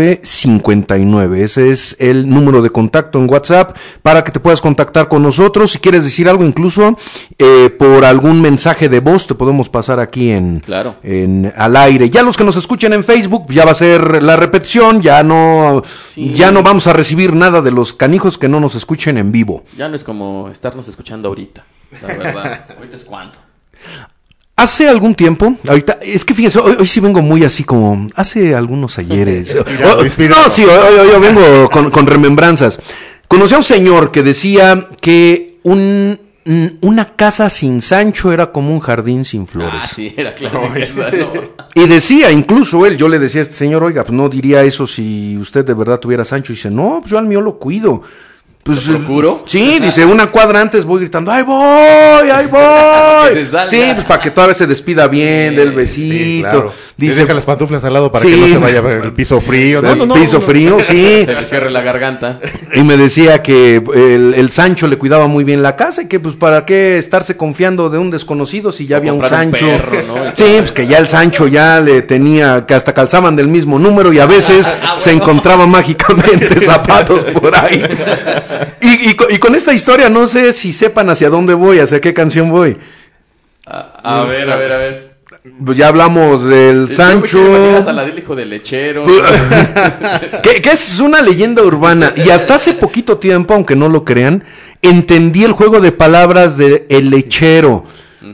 775-760-9959. 0.00 1.36
Ese 1.36 1.70
es 1.70 1.96
el 1.98 2.28
número 2.28 2.62
de 2.62 2.70
contacto 2.70 3.18
en 3.18 3.28
WhatsApp 3.30 3.76
para 4.02 4.24
que 4.24 4.32
te 4.32 4.40
puedas 4.40 4.60
contactar 4.60 5.08
con 5.08 5.22
nosotros. 5.22 5.70
Si 5.72 5.78
quieres 5.78 6.04
decir 6.04 6.28
algo, 6.28 6.44
incluso 6.44 6.96
eh, 7.38 7.70
por 7.78 8.04
algún 8.04 8.40
mensaje 8.40 8.88
de 8.88 9.00
voz, 9.00 9.26
te 9.26 9.34
podemos 9.34 9.68
pasar 9.68 10.00
aquí 10.00 10.30
en, 10.30 10.60
Claro. 10.60 10.96
en 11.02 11.52
al 11.56 11.76
aire. 11.76 12.10
Ya 12.10 12.22
los 12.22 12.36
que 12.36 12.44
nos 12.44 12.56
escuchen 12.56 12.92
en 12.92 13.04
Facebook, 13.04 13.46
ya 13.48 13.64
va 13.64 13.70
a 13.72 13.74
ser 13.74 14.22
la 14.22 14.36
repetición, 14.36 15.00
ya 15.02 15.22
no, 15.22 15.82
Sí. 16.06 16.32
ya 16.34 16.50
no 16.50 16.62
vamos 16.62 16.86
a 16.86 16.92
recibir 16.92 17.34
nada 17.34 17.60
de 17.62 17.70
los 17.70 17.92
canijos 17.92 18.38
que 18.38 18.48
no 18.48 18.60
nos 18.60 18.74
escuchen 18.74 19.18
en 19.18 19.32
vivo. 19.32 19.64
Ya 19.76 19.88
no 19.88 19.96
es 19.96 20.04
como 20.04 20.48
estarnos 20.50 20.88
escuchando 20.88 21.28
ahorita, 21.28 21.64
la 22.02 22.08
verdad. 22.08 22.64
ahorita 22.76 22.96
es 22.96 23.04
cuánto. 23.04 23.38
Hace 24.56 24.88
algún 24.88 25.14
tiempo, 25.14 25.54
ahorita, 25.66 25.98
es 26.02 26.22
que 26.24 26.34
fíjese, 26.34 26.58
hoy, 26.58 26.76
hoy 26.78 26.86
sí 26.86 27.00
vengo 27.00 27.22
muy 27.22 27.44
así 27.44 27.64
como, 27.64 28.08
hace 28.14 28.54
algunos 28.54 28.98
ayeres. 28.98 29.54
Inspirado, 29.56 29.98
Oh, 30.00 30.04
inspirado. 30.04 30.42
No, 30.44 30.50
sí, 30.50 30.64
hoy, 30.64 30.70
hoy- 30.70 30.98
hoy 30.98 31.08
yo 31.12 31.20
vengo 31.20 31.70
con, 31.70 31.90
con 31.90 32.06
remembranzas. 32.06 32.78
Conocí 33.26 33.54
a 33.54 33.58
un 33.58 33.64
señor 33.64 34.10
que 34.10 34.22
decía 34.22 34.86
que 35.00 35.58
un, 35.62 36.18
una 36.82 37.04
casa 37.16 37.48
sin 37.48 37.80
Sancho 37.80 38.32
era 38.32 38.52
como 38.52 38.74
un 38.74 38.80
jardín 38.80 39.24
sin 39.24 39.46
flores. 39.46 39.80
Ah, 39.82 39.86
sí, 39.86 40.12
era 40.14 40.34
¿no? 40.52 40.60
Y 41.74 41.86
decía, 41.86 42.30
incluso 42.30 42.84
él, 42.84 42.98
yo 42.98 43.08
le 43.08 43.18
decía 43.18 43.40
a 43.40 43.42
este 43.42 43.54
señor, 43.54 43.82
oiga, 43.84 44.02
pues 44.02 44.12
no 44.12 44.28
diría 44.28 44.62
eso 44.62 44.86
si 44.86 45.38
usted 45.38 45.64
de 45.64 45.72
verdad 45.74 45.98
tuviera 46.00 46.22
Sancho. 46.24 46.52
Y 46.52 46.56
dice, 46.56 46.70
no, 46.70 46.98
pues 47.00 47.12
yo 47.12 47.18
al 47.18 47.26
mío 47.26 47.40
lo 47.40 47.58
cuido. 47.58 48.02
Pues, 48.62 48.86
¿Lo 48.86 48.98
procuro? 48.98 49.42
Sí, 49.46 49.78
dice, 49.82 50.04
una 50.04 50.26
cuadra 50.30 50.60
antes 50.60 50.84
voy 50.84 51.00
gritando, 51.00 51.32
¡ay 51.32 51.42
voy! 51.42 52.30
¡ay 52.30 52.46
voy! 52.50 53.44
Sí, 53.68 53.82
pues 53.94 54.04
para 54.06 54.20
que 54.20 54.30
todavía 54.30 54.54
se 54.54 54.66
despida 54.66 55.08
bien 55.08 55.50
Sí, 55.50 55.56
del 55.56 55.72
besito. 55.72 56.14
Sí, 56.14 56.38
claro. 56.40 56.72
Dice, 57.00 57.12
Dice, 57.14 57.20
deja 57.22 57.34
las 57.34 57.46
pantuflas 57.46 57.82
al 57.84 57.94
lado 57.94 58.12
para 58.12 58.22
Sí. 58.22 58.30
que 58.30 58.36
no 58.36 58.46
se 58.46 58.58
vaya 58.58 58.78
el 59.02 59.12
piso 59.14 59.40
frío. 59.40 59.80
No, 59.80 59.92
el 59.92 59.98
no, 59.98 60.06
no, 60.06 60.14
piso 60.14 60.38
no. 60.38 60.46
frío, 60.46 60.76
sí. 60.80 61.24
Se 61.24 61.32
le 61.34 61.44
cierre 61.44 61.70
la 61.70 61.80
garganta. 61.80 62.38
Y 62.74 62.82
me 62.82 62.96
decía 62.98 63.42
que 63.42 63.76
el, 63.94 64.34
el 64.36 64.50
Sancho 64.50 64.86
le 64.86 64.98
cuidaba 64.98 65.26
muy 65.26 65.42
bien 65.44 65.62
la 65.62 65.76
casa 65.76 66.02
y 66.02 66.08
que 66.08 66.20
pues 66.20 66.36
para 66.36 66.66
qué 66.66 66.98
estarse 66.98 67.36
confiando 67.38 67.88
de 67.88 67.96
un 67.98 68.10
desconocido 68.10 68.70
si 68.70 68.86
ya 68.86 68.96
O 68.96 68.98
había 68.98 69.12
un 69.14 69.24
Sancho. 69.24 69.64
perro, 69.66 69.92
¿no? 70.06 70.26
Y 70.26 70.30
Sí, 70.34 70.56
pues 70.58 70.72
que 70.72 70.86
ya 70.86 70.98
el 70.98 71.08
Sancho 71.08 71.46
ya 71.46 71.80
le 71.80 72.02
tenía, 72.02 72.66
que 72.66 72.74
hasta 72.74 72.92
calzaban 72.92 73.34
del 73.34 73.48
mismo 73.48 73.78
número 73.78 74.12
y 74.12 74.18
a 74.18 74.26
veces 74.26 74.70
Ah, 74.82 74.94
se 74.98 75.10
bueno. 75.10 75.24
encontraban 75.24 75.70
mágicamente 75.70 76.60
zapatos 76.60 77.22
por 77.22 77.56
ahí. 77.56 77.82
Y, 78.82 79.10
y 79.10 79.14
co- 79.14 79.26
y 79.30 79.38
con 79.38 79.54
esta 79.54 79.72
historia 79.72 80.08
no 80.10 80.26
sé 80.26 80.52
si 80.52 80.72
sepan 80.72 81.08
hacia 81.08 81.30
dónde 81.30 81.54
voy, 81.54 81.78
hacia 81.78 82.00
qué 82.00 82.12
canción 82.12 82.50
voy. 82.50 82.76
A, 83.66 84.20
a 84.20 84.24
ver, 84.26 84.50
a 84.50 84.56
ver, 84.56 84.72
a 84.72 84.78
ver. 84.78 85.09
Pues 85.64 85.78
ya 85.78 85.88
hablamos 85.88 86.44
del 86.44 86.88
Sancho. 86.88 87.38
Quiero 87.38 87.48
imaginar 87.56 87.78
hasta 87.78 87.92
la 87.94 88.04
del 88.04 88.18
hijo 88.18 88.36
del 88.36 88.50
lechero. 88.50 89.04
que, 90.42 90.60
que 90.60 90.70
es 90.70 90.98
una 91.00 91.22
leyenda 91.22 91.62
urbana. 91.62 92.12
Y 92.16 92.28
hasta 92.28 92.56
hace 92.56 92.74
poquito 92.74 93.16
tiempo, 93.18 93.54
aunque 93.54 93.74
no 93.74 93.88
lo 93.88 94.04
crean, 94.04 94.44
entendí 94.82 95.44
el 95.44 95.52
juego 95.52 95.80
de 95.80 95.92
palabras 95.92 96.58
de 96.58 96.86
el 96.90 97.08
lechero. 97.10 97.84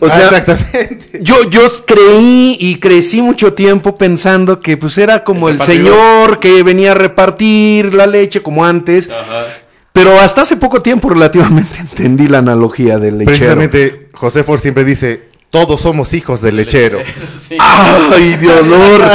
O 0.01 0.07
Ah, 0.07 0.11
sea, 0.11 0.27
exactamente. 0.39 1.19
yo, 1.23 1.49
yo 1.49 1.61
creí 1.87 2.57
y 2.59 2.81
crecí 2.81 3.23
mucho 3.23 3.53
tiempo 3.53 3.97
pensando 3.97 4.59
que 4.59 4.77
pues 4.77 4.99
era 4.99 5.23
como 5.23 5.49
El 5.49 5.63
señor 5.63 6.41
que 6.41 6.65
venía 6.65 6.91
a 6.91 6.95
repartir 6.97 7.95
la 7.95 8.09
leche 8.09 8.43
como 8.43 8.65
antes. 8.65 9.09
Ajá. 9.09 9.45
Pero 9.93 10.19
hasta 10.21 10.43
hace 10.43 10.57
poco 10.57 10.83
tiempo 10.83 11.09
relativamente 11.09 11.79
entendí 11.81 12.27
la 12.27 12.39
analogía 12.39 12.99
del 12.99 13.19
lechero. 13.19 13.37
Precisamente, 13.37 14.09
José 14.13 14.43
Ford 14.43 14.61
siempre 14.61 14.85
dice, 14.85 15.29
todos 15.51 15.81
somos 15.81 16.13
hijos 16.15 16.41
del 16.43 16.57
lechero. 16.57 17.01
Sí. 17.47 17.57
¡Ay, 17.61 18.35
de 18.37 18.49
olor! 18.49 19.01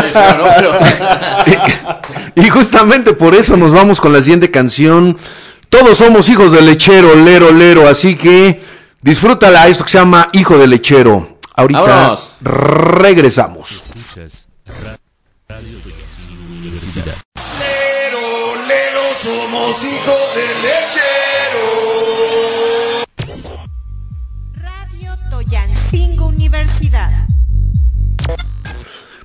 Y 2.35 2.50
justamente 2.50 3.11
por 3.13 3.35
eso 3.35 3.57
nos 3.57 3.73
vamos 3.73 4.00
con 4.00 4.13
la 4.13 4.21
siguiente 4.21 4.50
canción. 4.50 5.17
Todos 5.69 5.97
somos 5.97 6.29
hijos 6.29 6.51
del 6.53 6.65
lechero, 6.65 7.13
lero, 7.15 7.51
lero. 7.51 7.88
Así 7.89 8.15
que 8.15 8.61
disfrútala, 9.01 9.67
esto 9.67 9.83
que 9.83 9.91
se 9.91 9.98
llama 9.98 10.29
Hijo 10.31 10.57
del 10.57 10.70
Lechero. 10.70 11.39
Ahorita 11.55 11.81
Vámonos. 11.81 12.37
regresamos. 12.41 13.70
Escuchas 13.72 14.48
Ra- 14.81 14.98
Radio 15.50 15.77
Universidad. 16.61 17.15
Lero, 17.59 18.20
lero, 18.67 19.01
somos 19.22 19.83
hijos 19.83 20.35
del 20.35 20.61
lechero. 20.61 21.10
Toyancingo 25.91 26.27
Universidad. 26.27 27.11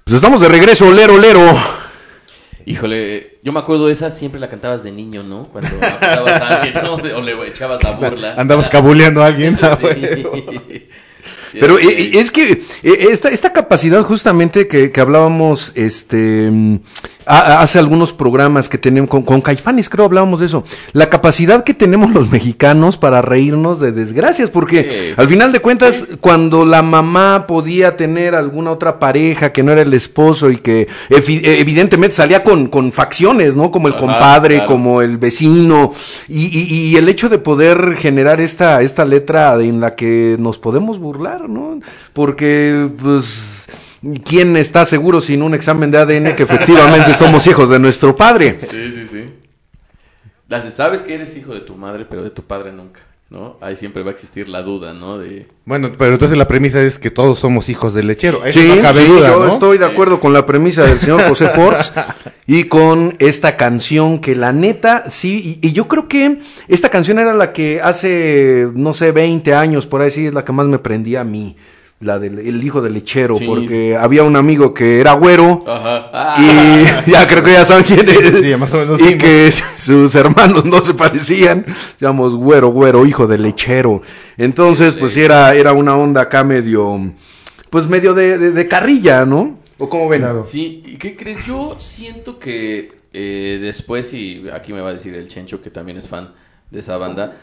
Pues 0.05 0.15
estamos 0.17 0.41
de 0.41 0.49
regreso, 0.49 0.91
lero, 0.91 1.17
lero. 1.17 1.41
Híjole, 2.65 3.39
yo 3.45 3.53
me 3.53 3.61
acuerdo 3.61 3.87
de 3.87 3.93
esa, 3.93 4.11
siempre 4.11 4.41
la 4.41 4.51
cantabas 4.51 4.83
de 4.83 4.91
niño, 4.91 5.23
¿no? 5.23 5.45
Cuando 5.45 5.69
apretabas 5.77 6.43
a 6.43 6.63
alguien, 6.63 6.85
¿no? 6.85 6.95
O 6.95 7.21
le 7.21 7.49
echabas 7.49 7.83
la 7.85 7.91
burla. 7.93 8.35
Andabas 8.37 8.69
cabuleando 8.69 9.23
a 9.23 9.27
alguien. 9.27 9.57
Sí. 9.81 10.89
Pero 11.61 11.79
sí. 11.79 11.87
eh, 11.89 11.95
eh, 11.99 12.11
es 12.21 12.31
que 12.31 12.53
eh, 12.83 13.07
esta, 13.11 13.29
esta 13.31 13.53
capacidad 13.53 14.03
justamente 14.03 14.67
que, 14.69 14.91
que 14.91 15.01
hablábamos 15.01 15.73
este 15.75 16.51
mm, 16.51 16.77
a- 17.27 17.61
hace 17.63 17.79
algunos 17.79 18.13
programas 18.13 18.69
que 18.69 18.79
tenemos 18.79 19.11
con, 19.11 19.23
con 19.23 19.41
Caifanes, 19.41 19.89
creo 19.89 20.05
hablábamos 20.07 20.41
de 20.41 20.47
eso. 20.47 20.65
La 20.93 21.09
capacidad 21.11 21.65
que 21.65 21.75
tenemos 21.75 22.13
los 22.13 22.31
mexicanos 22.31 22.97
para 22.97 23.23
reírnos 23.23 23.81
de 23.81 23.93
desgracias, 23.93 24.51
porque 24.51 24.77
Sí. 24.77 25.15
al 25.17 25.29
final 25.29 25.53
de 25.53 25.61
cuentas, 25.61 26.07
cuando 26.21 26.65
la 26.65 26.83
mamá 26.83 27.47
podía 27.47 27.97
tener 27.97 28.35
alguna 28.35 28.71
otra 28.71 28.99
pareja 28.99 29.53
que 29.53 29.63
no 29.63 29.73
era 29.73 29.83
el 29.83 29.93
esposo 29.95 30.51
y 30.51 30.59
que 30.59 30.89
evi- 31.11 31.41
evidentemente 31.45 32.15
salía 32.17 32.45
con, 32.45 32.67
con 32.69 32.93
facciones, 32.93 33.57
¿no? 33.57 33.71
Como 33.71 33.89
el 33.89 33.95
Ajá, 33.95 34.01
compadre, 34.01 34.55
claro. 34.57 34.71
como 34.73 35.03
el 35.03 35.17
vecino, 35.19 35.93
y, 36.29 36.47
y- 36.47 36.91
y 36.91 36.97
el 36.97 37.09
hecho 37.09 37.29
de 37.29 37.39
poder 37.39 37.97
generar 37.97 38.41
esta, 38.41 38.83
esta 38.83 39.05
letra 39.05 39.55
en 39.63 39.81
la 39.81 39.95
que 39.97 40.37
nos 40.39 40.59
podemos 40.59 40.99
burlar, 40.99 41.46
¿no? 41.49 41.81
Porque, 42.13 42.91
pues, 43.01 43.67
¿quién 44.25 44.57
está 44.57 44.85
seguro 44.85 45.21
sin 45.21 45.43
un 45.43 45.55
examen 45.55 45.91
de 45.91 45.99
ADN 45.99 46.37
que 46.37 46.43
efectivamente 46.43 47.15
somos 47.19 47.47
hijos 47.47 47.71
de 47.71 47.79
nuestro 47.79 48.17
padre? 48.17 48.59
Sí, 48.69 48.93
sí, 48.93 49.07
sí. 49.07 49.25
Las 50.49 50.65
de, 50.65 50.71
sabes 50.71 51.03
que 51.03 51.15
eres 51.15 51.37
hijo 51.37 51.55
de 51.55 51.61
tu 51.61 51.75
madre, 51.75 52.07
pero 52.09 52.23
de 52.23 52.31
tu 52.31 52.43
padre 52.43 52.73
nunca, 52.73 53.01
¿no? 53.29 53.57
Ahí 53.61 53.75
siempre 53.75 54.03
va 54.05 54.11
a 54.11 54.13
existir 54.13 54.49
la 54.49 54.63
duda, 54.63 54.93
¿no? 54.95 55.19
De... 55.19 55.49
Bueno, 55.65 55.91
pero 55.99 56.13
entonces 56.13 56.39
la 56.39 56.47
premisa 56.47 56.81
es 56.83 56.99
que 56.99 57.11
todos 57.11 57.41
somos 57.41 57.69
hijos 57.69 57.93
del 57.93 58.07
lechero. 58.07 58.45
Eso 58.45 58.61
Sí, 58.61 58.69
no 58.69 58.81
cabe 58.83 59.03
sí, 59.05 59.11
duda, 59.11 59.31
yo 59.33 59.45
¿no? 59.45 59.53
estoy 59.53 59.79
de 59.79 59.85
acuerdo 59.85 60.21
con 60.21 60.33
la 60.33 60.47
premisa 60.47 60.85
del 60.85 60.99
señor 60.99 61.23
José 61.23 61.49
Force 61.55 61.93
y 62.47 62.65
con 62.65 63.17
esta 63.19 63.57
canción 63.57 64.21
que 64.21 64.37
la 64.37 64.53
neta, 64.53 65.11
sí, 65.11 65.59
y, 65.61 65.67
y 65.69 65.73
yo 65.73 65.89
creo 65.89 66.07
que 66.07 66.39
esta 66.69 66.89
canción 66.89 67.19
era 67.19 67.35
la 67.35 67.53
que 67.53 67.81
hace, 67.83 68.69
no 68.75 68.93
sé, 68.93 69.11
20 69.11 69.55
años, 69.55 69.87
por 69.87 70.03
ahí 70.03 70.11
sí, 70.11 70.27
es 70.27 70.35
la 70.35 70.45
que 70.45 70.53
más 70.53 70.69
me 70.69 70.79
prendía 70.79 71.23
a 71.23 71.25
mí, 71.25 71.57
la 72.01 72.19
del 72.19 72.39
el 72.41 72.63
hijo 72.63 72.83
del 72.83 72.93
lechero, 72.93 73.37
Sí. 73.37 73.47
porque 73.47 73.97
había 73.97 74.23
un 74.23 74.37
amigo 74.37 74.75
que 74.75 75.01
era 75.01 75.13
güero. 75.15 75.65
Ajá. 75.67 76.11
Ah, 76.13 76.37
Y 77.07 77.11
ya 77.11 77.27
creo 77.27 77.43
que 77.43 77.53
ya 77.53 77.65
saben 77.65 77.85
quién 77.85 78.07
es. 78.09 78.39
Sí, 78.41 78.55
más 78.57 78.73
o 78.75 78.79
menos 78.79 79.01
y 79.01 79.17
que 79.17 79.51
sus 79.79 80.15
hermanos 80.15 80.65
no 80.67 80.81
se 80.85 80.93
parecían. 80.95 81.65
Llamamos 81.99 82.37
güero, 82.37 82.69
güero, 82.69 83.07
hijo 83.07 83.27
de 83.27 83.39
lechero. 83.39 84.03
Entonces, 84.37 84.95
pues 84.95 85.13
sí 85.13 85.23
era, 85.23 85.55
era 85.55 85.73
una 85.73 85.97
onda 85.97 86.21
acá 86.23 86.45
medio, 86.45 87.13
pues 87.71 87.89
medio 87.89 88.13
de, 88.15 88.37
de- 88.39 88.51
de 88.53 88.69
carrilla, 88.69 89.25
¿no? 89.25 89.59
¿O 89.79 89.89
cómo 89.89 90.09
ven? 90.09 90.25
Sí, 90.45 90.83
¿y 90.87 90.97
qué 90.97 91.17
crees? 91.17 91.45
Yo 91.47 91.77
siento 91.79 92.39
que 92.39 92.91
eh, 93.13 93.59
después, 93.61 94.13
y 94.13 94.45
aquí 94.53 94.73
me 94.73 94.81
va 94.83 94.91
a 94.91 94.95
decir 94.95 95.15
el 95.15 95.29
Chencho, 95.29 95.61
que 95.63 95.71
también 95.71 95.97
es 95.99 96.09
fan 96.09 96.33
de 96.71 96.81
esa 96.81 96.97
banda, 96.99 97.37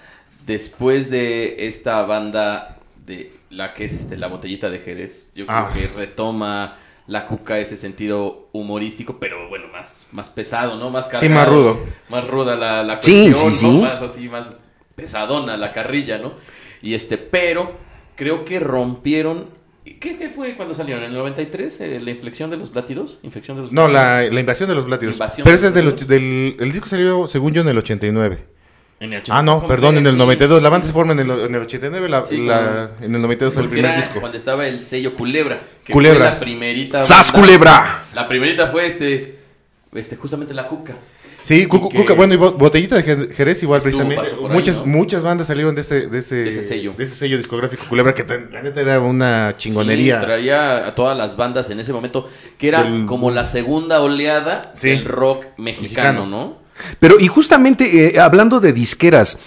después 0.46 1.10
de 1.10 1.68
esta 1.68 2.04
banda 2.06 2.78
de 3.06 3.32
la 3.54 3.74
que 3.74 3.86
es 3.86 3.94
este, 3.94 4.18
la 4.18 4.28
botellita 4.28 4.70
de 4.70 4.80
Jerez, 4.80 5.32
yo 5.36 5.46
creo 5.46 5.58
Ah. 5.58 5.72
que 5.74 5.88
retoma 5.88 6.78
la 7.08 7.26
cuca 7.26 7.60
ese 7.60 7.76
sentido 7.78 8.48
humorístico, 8.54 9.18
pero 9.20 9.50
bueno, 9.50 9.68
más, 9.72 10.08
más 10.14 10.30
pesado, 10.30 10.78
¿no? 10.78 10.90
Más 10.90 11.08
cargado, 11.08 11.34
más 11.34 11.48
rudo. 11.48 11.80
Más 12.10 12.28
ruda 12.28 12.56
la, 12.56 12.82
la 12.84 13.00
Sí, 13.02 13.26
cuestión, 13.32 13.54
sí, 13.54 13.66
¿no? 13.66 13.72
sí. 13.74 13.82
Más 13.84 14.02
así, 14.02 14.30
más 14.30 14.54
pesadona 14.96 15.58
la 15.58 15.72
carrilla, 15.74 16.18
¿no? 16.18 16.34
Y 16.82 16.94
este, 16.94 17.18
pero 17.18 17.74
creo 18.16 18.46
que 18.46 18.60
rompieron... 18.60 19.48
¿Qué, 19.84 20.18
qué 20.18 20.30
fue 20.30 20.56
cuando 20.56 20.74
salieron? 20.74 21.04
¿En 21.04 21.12
el 21.12 21.18
93? 21.18 21.82
eh, 21.82 22.00
¿La 22.00 22.12
inflexión 22.12 22.50
de 22.50 22.56
los 22.56 22.70
plátidos? 22.70 23.20
¿Infección 23.22 23.58
de 23.58 23.64
los 23.64 23.74
No, 23.74 23.90
la, 23.90 24.22
la 24.22 24.40
invasión 24.40 24.70
de 24.70 24.76
los 24.76 24.86
plátidos. 24.86 25.16
Invasión 25.16 25.44
Pero 25.44 25.56
ese 25.58 25.68
es 25.68 25.74
del, 25.74 25.94
del... 26.08 26.56
El 26.58 26.72
disco 26.72 26.88
salió, 26.88 27.28
según 27.28 27.52
yo, 27.54 27.62
en 27.62 27.68
el 27.68 27.78
89. 27.78 28.46
En 29.04 29.12
el 29.14 29.22
Ah, 29.30 29.42
no, 29.44 29.58
80, 29.58 29.68
perdón, 29.68 29.98
en 29.98 30.06
el 30.08 30.14
sí. 30.14 30.18
92. 30.18 30.64
La 30.64 30.70
banda 30.70 30.88
se 30.88 30.94
forma 30.94 31.12
en 31.14 31.20
el, 31.20 31.30
en 31.30 31.56
el 31.56 31.62
89, 31.62 32.08
la, 32.10 32.22
Sí, 32.24 32.38
la- 32.38 32.92
en 33.02 33.14
el 33.16 33.22
92 33.22 33.58
el 33.58 33.70
primer 33.70 33.92
era 33.92 33.98
disco. 33.98 34.20
Cuando 34.20 34.38
estaba 34.38 34.66
el 34.66 34.80
sello 34.82 35.14
Culebra. 35.14 35.62
Que 35.84 35.92
Culebra. 35.92 36.20
Fue 36.20 36.30
la 36.36 36.40
primerita. 36.40 37.02
¡Sas, 37.02 37.32
banda- 37.34 37.40
culebra! 37.48 38.04
La 38.16 38.28
primerita 38.30 38.68
fue 38.68 38.86
este. 38.86 39.40
Este, 39.94 40.16
justamente 40.16 40.54
la 40.54 40.68
Cuca. 40.68 40.94
Sí, 41.44 41.66
Cu- 41.66 41.90
que- 41.90 41.98
Cuca, 41.98 42.14
bueno, 42.14 42.34
y 42.34 42.38
Bo- 42.38 42.54
Botellita 42.54 42.96
de 42.96 43.04
Jer- 43.04 43.34
Jerez 43.36 43.62
igual 43.64 43.80
Estuvo, 43.80 43.92
precisamente. 44.08 44.36
por 44.40 44.50
ahí, 44.50 44.58
muchas, 44.58 44.78
¿no? 44.78 44.86
muchas 44.86 45.22
bandas 45.22 45.48
salieron 45.48 45.76
de 45.76 45.82
ese, 45.82 46.08
de 46.08 46.20
ese, 46.20 46.36
De 46.36 46.50
ese 46.52 46.64
sello. 46.64 46.94
de 46.98 47.04
ese 47.04 47.16
sello 47.16 47.36
discográfico 47.36 47.84
Culebra, 47.90 48.16
que 48.16 48.24
la 48.50 48.62
neta 48.62 48.80
era 48.80 49.02
una 49.02 49.54
chingonería. 49.58 50.22
Sí, 50.22 50.26
traía 50.26 50.88
a 50.88 50.96
todas 50.96 51.18
las 51.18 51.36
bandas 51.36 51.70
en 51.70 51.82
ese 51.82 51.92
momento. 51.92 52.30
Que 52.58 52.70
era 52.70 52.84
Del- 52.84 53.06
como 53.06 53.30
la 53.30 53.44
segunda 53.44 54.00
oleada 54.00 54.72
Sí. 54.74 54.88
del 54.92 55.04
rock 55.04 55.48
mexicano, 55.58 56.22
Mexicano. 56.22 56.26
¿no? 56.26 56.63
Pero, 57.00 57.20
y 57.20 57.28
justamente 57.28 58.16
eh, 58.16 58.20
hablando 58.20 58.60
de 58.60 58.74
disqueras, 58.74 59.38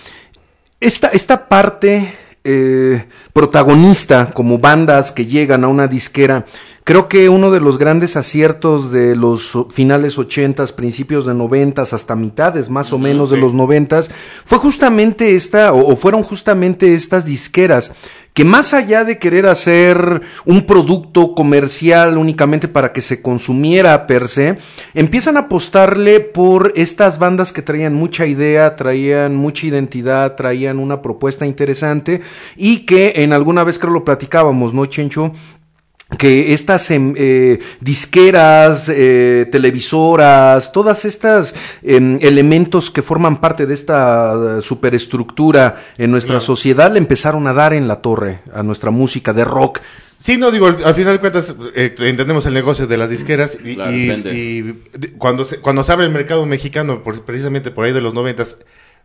esta, 0.81 1.09
esta 1.09 1.49
parte 1.49 2.15
eh, 2.45 3.05
protagonista 3.37 4.31
como 4.33 4.57
bandas 4.57 5.13
que 5.13 5.27
llegan 5.27 5.63
a 5.63 5.69
una 5.69 5.89
disquera, 5.89 6.47
creo 6.85 7.07
que 7.07 7.29
uno 7.29 7.51
de 7.51 7.61
los 7.61 7.77
grandes 7.77 8.17
aciertos 8.17 8.91
de 8.93 9.15
los 9.15 9.59
finales 9.69 10.17
ochentas, 10.17 10.73
principios 10.73 11.27
de 11.27 11.35
noventas, 11.35 11.93
hasta 11.93 12.17
mitades 12.17 12.71
más 12.71 12.95
o 12.95 12.99
menos 12.99 13.29
de 13.29 13.37
los 13.37 13.53
noventas, 13.53 14.11
fue 14.47 14.57
justamente 14.57 15.35
esta, 15.35 15.75
o, 15.75 15.93
o 15.93 15.97
fueron 15.97 16.23
justamente 16.23 16.95
estas 16.95 17.27
disqueras 17.27 17.93
que 18.37 18.45
más 18.45 18.75
allá 18.75 19.03
de 19.05 19.19
querer 19.19 19.47
hacer 19.47 20.21
un 20.45 20.67
producto 20.67 21.35
comercial 21.35 22.19
únicamente 22.19 22.69
para 22.69 22.93
que 22.93 23.01
se 23.01 23.23
consumiera 23.23 24.07
per 24.07 24.29
se, 24.29 24.59
empiezan 24.93 25.39
a 25.39 25.47
apostarle 25.49 26.21
por 26.21 26.75
estas 26.77 27.19
bandas 27.19 27.51
que 27.51 27.63
traían 27.63 27.95
mucha 27.95 28.27
idea, 28.27 28.77
traían 28.77 29.35
mucha 29.35 29.67
identidad, 29.67 30.37
traían 30.37 30.79
una 30.79 31.01
propuesta 31.01 31.47
interesante 31.47 32.21
y 32.57 32.81
que 32.81 33.15
en 33.17 33.26
alguna 33.33 33.65
vez 33.65 33.79
creo 33.79 33.93
lo 33.93 34.05
platicábamos, 34.05 34.73
¿no, 34.75 34.87
Chencho? 34.87 35.33
que 36.19 36.53
estas 36.53 36.89
em, 36.93 37.15
eh, 37.17 37.59
disqueras, 37.81 38.89
eh, 38.89 39.49
televisoras, 39.51 40.71
todas 40.71 41.05
estas 41.05 41.53
em, 41.83 42.19
elementos 42.23 42.93
que 42.93 43.03
forman 43.03 43.41
parte 43.41 43.67
de 43.67 43.75
esta 43.75 44.59
eh, 44.59 44.61
superestructura 44.63 45.83
en 45.99 46.13
nuestra 46.13 46.39
sociedad 46.39 46.93
le 46.93 46.99
empezaron 46.99 47.49
a 47.49 47.53
dar 47.53 47.75
en 47.75 47.89
la 47.89 48.03
torre 48.03 48.41
a 48.55 48.63
nuestra 48.63 48.93
música 48.93 49.33
de 49.33 49.45
rock. 49.45 49.81
Sí, 49.99 50.37
no, 50.39 50.53
digo, 50.53 50.67
al, 50.69 50.77
al 50.85 50.95
final 50.95 51.15
de 51.15 51.19
cuentas 51.19 51.55
eh, 51.75 51.93
entendemos 51.99 52.47
el 52.47 52.55
negocio 52.55 52.87
de 52.87 52.97
las 52.97 53.11
disqueras 53.11 53.59
y, 53.65 53.75
Claro, 53.75 53.93
y- 53.93 54.09
vende. 54.09 54.33
y 54.39 54.63
de- 54.97 55.13
cuando, 55.19 55.45
se, 55.45 55.59
cuando 55.59 55.83
se 55.83 55.91
abre 55.93 56.07
el 56.07 56.13
mercado 56.13 56.47
mexicano, 56.47 57.03
por- 57.03 57.25
precisamente 57.25 57.73
por 57.73 57.85
ahí 57.85 57.93
de 57.93 58.01
los 58.01 58.15
noventas, 58.15 58.59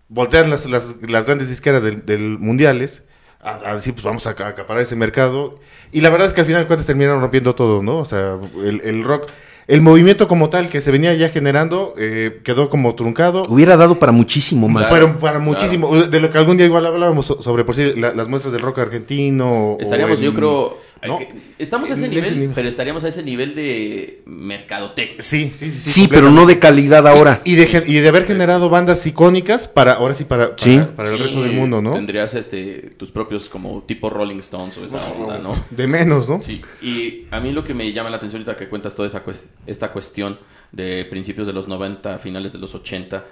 voltean 0.08 0.52
las, 0.52 0.68
las, 0.70 0.98
las 1.02 1.26
grandes 1.26 1.50
disqueras 1.50 1.82
del, 1.82 2.06
del 2.06 2.38
mundiales 2.38 3.04
a, 3.44 3.72
a 3.72 3.76
decir, 3.76 3.94
pues 3.94 4.04
vamos 4.04 4.26
a 4.28 4.32
aca- 4.32 4.48
acaparar 4.48 4.84
ese 4.84 4.96
mercado. 4.96 5.60
Y 5.92 6.02
la 6.02 6.10
verdad 6.10 6.28
es 6.28 6.34
que 6.34 6.42
al 6.42 6.48
final 6.48 6.62
de 6.64 6.68
cuentas 6.68 6.86
terminaron 6.88 7.22
rompiendo 7.22 7.56
todo, 7.56 7.82
¿no? 7.84 7.98
O 7.98 8.06
sea, 8.06 8.38
el, 8.64 8.82
el 8.84 9.04
rock, 9.04 9.28
el 9.68 9.82
movimiento 9.82 10.28
como 10.28 10.50
tal 10.50 10.70
que 10.70 10.82
se 10.82 10.92
venía 10.92 11.14
ya 11.14 11.30
generando 11.30 11.94
eh, 11.98 12.42
quedó 12.44 12.70
como 12.70 12.96
truncado. 12.96 13.44
Hubiera 13.48 13.78
dado 13.78 14.00
para 14.00 14.12
muchísimo 14.12 14.68
más. 14.70 14.88
Claro. 14.90 15.06
Fueron 15.08 15.20
para 15.20 15.40
muchísimo, 15.40 15.96
de 15.96 16.20
lo 16.20 16.30
que 16.30 16.38
algún 16.38 16.58
día 16.58 16.66
igual 16.66 16.86
hablábamos 16.86 17.26
so- 17.26 17.42
sobre 17.42 17.64
por 17.64 17.76
sí 17.76 17.94
la- 17.96 18.14
las 18.14 18.28
muestras 18.28 18.54
del 18.54 18.62
rock 18.62 18.80
argentino. 18.80 19.74
o 19.74 19.78
Estaríamos, 19.80 20.20
en- 20.20 20.26
yo 20.26 20.34
creo. 20.34 20.78
¿No? 21.08 21.20
estamos 21.60 21.90
a 21.90 21.94
ese 21.94 22.06
En 22.06 22.12
nivel, 22.12 22.26
ese 22.26 22.36
nivel. 22.36 22.52
pero 22.56 22.68
estaríamos 22.70 23.04
a 23.04 23.08
ese 23.08 23.24
nivel 23.24 23.56
de 23.56 24.22
mercadotecnia. 24.26 25.22
Sí, 25.24 25.52
sí, 25.54 25.72
sí. 25.72 25.90
sí, 25.90 26.08
pero 26.08 26.30
no 26.32 26.46
de 26.46 26.60
calidad 26.60 27.08
ahora. 27.08 27.42
Y 27.44 27.56
de, 27.56 27.68
gen- 27.68 27.84
y 27.88 27.96
de 27.96 28.08
haber 28.10 28.26
generado 28.26 28.70
bandas 28.70 29.06
icónicas 29.08 29.68
para, 29.68 29.94
ahora 29.94 30.14
sí, 30.14 30.26
para, 30.26 30.48
para, 30.56 30.58
Sí. 30.58 30.80
para 30.96 31.10
el 31.10 31.18
Sí, 31.18 31.24
resto 31.24 31.42
del 31.44 31.54
mundo, 31.54 31.82
¿no? 31.82 31.94
Tendrías 31.94 32.34
este, 32.36 32.90
tus 32.98 33.12
propios 33.12 33.50
como 33.50 33.82
tipo 33.84 34.10
Rolling 34.10 34.38
Stones 34.40 34.78
o 34.78 34.86
esa 34.86 35.04
onda, 35.12 35.38
¿no? 35.40 35.66
De 35.70 35.88
menos, 35.88 36.28
¿no? 36.30 36.42
Sí, 36.44 36.62
y 36.82 37.26
a 37.32 37.40
mí 37.40 37.52
lo 37.52 37.64
que 37.64 37.74
me 37.74 37.92
llama 37.94 38.10
la 38.10 38.18
atención 38.18 38.42
ahorita 38.42 38.56
que 38.58 38.70
cuentas 38.70 38.96
toda 38.96 39.08
esa 39.08 39.24
esta 39.68 39.92
cuestión 39.92 40.38
de 40.72 41.06
principios 41.10 41.48
de 41.48 41.54
los 41.54 41.68
90, 41.68 42.20
finales 42.20 42.54
de 42.54 42.60
los 42.60 42.74
80, 42.76 43.26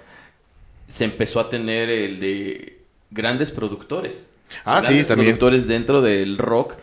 se 0.88 1.06
empezó 1.06 1.40
a 1.40 1.50
tener 1.50 1.90
el 1.90 2.20
de 2.20 2.80
grandes 3.12 3.52
productores. 3.52 4.32
Ah, 4.66 4.80
sí, 4.82 4.88
Grandes 4.88 5.08
también. 5.08 5.28
productores 5.28 5.68
dentro 5.68 6.02
del 6.02 6.38
rock. 6.38 6.74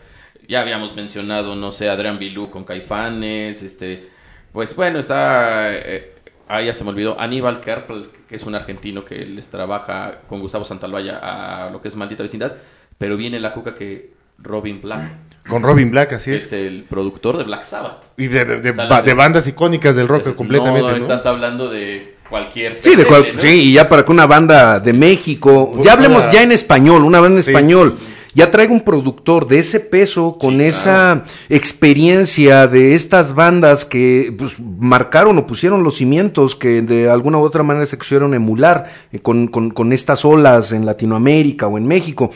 Ya 0.47 0.61
habíamos 0.61 0.95
mencionado, 0.95 1.55
no 1.55 1.71
sé, 1.71 1.89
Adrian 1.89 2.19
Bilú 2.19 2.49
con 2.49 2.63
Caifanes, 2.63 3.63
este, 3.63 4.07
pues 4.53 4.73
bueno, 4.75 4.97
está, 4.99 5.73
eh, 5.73 6.13
ah, 6.47 6.61
ya 6.61 6.73
se 6.73 6.83
me 6.85 6.91
olvidó, 6.91 7.19
Aníbal 7.19 7.59
Kerpel, 7.59 8.07
que 8.29 8.35
es 8.37 8.43
un 8.43 8.55
argentino 8.55 9.03
que 9.03 9.25
les 9.25 9.47
trabaja 9.49 10.19
con 10.29 10.39
Gustavo 10.39 10.63
Santaolalla 10.63 11.19
a 11.65 11.69
lo 11.69 11.81
que 11.81 11.89
es 11.89 11.95
Maldita 11.97 12.23
Vecindad, 12.23 12.53
pero 12.97 13.17
viene 13.17 13.39
la 13.39 13.53
cuca 13.53 13.75
que 13.75 14.13
Robin 14.39 14.81
Black, 14.81 15.11
Con 15.49 15.63
Robin 15.63 15.89
Black, 15.91 16.13
así 16.13 16.31
es 16.33 16.45
es. 16.47 16.53
el 16.53 16.83
productor 16.83 17.37
de 17.37 17.43
Black 17.43 17.63
Sabbath. 17.65 18.03
Y 18.17 18.27
de, 18.27 18.45
de- 18.45 18.61
de- 18.61 18.69
O 18.71 18.73
sea, 18.75 18.85
ba- 18.85 18.95
las- 18.97 19.05
de 19.05 19.13
bandas 19.13 19.47
icónicas 19.47 19.95
del 19.95 20.07
rock 20.07 20.19
Entonces, 20.19 20.37
completamente, 20.37 20.81
no, 20.81 20.91
¿no? 20.91 20.97
estás 20.97 21.25
hablando 21.25 21.69
de 21.69 22.15
cualquier... 22.29 22.77
Sí, 22.81 22.95
de 22.95 23.05
cual- 23.05 23.33
sí, 23.39 23.69
y 23.69 23.73
ya 23.73 23.87
para 23.89 24.03
que 24.05 24.11
una 24.11 24.25
banda 24.27 24.79
de 24.79 24.93
México, 24.93 25.71
Pues 25.73 25.85
ya 25.85 25.93
hablemos 25.93 26.31
ya 26.31 26.43
en 26.43 26.51
español, 26.51 27.03
una 27.03 27.19
banda 27.19 27.37
en 27.39 27.43
Sí. 27.43 27.51
español, 27.51 27.97
ya 28.37 28.51
traiga 28.51 28.71
un 28.71 28.81
productor 28.81 29.47
de 29.47 29.57
ese 29.59 29.79
peso, 29.79 30.37
con 30.39 30.59
Sí, 30.59 30.65
esa 30.65 31.23
experiencia 31.49 32.67
de 32.67 32.93
estas 32.95 33.33
bandas 33.33 33.83
que 33.85 34.33
pues, 34.37 34.59
marcaron 34.59 35.37
o 35.37 35.45
pusieron 35.47 35.83
los 35.83 35.95
cimientos 35.97 36.55
que 36.55 36.81
de 36.81 37.09
alguna 37.09 37.37
u 37.37 37.41
otra 37.41 37.63
manera 37.63 37.85
se 37.85 37.97
quisieron 37.97 38.33
emular 38.33 38.85
eh, 39.11 39.19
con, 39.19 39.47
con- 39.47 39.71
con 39.71 39.91
estas 39.93 40.23
olas 40.25 40.71
en 40.71 40.85
Latinoamérica 40.85 41.67
o 41.67 41.77
en 41.77 41.87
México. 41.87 42.29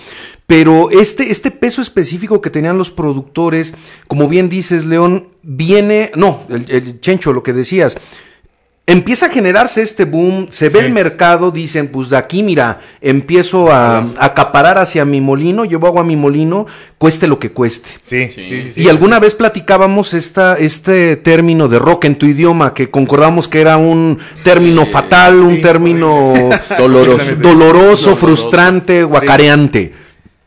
Pero 0.48 0.90
este, 0.92 1.32
este 1.32 1.52
peso 1.52 1.82
específico 1.82 2.42
que 2.42 2.50
tenían 2.50 2.78
los 2.78 2.92
productores, 2.92 3.74
como 4.08 4.28
bien 4.28 4.50
dices, 4.50 4.86
León, 4.86 5.28
viene, 5.44 6.12
no, 6.16 6.42
el, 6.50 6.66
el 6.70 7.00
Chencho, 7.00 7.32
lo 7.34 7.42
que 7.44 7.54
decías, 7.54 7.98
Empieza 8.88 9.28
a 9.28 9.30
generarse 9.30 9.84
este 9.84 10.06
boom, 10.06 10.48
se 10.50 10.68
ve 10.70 10.80
Sí. 10.80 10.86
el 10.88 10.92
mercado, 10.92 11.52
dicen, 11.52 11.88
pues 11.90 12.10
de 12.10 12.18
aquí, 12.18 12.42
mira, 12.42 12.80
empiezo 13.00 13.72
a, 13.72 14.00
a 14.00 14.06
acaparar 14.20 14.80
hacia 14.80 15.06
mi 15.06 15.22
molino, 15.22 15.66
llevo 15.66 15.86
agua 15.88 16.02
a 16.02 16.04
mi 16.04 16.16
molino, 16.16 16.66
cueste 16.98 17.28
lo 17.28 17.38
que 17.38 17.52
cueste. 17.52 17.90
Sí, 18.02 18.28
Sí. 18.34 18.44
sí, 18.74 18.82
y 18.82 18.90
alguna 18.90 19.20
vez 19.20 19.36
platicábamos 19.36 20.14
esta, 20.16 20.58
este 20.58 21.16
término 21.16 21.68
de 21.68 21.78
rock 21.80 22.06
en 22.06 22.16
tu 22.18 22.26
idioma, 22.26 22.74
que 22.74 22.90
concordamos 22.90 23.48
que 23.48 23.62
era 23.62 23.78
un 23.78 24.18
término 24.44 24.86
fatal, 24.88 25.36
un 25.40 25.62
término 25.62 26.34
Doloroso. 26.78 27.36
doloroso, 27.36 28.16
frustrante, 28.16 29.04
guacareante. 29.04 29.94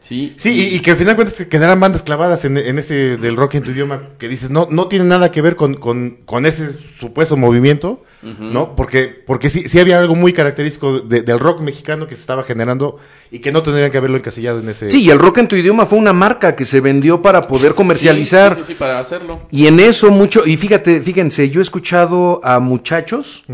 Sí, 0.01 0.35
Sí, 0.37 0.51
y, 0.51 0.75
y 0.77 0.81
que 0.81 0.90
al 0.90 0.97
final 0.99 1.12
de 1.12 1.16
cuentas 1.16 1.35
que 1.38 1.47
generan 1.51 1.81
bandas 1.81 2.03
clavadas 2.03 2.44
en, 2.44 2.59
en 2.59 2.79
ese 2.79 3.16
del 3.16 3.37
rock 3.37 3.55
en 3.55 3.62
tu 3.62 3.70
idioma 3.70 4.03
que 4.18 4.29
dices, 4.29 4.51
no, 4.51 4.68
no 4.70 4.88
tiene 4.88 5.07
nada 5.07 5.31
que 5.31 5.40
ver 5.40 5.57
con, 5.57 5.75
con, 5.75 6.18
con 6.27 6.44
ese 6.44 6.73
supuesto 6.99 7.38
movimiento, 7.38 8.03
¿no? 8.24 8.74
Porque, 8.74 9.04
porque 9.26 9.50
sí, 9.50 9.68
sí 9.68 9.78
había 9.78 9.98
algo 9.98 10.14
muy 10.14 10.32
característico 10.32 11.00
de- 11.00 11.20
del 11.22 11.38
rock 11.38 11.60
mexicano 11.60 12.06
que 12.06 12.14
se 12.14 12.22
estaba 12.22 12.42
generando 12.42 12.96
y 13.30 13.40
que 13.40 13.52
no 13.52 13.62
tendrían 13.62 13.90
que 13.90 13.98
haberlo 13.98 14.16
encasillado 14.16 14.60
en 14.60 14.68
ese... 14.70 14.90
Sí, 14.90 15.02
y 15.02 15.10
el 15.10 15.18
rock 15.18 15.38
en 15.38 15.48
tu 15.48 15.56
idioma 15.56 15.84
fue 15.87 15.98
una 15.98 16.12
marca 16.14 16.56
que 16.56 16.64
se 16.64 16.80
vendió 16.80 17.20
para 17.20 17.46
poder 17.46 17.74
comercializar. 17.74 18.54
Sí, 18.54 18.62
sí, 18.62 18.66
sí, 18.68 18.74
para 18.74 18.98
hacerlo. 18.98 19.42
Y 19.50 19.66
en 19.66 19.78
eso 19.78 20.10
mucho, 20.10 20.46
y 20.46 20.56
fíjate, 20.56 21.00
fíjense, 21.02 21.50
yo 21.50 21.60
he 21.60 21.62
escuchado 21.62 22.40
a 22.42 22.60
muchachos, 22.60 23.44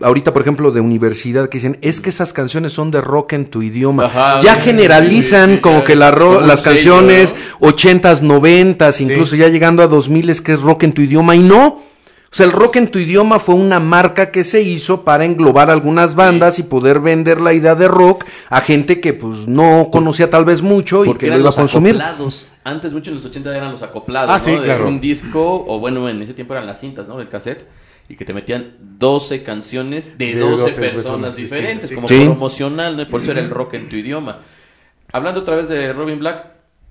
ahorita 0.00 0.32
por 0.32 0.42
ejemplo 0.42 0.70
de 0.70 0.80
universidad, 0.80 1.48
que 1.48 1.58
dicen, 1.58 1.78
es 1.82 2.00
que 2.00 2.10
esas 2.10 2.32
canciones 2.32 2.72
son 2.72 2.90
de 2.90 3.00
rock 3.00 3.34
en 3.34 3.46
tu 3.46 3.62
idioma. 3.62 4.06
Ajá, 4.06 4.40
ya 4.40 4.56
sí, 4.56 4.60
generalizan 4.62 5.50
sí, 5.50 5.56
sí, 5.56 5.60
como 5.62 5.84
que 5.84 5.94
la 5.96 6.12
como 6.12 6.40
las 6.40 6.62
sello, 6.62 6.74
canciones 6.74 7.36
¿no? 7.60 7.68
80s, 7.68 8.22
90s, 8.22 9.00
incluso 9.00 9.36
ya 9.36 9.48
llegando 9.48 9.82
a 9.82 9.86
2000 9.86 10.30
es 10.30 10.40
que 10.40 10.52
es 10.52 10.60
rock 10.60 10.82
en 10.84 10.92
tu 10.92 11.02
idioma 11.02 11.36
y 11.36 11.40
no. 11.40 11.82
O 12.30 12.34
sea, 12.34 12.44
el 12.44 12.52
rock 12.52 12.76
en 12.76 12.90
tu 12.90 12.98
idioma 12.98 13.38
fue 13.38 13.54
una 13.54 13.80
marca 13.80 14.30
que 14.30 14.44
se 14.44 14.60
hizo 14.60 15.02
para 15.02 15.24
englobar 15.24 15.70
algunas 15.70 16.14
bandas 16.14 16.58
y 16.58 16.62
poder 16.62 17.00
vender 17.00 17.40
la 17.40 17.54
idea 17.54 17.74
de 17.74 17.88
rock 17.88 18.24
a 18.50 18.60
gente 18.60 19.00
que 19.00 19.14
pues 19.14 19.48
no 19.48 19.88
conocía 19.90 20.28
tal 20.28 20.44
vez 20.44 20.60
mucho 20.60 21.06
y 21.06 21.14
que 21.14 21.28
lo 21.28 21.32
iba 21.34 21.40
a 21.40 21.44
los 21.46 21.56
consumir. 21.56 21.94
acoplados. 21.94 22.48
Antes, 22.64 22.92
mucho 22.92 23.10
en 23.10 23.14
los 23.16 23.24
80 23.24 23.56
eran 23.56 23.70
los 23.72 23.82
acoplados, 23.82 24.30
Ah, 24.30 24.34
¿no? 24.38 24.44
sí, 24.44 24.50
De 24.50 24.60
claro. 24.62 24.88
un 24.88 25.00
disco, 25.00 25.64
o 25.66 25.78
bueno, 25.78 26.06
en 26.08 26.20
ese 26.20 26.34
tiempo 26.34 26.52
eran 26.52 26.66
las 26.66 26.78
cintas, 26.80 27.08
¿no? 27.08 27.18
El 27.18 27.28
cassette. 27.30 27.66
Y 28.10 28.16
que 28.16 28.24
te 28.26 28.32
metían 28.34 28.74
12 28.98 29.42
canciones 29.42 30.16
de, 30.18 30.34
De 30.34 30.40
12, 30.40 30.50
12 30.50 30.64
personas 30.80 30.92
personas 31.04 31.36
diferentes, 31.36 31.88
sí. 31.90 31.94
como 31.94 32.06
promocional, 32.08 32.96
¿no? 32.96 33.06
Por 33.08 33.22
eso 33.22 33.30
era 33.32 33.40
el 33.40 33.48
rock 33.50 33.74
en 33.74 33.88
tu 33.88 33.96
idioma. 33.96 34.40
Hablando 35.12 35.40
otra 35.40 35.56
vez 35.56 35.68
de 35.68 35.92
Robin 35.94 36.18
Black, 36.18 36.46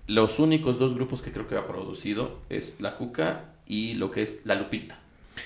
los 0.07 0.39
únicos 0.39 0.79
dos 0.79 0.95
grupos 0.95 1.21
que 1.21 1.31
creo 1.31 1.47
que 1.47 1.55
ha 1.57 1.67
producido 1.67 2.39
es 2.49 2.77
La 2.79 2.95
Cuca 2.97 3.41
y 3.67 3.93
lo 3.95 4.09
que 4.11 4.21
es 4.23 4.41
La 4.45 4.55
Lupita. 4.55 4.97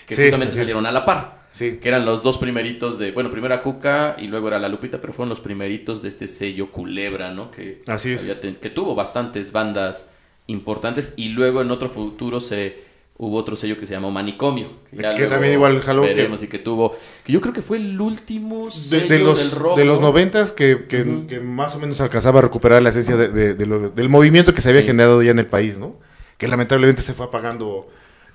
Que 0.05 0.15
Sí, 0.15 0.21
justamente 0.23 0.55
salieron 0.55 0.85
a 0.85 0.91
la 0.91 1.05
par. 1.05 1.41
Sí. 1.53 1.77
Que 1.81 1.89
eran 1.89 2.05
los 2.05 2.23
dos 2.23 2.37
primeritos 2.37 2.97
de. 2.97 3.11
Bueno, 3.11 3.29
primero 3.29 3.53
era 3.53 3.61
Cuca 3.63 4.15
y 4.17 4.27
luego 4.27 4.47
era 4.47 4.57
La 4.57 4.69
Lupita, 4.69 5.01
pero 5.01 5.11
fueron 5.11 5.29
los 5.29 5.41
primeritos 5.41 6.01
de 6.01 6.07
este 6.09 6.27
sello 6.27 6.71
Culebra, 6.71 7.31
¿no? 7.33 7.51
Que, 7.51 7.81
Así 7.87 8.11
es. 8.11 8.21
había 8.21 8.39
que 8.39 8.69
tuvo 8.69 8.95
bastantes 8.95 9.51
bandas 9.51 10.11
importantes 10.47 11.13
y 11.17 11.29
luego 11.29 11.61
en 11.61 11.71
otro 11.71 11.89
futuro 11.89 12.39
se. 12.39 12.89
Hubo 13.17 13.37
otro 13.37 13.55
sello 13.55 13.77
que 13.79 13.85
se 13.85 13.93
llamó 13.93 14.09
Manicomio. 14.09 14.69
Que 14.91 15.27
también 15.27 15.53
igual 15.53 15.79
jaló, 15.81 16.01
que- 16.01 16.27
y 16.41 16.47
que 16.47 16.57
tuvo. 16.57 16.97
Que 17.23 17.31
yo 17.31 17.39
creo 17.39 17.53
que 17.53 17.61
fue 17.61 17.77
el 17.77 18.01
último 18.01 18.71
sello 18.71 19.07
de 19.07 19.19
los, 19.19 19.37
del 19.37 19.51
rock. 19.59 19.77
de 19.77 19.85
los 19.85 19.99
¿no? 19.99 20.07
noventas 20.07 20.51
que, 20.53 20.85
que, 20.89 21.03
más 21.39 21.75
o 21.75 21.79
menos 21.79 22.01
alcanzaba 22.01 22.39
a 22.39 22.41
recuperar 22.41 22.81
la 22.81 22.89
esencia 22.89 23.15
de- 23.17 23.27
de- 23.27 23.53
de 23.53 23.65
lo- 23.67 23.89
del 23.91 24.09
movimiento 24.09 24.55
que 24.55 24.61
se 24.61 24.69
había 24.69 24.81
Sí. 24.81 24.87
generado 24.87 25.21
ya 25.21 25.29
en 25.29 25.37
el 25.37 25.45
país, 25.45 25.77
¿no? 25.77 25.99
Que 26.39 26.47
lamentablemente 26.47 27.03
se 27.03 27.13
fue 27.13 27.27
apagando 27.27 27.89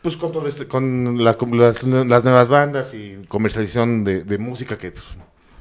pues 0.07 0.17
con, 0.17 0.31
todo 0.31 0.47
este- 0.47 0.69
con 0.69 1.25
la- 1.25 1.35
con 1.35 1.59
las, 1.59 1.83
las 1.83 2.23
nuevas 2.23 2.49
bandas 2.49 2.95
y 2.95 3.17
comercialización 3.27 4.05
de, 4.05 4.23
de 4.23 4.39
música 4.39 4.77
que 4.79 4.93
pues, 4.93 5.05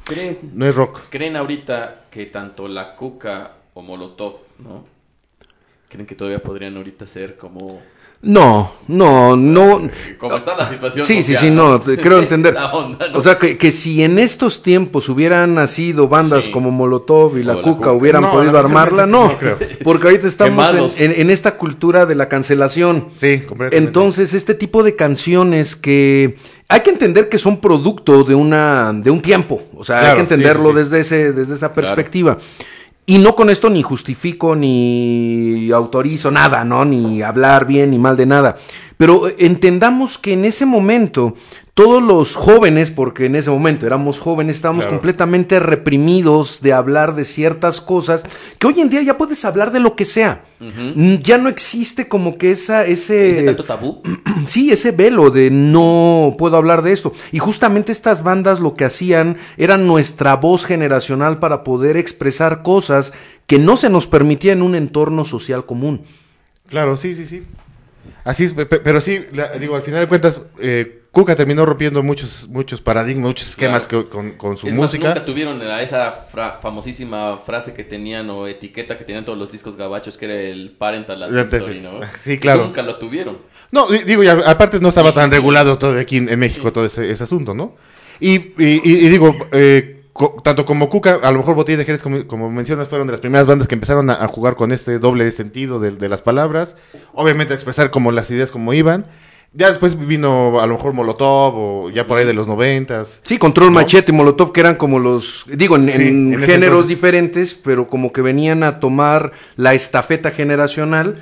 ¿Crees- 0.06 0.44
no 0.54 0.68
es 0.68 0.76
rock. 0.76 1.00
¿Creen 1.10 1.36
ahorita 1.36 2.06
que 2.12 2.28
tanto 2.28 2.68
la 2.68 2.96
Cuca 2.96 3.54
o 3.74 3.82
Molotov, 3.82 4.36
¿no? 4.60 4.86
¿Creen 5.90 6.06
que 6.06 6.14
todavía 6.14 6.44
podrían 6.44 6.78
ahorita 6.78 7.08
ser 7.08 7.38
como... 7.38 7.82
No, 8.26 8.72
no, 8.88 9.36
no. 9.38 9.88
Como 10.18 10.36
está 10.38 10.58
la 10.58 10.66
situación 10.66 11.06
Sí, 11.06 11.22
sí, 11.22 11.36
social, 11.36 11.42
sí, 11.42 11.52
no, 11.52 11.80
creo 12.02 12.18
entender. 12.20 12.54
Esa 12.54 12.74
onda, 12.74 13.08
¿no? 13.10 13.20
O 13.20 13.22
sea, 13.22 13.38
que, 13.38 13.56
que 13.58 13.72
si 13.72 14.04
en 14.04 14.18
estos 14.18 14.64
tiempos 14.64 15.08
hubieran 15.10 15.54
nacido 15.54 16.08
bandas 16.08 16.46
Sí. 16.46 16.52
como 16.52 16.72
Molotov 16.72 17.38
y 17.38 17.44
La 17.44 17.56
Cuca, 17.62 17.76
Cuca. 17.78 17.92
hubieran 17.92 18.24
No, 18.24 18.32
podido 18.32 18.58
armarla, 18.58 19.06
no. 19.06 19.26
no 19.30 19.38
creo. 19.38 19.58
Porque 19.84 20.08
ahorita 20.08 20.28
estamos 20.28 21.00
en, 21.00 21.12
en- 21.12 21.22
en 21.22 21.30
esta 21.30 21.56
cultura 21.58 22.06
de 22.08 22.16
la 22.16 22.28
cancelación. 22.28 23.10
Sí, 23.14 23.42
completamente. 23.42 23.78
Entonces, 23.78 24.34
este 24.34 24.56
tipo 24.56 24.82
de 24.82 24.96
canciones 24.96 25.76
que 25.76 26.36
hay 26.68 26.80
que 26.82 26.90
entender 26.90 27.30
que 27.30 27.38
son 27.38 27.62
producto 27.62 28.24
de 28.24 28.34
una 28.34 28.92
de 28.92 29.12
un 29.12 29.22
tiempo, 29.22 29.62
o 29.78 29.84
sea, 29.84 30.00
hay 30.10 30.16
que 30.16 30.22
entenderlo 30.22 30.70
sí, 30.72 30.80
sí, 30.80 30.84
sí. 30.86 30.90
desde 30.90 31.00
ese 31.02 31.32
desde 31.32 31.54
esa 31.54 31.74
perspectiva. 31.76 32.38
Y 33.08 33.20
no 33.20 33.36
con 33.36 33.52
esto 33.52 33.70
ni 33.70 33.84
justifico 33.84 34.56
ni 34.56 35.70
autorizo 35.72 36.32
nada, 36.32 36.64
¿no? 36.64 36.86
Ni 36.86 37.22
hablar 37.22 37.68
bien 37.68 37.92
ni 37.92 38.00
mal 38.00 38.18
de 38.18 38.26
nada. 38.26 38.56
Pero 38.98 39.28
eh, 39.28 39.36
entendamos 39.40 40.18
que 40.18 40.34
en 40.34 40.46
ese 40.46 40.66
momento 40.66 41.36
todos 41.74 42.02
los 42.02 42.36
jóvenes, 42.38 42.90
porque 42.90 43.26
en 43.26 43.36
ese 43.36 43.50
momento 43.50 43.86
éramos 43.86 44.20
jóvenes, 44.22 44.56
estábamos 44.56 44.86
Claro. 44.86 44.98
completamente 44.98 45.60
reprimidos 45.60 46.62
de 46.62 46.72
hablar 46.72 47.16
de 47.16 47.26
ciertas 47.26 47.82
cosas 47.82 48.24
que 48.58 48.68
hoy 48.68 48.80
en 48.80 48.90
día 48.90 49.02
ya 49.02 49.18
puedes 49.18 49.44
hablar 49.44 49.74
de 49.74 49.82
lo 49.82 49.94
que 49.96 50.06
sea. 50.06 50.46
Mm, 50.62 51.16
Ya 51.22 51.38
no 51.38 51.50
existe 51.50 52.08
como 52.08 52.38
que 52.38 52.52
esa 52.52 52.86
ese 52.86 53.30
¿Ese 53.32 53.44
tanto 53.44 53.64
tabú? 53.66 54.02
Sí, 54.48 54.72
ese 54.72 54.92
velo 54.92 55.32
de 55.32 55.50
no 55.52 56.36
puedo 56.38 56.56
hablar 56.56 56.82
de 56.82 56.94
esto. 56.94 57.12
Y 57.34 57.40
justamente 57.40 57.92
estas 57.92 58.24
bandas 58.24 58.62
lo 58.62 58.74
que 58.74 58.86
hacían 58.86 59.36
era 59.58 59.76
nuestra 59.76 60.36
voz 60.38 60.64
generacional 60.66 61.40
para 61.40 61.64
poder 61.66 61.98
expresar 61.98 62.62
cosas 62.62 63.12
que 63.48 63.60
no 63.60 63.76
se 63.76 63.90
nos 63.90 64.08
permitía 64.08 64.54
en 64.54 64.62
un 64.62 64.76
entorno 64.76 65.26
social 65.26 65.66
común. 65.66 66.04
Claro, 66.70 66.96
sí, 66.96 67.16
sí, 67.16 67.26
sí. 67.26 67.44
Así 68.24 68.46
es, 68.46 68.54
pe- 68.54 68.66
pe- 68.66 68.80
pero 68.80 69.00
sí, 69.02 69.26
la- 69.34 69.50
digo, 69.54 69.76
al 69.76 69.82
final 69.84 70.02
de 70.02 70.08
cuentas, 70.08 70.42
eh, 70.60 71.02
Cuca 71.12 71.34
terminó 71.34 71.66
rompiendo 71.66 72.04
muchos, 72.04 72.50
muchos 72.50 72.82
paradigmas, 72.82 73.28
muchos 73.28 73.48
esquemas 73.48 73.88
Claro. 73.88 74.04
que- 74.06 74.10
con, 74.10 74.32
con 74.32 74.58
su 74.58 74.68
Es 74.68 74.74
más, 74.74 74.92
música. 74.92 75.08
nunca 75.08 75.24
tuvieron 75.24 75.58
la- 75.66 75.82
esa 75.82 76.12
fra- 76.12 76.60
famosísima 76.62 77.38
frase 77.38 77.74
que 77.74 77.86
tenían 77.86 78.30
o 78.30 78.48
etiqueta 78.48 78.98
que 78.98 79.06
tenían 79.06 79.24
todos 79.24 79.38
los 79.40 79.50
discos 79.50 79.78
gabachos 79.78 80.18
que 80.18 80.26
era 80.26 80.34
el 80.34 80.72
parental 80.78 81.24
advisory, 81.24 81.80
¿no? 81.80 82.02
Sí, 82.22 82.38
claro. 82.38 82.66
Nunca 82.66 82.82
lo 82.82 82.98
tuvieron. 82.98 83.38
No, 83.72 83.88
di- 83.88 84.00
digo, 84.00 84.24
y 84.24 84.28
aparte 84.28 84.82
no 84.82 84.90
estaba 84.90 85.12
Sí, 85.12 85.16
tan 85.16 85.30
sí. 85.30 85.36
regulado 85.36 85.78
todo 85.78 85.98
aquí 85.98 86.18
en, 86.18 86.28
en 86.28 86.38
México, 86.38 86.74
todo 86.74 86.84
ese, 86.86 87.10
ese 87.10 87.24
asunto, 87.24 87.54
¿no? 87.54 87.78
Y, 88.20 88.34
y- 88.36 88.82
y- 88.84 89.06
y 89.06 89.08
digo, 89.10 89.34
eh, 89.54 89.95
tanto 90.44 90.66
como 90.66 90.90
Cuca, 90.90 91.20
a 91.22 91.32
lo 91.32 91.40
mejor 91.40 91.56
Botella 91.56 91.80
de 91.80 91.86
Jerez, 91.86 92.02
como, 92.02 92.26
como 92.26 92.50
mencionas, 92.50 92.88
fueron 92.88 93.08
de 93.08 93.12
las 93.12 93.20
primeras 93.20 93.48
bandas 93.48 93.68
que 93.68 93.76
empezaron 93.76 94.10
a, 94.10 94.24
a 94.24 94.28
jugar 94.28 94.56
con 94.56 94.72
este 94.72 94.98
doble 95.00 95.30
sentido 95.32 95.80
de, 95.80 95.92
de 95.92 96.10
las 96.10 96.22
palabras, 96.22 96.78
obviamente 97.14 97.54
a 97.54 97.56
expresar 97.56 97.90
como 97.90 98.12
las 98.12 98.32
ideas 98.32 98.52
como 98.52 98.74
iban. 98.74 99.06
Ya 99.58 99.70
después 99.70 99.98
vino 99.98 100.60
a 100.60 100.68
lo 100.68 100.74
mejor 100.74 100.92
Molotov 100.94 101.54
o 101.56 101.90
ya 101.90 102.06
por 102.06 102.18
ahí 102.18 102.26
de 102.26 102.34
los 102.34 102.46
noventas. 102.46 103.22
Sí, 103.24 103.38
Control 103.38 103.72
Machete 103.72 104.12
y 104.12 104.16
Molotov, 104.16 104.52
que 104.52 104.60
eran 104.60 104.76
como 104.76 105.00
los, 105.00 105.46
digo, 105.48 105.78
en, 105.78 105.86
Sí, 105.88 105.94
en 105.96 106.34
en 106.34 106.44
ese 106.44 106.52
géneros 106.52 106.72
entonces. 106.80 106.90
diferentes, 106.90 107.54
pero 107.54 107.88
como 107.88 108.12
que 108.12 108.22
venían 108.22 108.64
a 108.64 108.82
tomar 108.82 109.32
la 109.56 109.74
estafeta 109.74 110.32
generacional, 110.32 111.20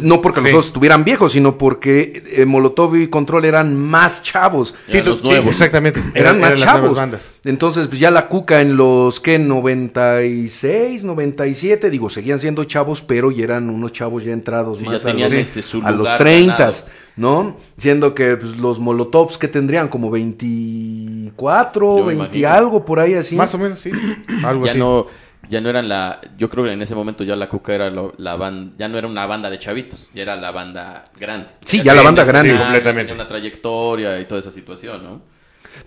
no 0.00 0.22
porque 0.22 0.40
Sí. 0.40 0.44
los 0.46 0.52
dos 0.54 0.66
estuvieran 0.68 1.04
viejos, 1.04 1.32
sino 1.32 1.58
porque 1.58 2.22
eh, 2.32 2.46
Molotov 2.46 2.96
y 2.96 3.08
Control 3.08 3.44
eran 3.44 3.76
más 3.76 4.22
chavos. 4.22 4.74
Eran 4.88 5.04
tú- 5.04 5.10
los 5.10 5.22
nuevos. 5.22 5.48
exactamente. 5.50 6.02
Eran 6.14 6.40
más 6.40 6.54
chavos. 6.54 6.96
bandas. 6.96 7.32
Entonces, 7.44 7.88
pues 7.88 8.00
ya 8.00 8.10
la 8.10 8.28
Cuca 8.28 8.62
en 8.62 8.78
los 8.78 9.20
que 9.20 9.38
96, 9.38 11.04
97, 11.04 11.90
digo, 11.90 12.08
seguían 12.10 12.40
siendo 12.40 12.64
chavos, 12.64 13.02
pero 13.02 13.30
ya 13.30 13.44
eran 13.44 13.68
unos 13.70 13.92
chavos 13.92 14.24
ya 14.24 14.32
entrados 14.32 14.78
Sí, 14.78 14.86
más 14.86 15.02
ya 15.02 15.08
a 15.08 15.12
tenían 15.12 15.30
los, 15.30 15.38
este, 15.56 15.60
a 15.84 15.90
los 15.90 15.98
lugar 15.98 16.18
30, 16.18 16.56
ganado. 16.56 16.76
¿No? 17.16 17.56
Siendo 17.76 18.14
que 18.14 18.36
pues, 18.36 18.56
los 18.58 18.78
Molotovs 18.78 19.38
que 19.38 19.48
tendrían 19.48 19.88
como 19.88 20.10
24, 20.10 21.98
Yo 21.98 22.04
me 22.04 22.14
20 22.14 22.24
imagino. 22.38 22.48
algo 22.48 22.84
por 22.84 23.00
ahí 23.00 23.14
así. 23.14 23.36
Más 23.36 23.54
o 23.54 23.58
menos, 23.58 23.78
sí. 23.78 23.90
Algo 24.44 24.64
ya 24.64 24.70
así. 24.72 24.78
no 24.78 25.06
ya 25.50 25.60
no 25.60 25.68
eran 25.68 25.90
la 25.90 26.22
yo 26.38 26.48
creo 26.48 26.64
que 26.64 26.72
en 26.72 26.80
ese 26.80 26.94
momento 26.94 27.22
ya 27.22 27.36
la 27.36 27.50
Cuca 27.50 27.74
era 27.74 27.90
lo- 27.90 28.14
la 28.16 28.34
banda 28.36 28.72
ya 28.78 28.88
no 28.88 28.96
era 28.96 29.06
una 29.06 29.26
banda 29.26 29.50
de 29.50 29.58
chavitos 29.58 30.10
ya 30.14 30.22
era 30.22 30.36
la 30.36 30.50
banda 30.52 31.04
grande 31.20 31.48
Sí, 31.60 31.82
ya 31.82 31.92
la 31.92 32.00
banda 32.00 32.24
grande. 32.24 32.52
Sí, 32.52 32.58
completamente. 32.58 33.12
una 33.12 33.26
trayectoria 33.26 34.18
y 34.20 34.24
toda 34.24 34.40
esa 34.40 34.50
situación 34.50 35.02
no 35.04 35.20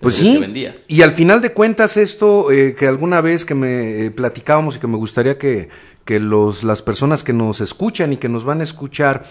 Pues 0.00 0.14
sí, 0.14 0.34
te 0.34 0.38
vendías. 0.38 0.84
y 0.86 1.02
al 1.02 1.10
final 1.12 1.40
de 1.42 1.52
cuentas 1.52 1.96
esto 1.96 2.52
eh, 2.52 2.76
que 2.78 2.86
alguna 2.86 3.20
vez 3.20 3.44
que 3.44 3.56
me 3.56 4.06
eh, 4.06 4.10
platicábamos 4.12 4.76
y 4.76 4.78
que 4.78 4.86
me 4.86 4.96
gustaría 4.96 5.38
que, 5.38 5.70
que 6.04 6.20
los, 6.20 6.62
las 6.62 6.80
personas 6.80 7.24
que 7.24 7.32
nos 7.32 7.60
escuchan 7.60 8.12
y 8.12 8.16
que 8.16 8.28
nos 8.28 8.44
van 8.44 8.60
a 8.60 8.62
escuchar, 8.62 9.24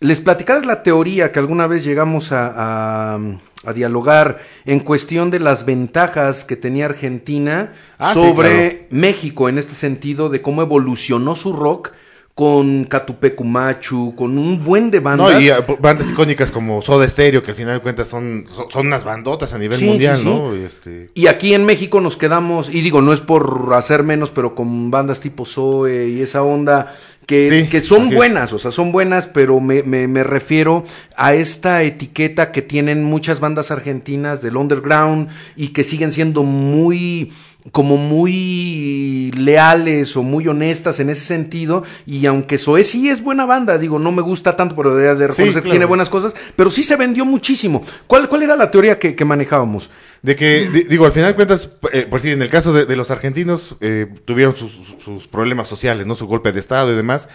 les 0.00 0.20
platicaras 0.20 0.66
la 0.66 0.82
teoría 0.82 1.32
que 1.32 1.38
alguna 1.38 1.66
vez 1.66 1.84
llegamos 1.84 2.32
a, 2.32 3.14
a- 3.14 3.18
a 3.64 3.72
dialogar 3.72 4.38
en 4.64 4.80
cuestión 4.80 5.30
de 5.30 5.40
las 5.40 5.64
ventajas 5.64 6.44
que 6.44 6.54
tenía 6.56 6.84
Argentina 6.84 7.72
Ah, 7.98 8.12
sí, 8.12 8.20
sobre 8.20 8.86
México 8.90 9.48
en 9.48 9.58
este 9.58 9.74
sentido 9.74 10.28
de 10.28 10.40
cómo 10.42 10.62
evolucionó 10.62 11.34
su 11.34 11.52
rock 11.52 11.92
con 12.34 12.84
Catupecumachu, 12.84 14.14
con 14.14 14.36
un 14.36 14.62
buen 14.62 14.90
de 14.90 15.00
bandas. 15.00 15.32
No, 15.32 15.40
y 15.40 15.48
ah, 15.48 15.64
bandas 15.80 16.10
icónicas 16.10 16.50
como 16.50 16.82
Soda 16.82 17.08
Stereo, 17.08 17.42
que 17.42 17.50
al 17.52 17.56
final 17.56 17.74
de 17.76 17.80
cuentas 17.80 18.08
son, 18.08 18.44
son, 18.54 18.70
son 18.70 18.86
unas 18.88 19.04
bandotas 19.04 19.54
a 19.54 19.58
nivel 19.58 19.78
Sí, 19.78 19.86
mundial, 19.86 20.16
sí, 20.18 20.22
sí. 20.24 20.28
¿no? 20.28 20.54
Y 20.54 20.60
este... 20.64 21.10
Y 21.14 21.28
aquí 21.28 21.54
en 21.54 21.64
México 21.64 21.98
nos 22.02 22.18
quedamos, 22.18 22.68
y 22.68 22.82
digo, 22.82 23.00
no 23.00 23.14
es 23.14 23.22
por 23.22 23.70
hacer 23.74 24.02
menos, 24.02 24.30
pero 24.30 24.54
con 24.54 24.90
bandas 24.90 25.20
tipo 25.20 25.46
Zoe 25.46 26.08
y 26.08 26.20
esa 26.20 26.42
onda, 26.42 26.94
que, 27.26 27.64
Sí, 27.64 27.68
que 27.68 27.80
son 27.80 28.06
es. 28.08 28.14
buenas, 28.14 28.52
o 28.52 28.58
sea, 28.58 28.70
son 28.70 28.92
buenas, 28.92 29.26
pero 29.26 29.60
me, 29.60 29.82
me, 29.82 30.08
me 30.08 30.22
refiero 30.22 30.84
a 31.16 31.34
esta 31.34 31.82
etiqueta 31.82 32.52
que 32.52 32.62
tienen 32.62 33.04
muchas 33.04 33.40
bandas 33.40 33.70
argentinas 33.70 34.42
del 34.42 34.56
underground 34.56 35.28
y 35.56 35.68
que 35.68 35.84
siguen 35.84 36.12
siendo 36.12 36.44
muy 36.44 37.32
como 37.72 37.96
muy 37.96 39.32
leales 39.36 40.16
o 40.16 40.22
muy 40.22 40.46
honestas 40.46 41.00
en 41.00 41.10
ese 41.10 41.24
sentido 41.24 41.82
y 42.06 42.24
aunque 42.26 42.58
Zoe 42.58 42.84
sí 42.84 43.08
es 43.08 43.22
buena 43.22 43.44
banda, 43.44 43.76
digo, 43.76 43.98
no 43.98 44.12
me 44.12 44.22
gusta 44.22 44.54
tanto, 44.54 44.76
pero 44.76 44.94
de 44.94 45.12
reconocer 45.14 45.62
claro. 45.62 45.70
tiene 45.70 45.84
buenas 45.84 46.08
cosas, 46.08 46.34
pero 46.54 46.70
sí 46.70 46.84
se 46.84 46.94
vendió 46.94 47.24
muchísimo. 47.24 47.82
¿Cuál, 48.06 48.28
cuál 48.28 48.44
era 48.44 48.56
la 48.56 48.70
teoría 48.70 48.98
que, 48.98 49.16
que 49.16 49.24
manejábamos? 49.24 49.90
De 50.22 50.34
que, 50.34 50.68
di- 50.72 50.84
digo, 50.84 51.06
al 51.06 51.12
final 51.12 51.30
de 51.30 51.34
cuentas, 51.34 51.70
eh, 51.92 52.06
por 52.08 52.20
si 52.20 52.30
en 52.30 52.42
el 52.42 52.48
caso 52.48 52.72
de, 52.72 52.86
de 52.86 52.96
los 52.96 53.10
argentinos, 53.10 53.76
eh, 53.80 54.06
tuvieron 54.24 54.56
sus, 54.56 55.26
problemas 55.28 55.68
sociales, 55.68 56.06
¿no? 56.06 56.14
Su 56.14 56.26
golpe 56.26 56.52
de 56.52 56.58
Estado 56.60 56.92
y 56.92 56.96
demás, 56.96 57.28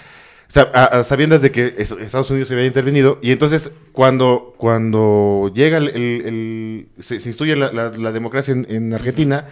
sa- 0.47 0.69
a- 0.73 0.85
a 0.99 1.03
sabiendas 1.03 1.41
de 1.41 1.51
que 1.51 1.73
es- 1.77 1.91
Estados 1.91 2.29
Unidos 2.31 2.49
se 2.49 2.55
había 2.55 2.65
intervenido, 2.65 3.19
y 3.21 3.31
entonces 3.31 3.71
cuando, 3.93 4.53
cuando 4.57 5.51
llega 5.55 5.77
el, 5.77 5.87
el- 5.89 6.21
el- 6.25 6.87
se, 7.03 7.19
se 7.19 7.29
instituye 7.29 7.55
la, 7.55 7.71
la- 7.71 7.89
la 7.91 8.11
democracia 8.11 8.51
en, 8.53 8.65
en 8.69 8.93
Argentina, 8.93 9.45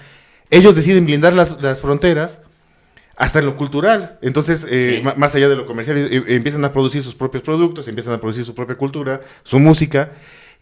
ellos 0.52 0.76
deciden 0.76 1.06
blindar 1.06 1.34
las, 1.34 1.62
las 1.62 1.80
fronteras 1.80 2.42
hasta 3.16 3.40
en 3.40 3.46
lo 3.46 3.56
cultural. 3.58 4.18
Entonces, 4.22 4.66
eh, 4.70 5.02
Sí. 5.04 5.10
más 5.18 5.36
allá 5.36 5.48
de 5.50 5.56
lo 5.56 5.66
comercial, 5.66 5.98
eh, 5.98 6.24
empiezan 6.30 6.66
a 6.66 6.72
producir 6.74 7.04
sus 7.04 7.16
propios 7.16 7.44
productos, 7.44 7.88
empiezan 7.88 8.14
a 8.14 8.18
producir 8.20 8.44
su 8.44 8.56
propia 8.56 8.76
cultura, 8.76 9.22
su 9.44 9.60
música, 9.60 10.12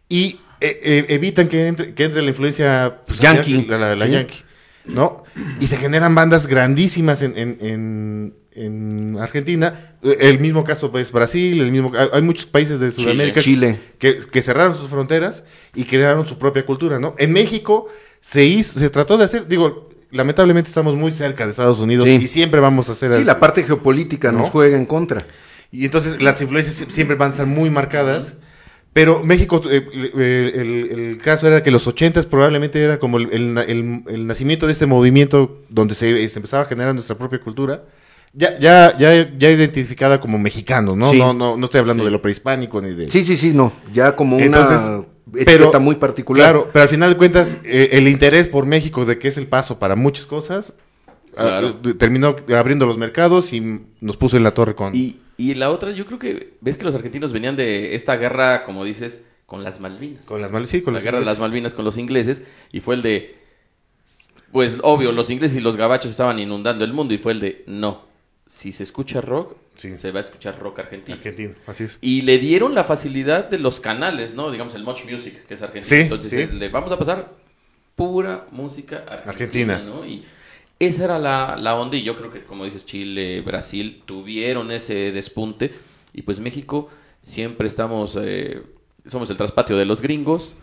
y 0.10 0.40
eh, 0.62 0.80
eh, 0.84 1.06
evitan 1.10 1.48
que 1.48 1.68
entre, 1.68 1.94
que 1.94 2.04
entre 2.06 2.22
la 2.22 2.30
influencia 2.30 3.02
pues, 3.06 3.20
Yankee. 3.20 3.66
la, 3.68 3.78
la- 3.78 3.96
la 3.96 4.06
Sí. 4.06 4.12
yankee, 4.12 4.44
¿no? 4.86 5.24
Y 5.60 5.68
se 5.68 5.78
generan 5.78 6.16
bandas 6.16 6.48
grandísimas 6.48 7.22
en, 7.22 7.38
en, 7.38 7.58
en- 7.62 8.34
en 8.56 9.18
Argentina. 9.20 9.94
El 10.02 10.40
mismo 10.40 10.64
caso 10.64 10.92
es 10.98 11.12
Brasil, 11.12 11.62
el 11.62 11.72
mismo, 11.72 11.92
hay- 12.12 12.22
muchos 12.24 12.46
países 12.48 12.80
de 12.80 12.92
Sudamérica 12.92 13.40
Chile. 13.42 13.78
Que, 14.00 14.20
que 14.20 14.42
cerraron 14.42 14.76
sus 14.76 14.90
fronteras 14.90 15.44
y 15.76 15.84
crearon 15.84 16.26
su 16.26 16.38
propia 16.40 16.66
cultura, 16.66 16.98
¿no? 17.00 17.14
En 17.20 17.34
México 17.34 17.88
se 18.20 18.46
hizo, 18.46 18.80
se 18.80 18.90
trató 18.90 19.18
de 19.18 19.26
hacer, 19.26 19.48
digo, 19.48 19.90
lamentablemente 20.10 20.70
estamos 20.70 20.96
muy 20.96 21.14
cerca 21.14 21.44
de 21.44 21.52
Estados 21.52 21.80
Unidos 21.80 22.06
Sí. 22.06 22.18
y 22.22 22.28
siempre 22.28 22.60
vamos 22.60 22.90
a 22.90 22.94
hacer 22.94 23.12
Sí, 23.12 23.18
así. 23.18 23.26
la 23.26 23.40
parte 23.40 23.64
geopolítica 23.64 24.32
¿No? 24.32 24.40
nos 24.40 24.50
juega 24.50 24.76
en 24.78 24.86
contra. 24.88 25.28
Y 25.72 25.86
entonces 25.86 26.22
las 26.22 26.42
influencias 26.42 26.82
sie- 26.82 26.90
siempre 26.90 27.16
van 27.18 27.30
a 27.30 27.32
estar 27.34 27.46
muy 27.46 27.70
marcadas. 27.70 28.36
Pero 28.98 29.24
México, 29.24 29.62
eh, 29.70 29.88
eh, 29.94 30.52
el, 30.56 31.00
el 31.00 31.18
caso 31.20 31.46
era 31.48 31.62
que 31.62 31.70
los 31.70 31.86
ochentas 31.86 32.26
probablemente 32.26 32.82
era 32.82 32.98
como 32.98 33.18
el, 33.18 33.30
el 33.32 33.54
na- 33.54 33.62
el- 33.62 34.02
el 34.08 34.26
nacimiento 34.26 34.66
de 34.66 34.72
este 34.74 34.88
movimiento 34.88 35.62
donde 35.70 35.94
se, 35.94 36.28
se 36.30 36.40
empezaba 36.40 36.64
a 36.64 36.66
generar 36.66 36.96
nuestra 36.96 37.16
propia 37.16 37.40
cultura. 37.40 37.84
Ya, 38.34 38.58
ya, 38.60 38.98
ya, 38.98 39.38
ya 39.38 39.52
identificada 39.52 40.20
como 40.20 40.40
mexicano, 40.40 40.96
¿no? 40.96 41.12
Sí. 41.12 41.20
No, 41.20 41.32
no, 41.34 41.56
no 41.58 41.66
estoy 41.66 41.80
hablando 41.80 42.04
de 42.06 42.10
lo 42.10 42.24
prehispánico 42.24 42.82
ni 42.82 42.92
de... 42.96 43.12
Sí, 43.12 43.22
sí, 43.22 43.38
sí, 43.38 43.54
no. 43.54 43.72
Ya 43.94 44.16
como 44.16 44.36
una 44.38 44.46
Entonces, 44.46 44.82
etiqueta 45.36 45.70
pero- 45.70 45.80
muy 45.80 45.96
particular. 45.96 46.44
Claro, 46.54 46.70
pero 46.74 46.82
al 46.82 46.90
final 46.90 47.12
de 47.12 47.18
cuentas, 47.18 47.58
eh, 47.66 47.90
el 47.92 48.08
interés 48.08 48.48
por 48.48 48.66
México, 48.66 49.06
de 49.06 49.20
que 49.20 49.28
es 49.28 49.38
el 49.38 49.46
paso 49.46 49.78
para 49.78 49.96
muchas 49.96 50.26
cosas, 50.26 50.74
Claro. 51.36 51.68
ah, 51.84 51.88
eh, 51.88 51.94
terminó 51.94 52.36
abriendo 52.58 52.88
los 52.88 52.98
mercados 52.98 53.54
y 53.54 53.82
nos 54.02 54.18
puso 54.18 54.38
en 54.38 54.44
la 54.44 54.56
torre 54.56 54.74
con... 54.74 54.96
Y, 54.96 55.20
y 55.38 55.54
la 55.56 55.70
otra, 55.70 55.92
yo 55.92 56.06
creo 56.06 56.20
que 56.20 56.54
ves 56.62 56.78
que 56.78 56.86
los 56.86 56.96
argentinos 56.96 57.32
venían 57.32 57.56
de 57.56 57.96
esta 57.96 58.16
guerra, 58.18 58.64
como 58.64 58.84
dices, 58.84 59.24
con 59.46 59.64
las 59.64 59.80
Malvinas. 59.80 60.26
con 60.26 60.42
las 60.42 60.52
Mal- 60.52 60.68
sí, 60.68 60.82
con 60.82 60.94
la 60.94 61.00
guerra 61.00 61.20
de 61.20 61.26
las. 61.26 61.40
Malvinas 61.40 61.74
con 61.74 61.86
los 61.86 61.98
ingleses 61.98 62.42
y 62.72 62.80
fue 62.82 62.96
el 62.96 63.02
de 63.02 63.38
pues 64.52 64.78
obvio 64.82 65.12
los 65.12 65.30
ingleses 65.30 65.58
y 65.58 65.62
los 65.62 65.76
gabachos 65.78 66.12
estaban 66.12 66.40
inundando 66.40 66.84
el 66.86 66.94
mundo 66.94 67.14
y 67.14 67.18
fue 67.18 67.34
el 67.34 67.40
de 67.40 67.64
no 67.68 68.06
si 68.46 68.72
se 68.72 68.84
escucha 68.84 69.20
rock 69.22 69.56
Sí. 69.76 69.94
se 69.94 70.12
va 70.12 70.20
a 70.20 70.22
escuchar 70.24 70.58
rock 70.58 70.80
argentino 70.80 71.18
Argentino, 71.18 71.54
así 71.68 71.84
es. 71.84 72.00
y 72.02 72.22
le 72.24 72.40
dieron 72.40 72.74
la 72.74 72.84
facilidad 72.84 73.48
de 73.50 73.60
los 73.60 73.80
canales 73.80 74.34
no 74.36 74.50
digamos 74.52 74.74
el 74.74 74.84
Much 74.84 75.04
Music 75.10 75.46
que 75.48 75.54
es 75.54 75.62
argentino 75.62 75.96
Sí, 75.96 76.02
entonces 76.02 76.50
sí. 76.50 76.56
le 76.56 76.70
vamos 76.70 76.92
a 76.92 76.98
pasar 76.98 77.32
pura 77.96 78.48
música 78.52 79.04
argentina, 79.08 79.76
Argentina. 79.76 79.80
¿no? 79.80 80.06
y 80.06 80.24
esa 80.80 81.06
era 81.06 81.20
la, 81.20 81.56
la 81.58 81.76
onda 81.76 81.98
y 81.98 82.04
yo 82.04 82.16
creo 82.16 82.30
que 82.30 82.44
como 82.44 82.66
dices 82.66 82.86
Chile 82.86 83.42
Brasil 83.42 84.04
tuvieron 84.06 84.72
ese 84.72 85.12
despunte 85.12 85.74
y 86.14 86.22
pues 86.22 86.40
México 86.40 86.90
siempre 87.22 87.68
estamos 87.68 88.18
eh, 88.22 88.62
somos 89.06 89.30
el 89.30 89.38
traspatio 89.38 89.78
de 89.78 89.86
los 89.86 90.02
gringos 90.02 90.56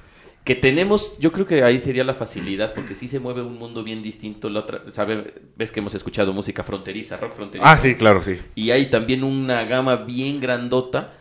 que 0.44 0.54
tenemos, 0.54 1.18
yo 1.18 1.32
creo 1.32 1.46
que 1.46 1.64
ahí 1.64 1.78
sería 1.78 2.04
la 2.04 2.12
facilidad, 2.12 2.74
porque 2.74 2.94
sí 2.94 3.08
se 3.08 3.18
mueve 3.18 3.40
un 3.40 3.58
mundo 3.58 3.82
bien 3.82 4.02
distinto. 4.02 4.50
La 4.50 4.60
otra, 4.60 4.82
sabe, 4.92 5.34
ves 5.56 5.72
que 5.72 5.80
hemos 5.80 5.94
escuchado 5.94 6.34
música 6.34 6.62
fronteriza, 6.62 7.16
rock 7.16 7.32
fronterizo. 7.32 7.66
Ah, 7.66 7.78
sí, 7.78 7.94
claro, 7.94 8.22
sí. 8.22 8.38
Y 8.54 8.70
hay 8.70 8.90
también 8.90 9.24
una 9.24 9.64
gama 9.64 9.96
bien 9.96 10.40
grandota 10.40 11.14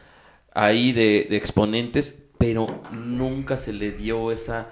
ahí 0.53 0.91
de, 0.91 1.27
de 1.29 1.37
exponentes, 1.37 2.21
pero 2.37 2.83
nunca 2.91 3.57
se 3.57 3.71
le 3.71 3.91
dio 3.91 4.29
esa 4.29 4.71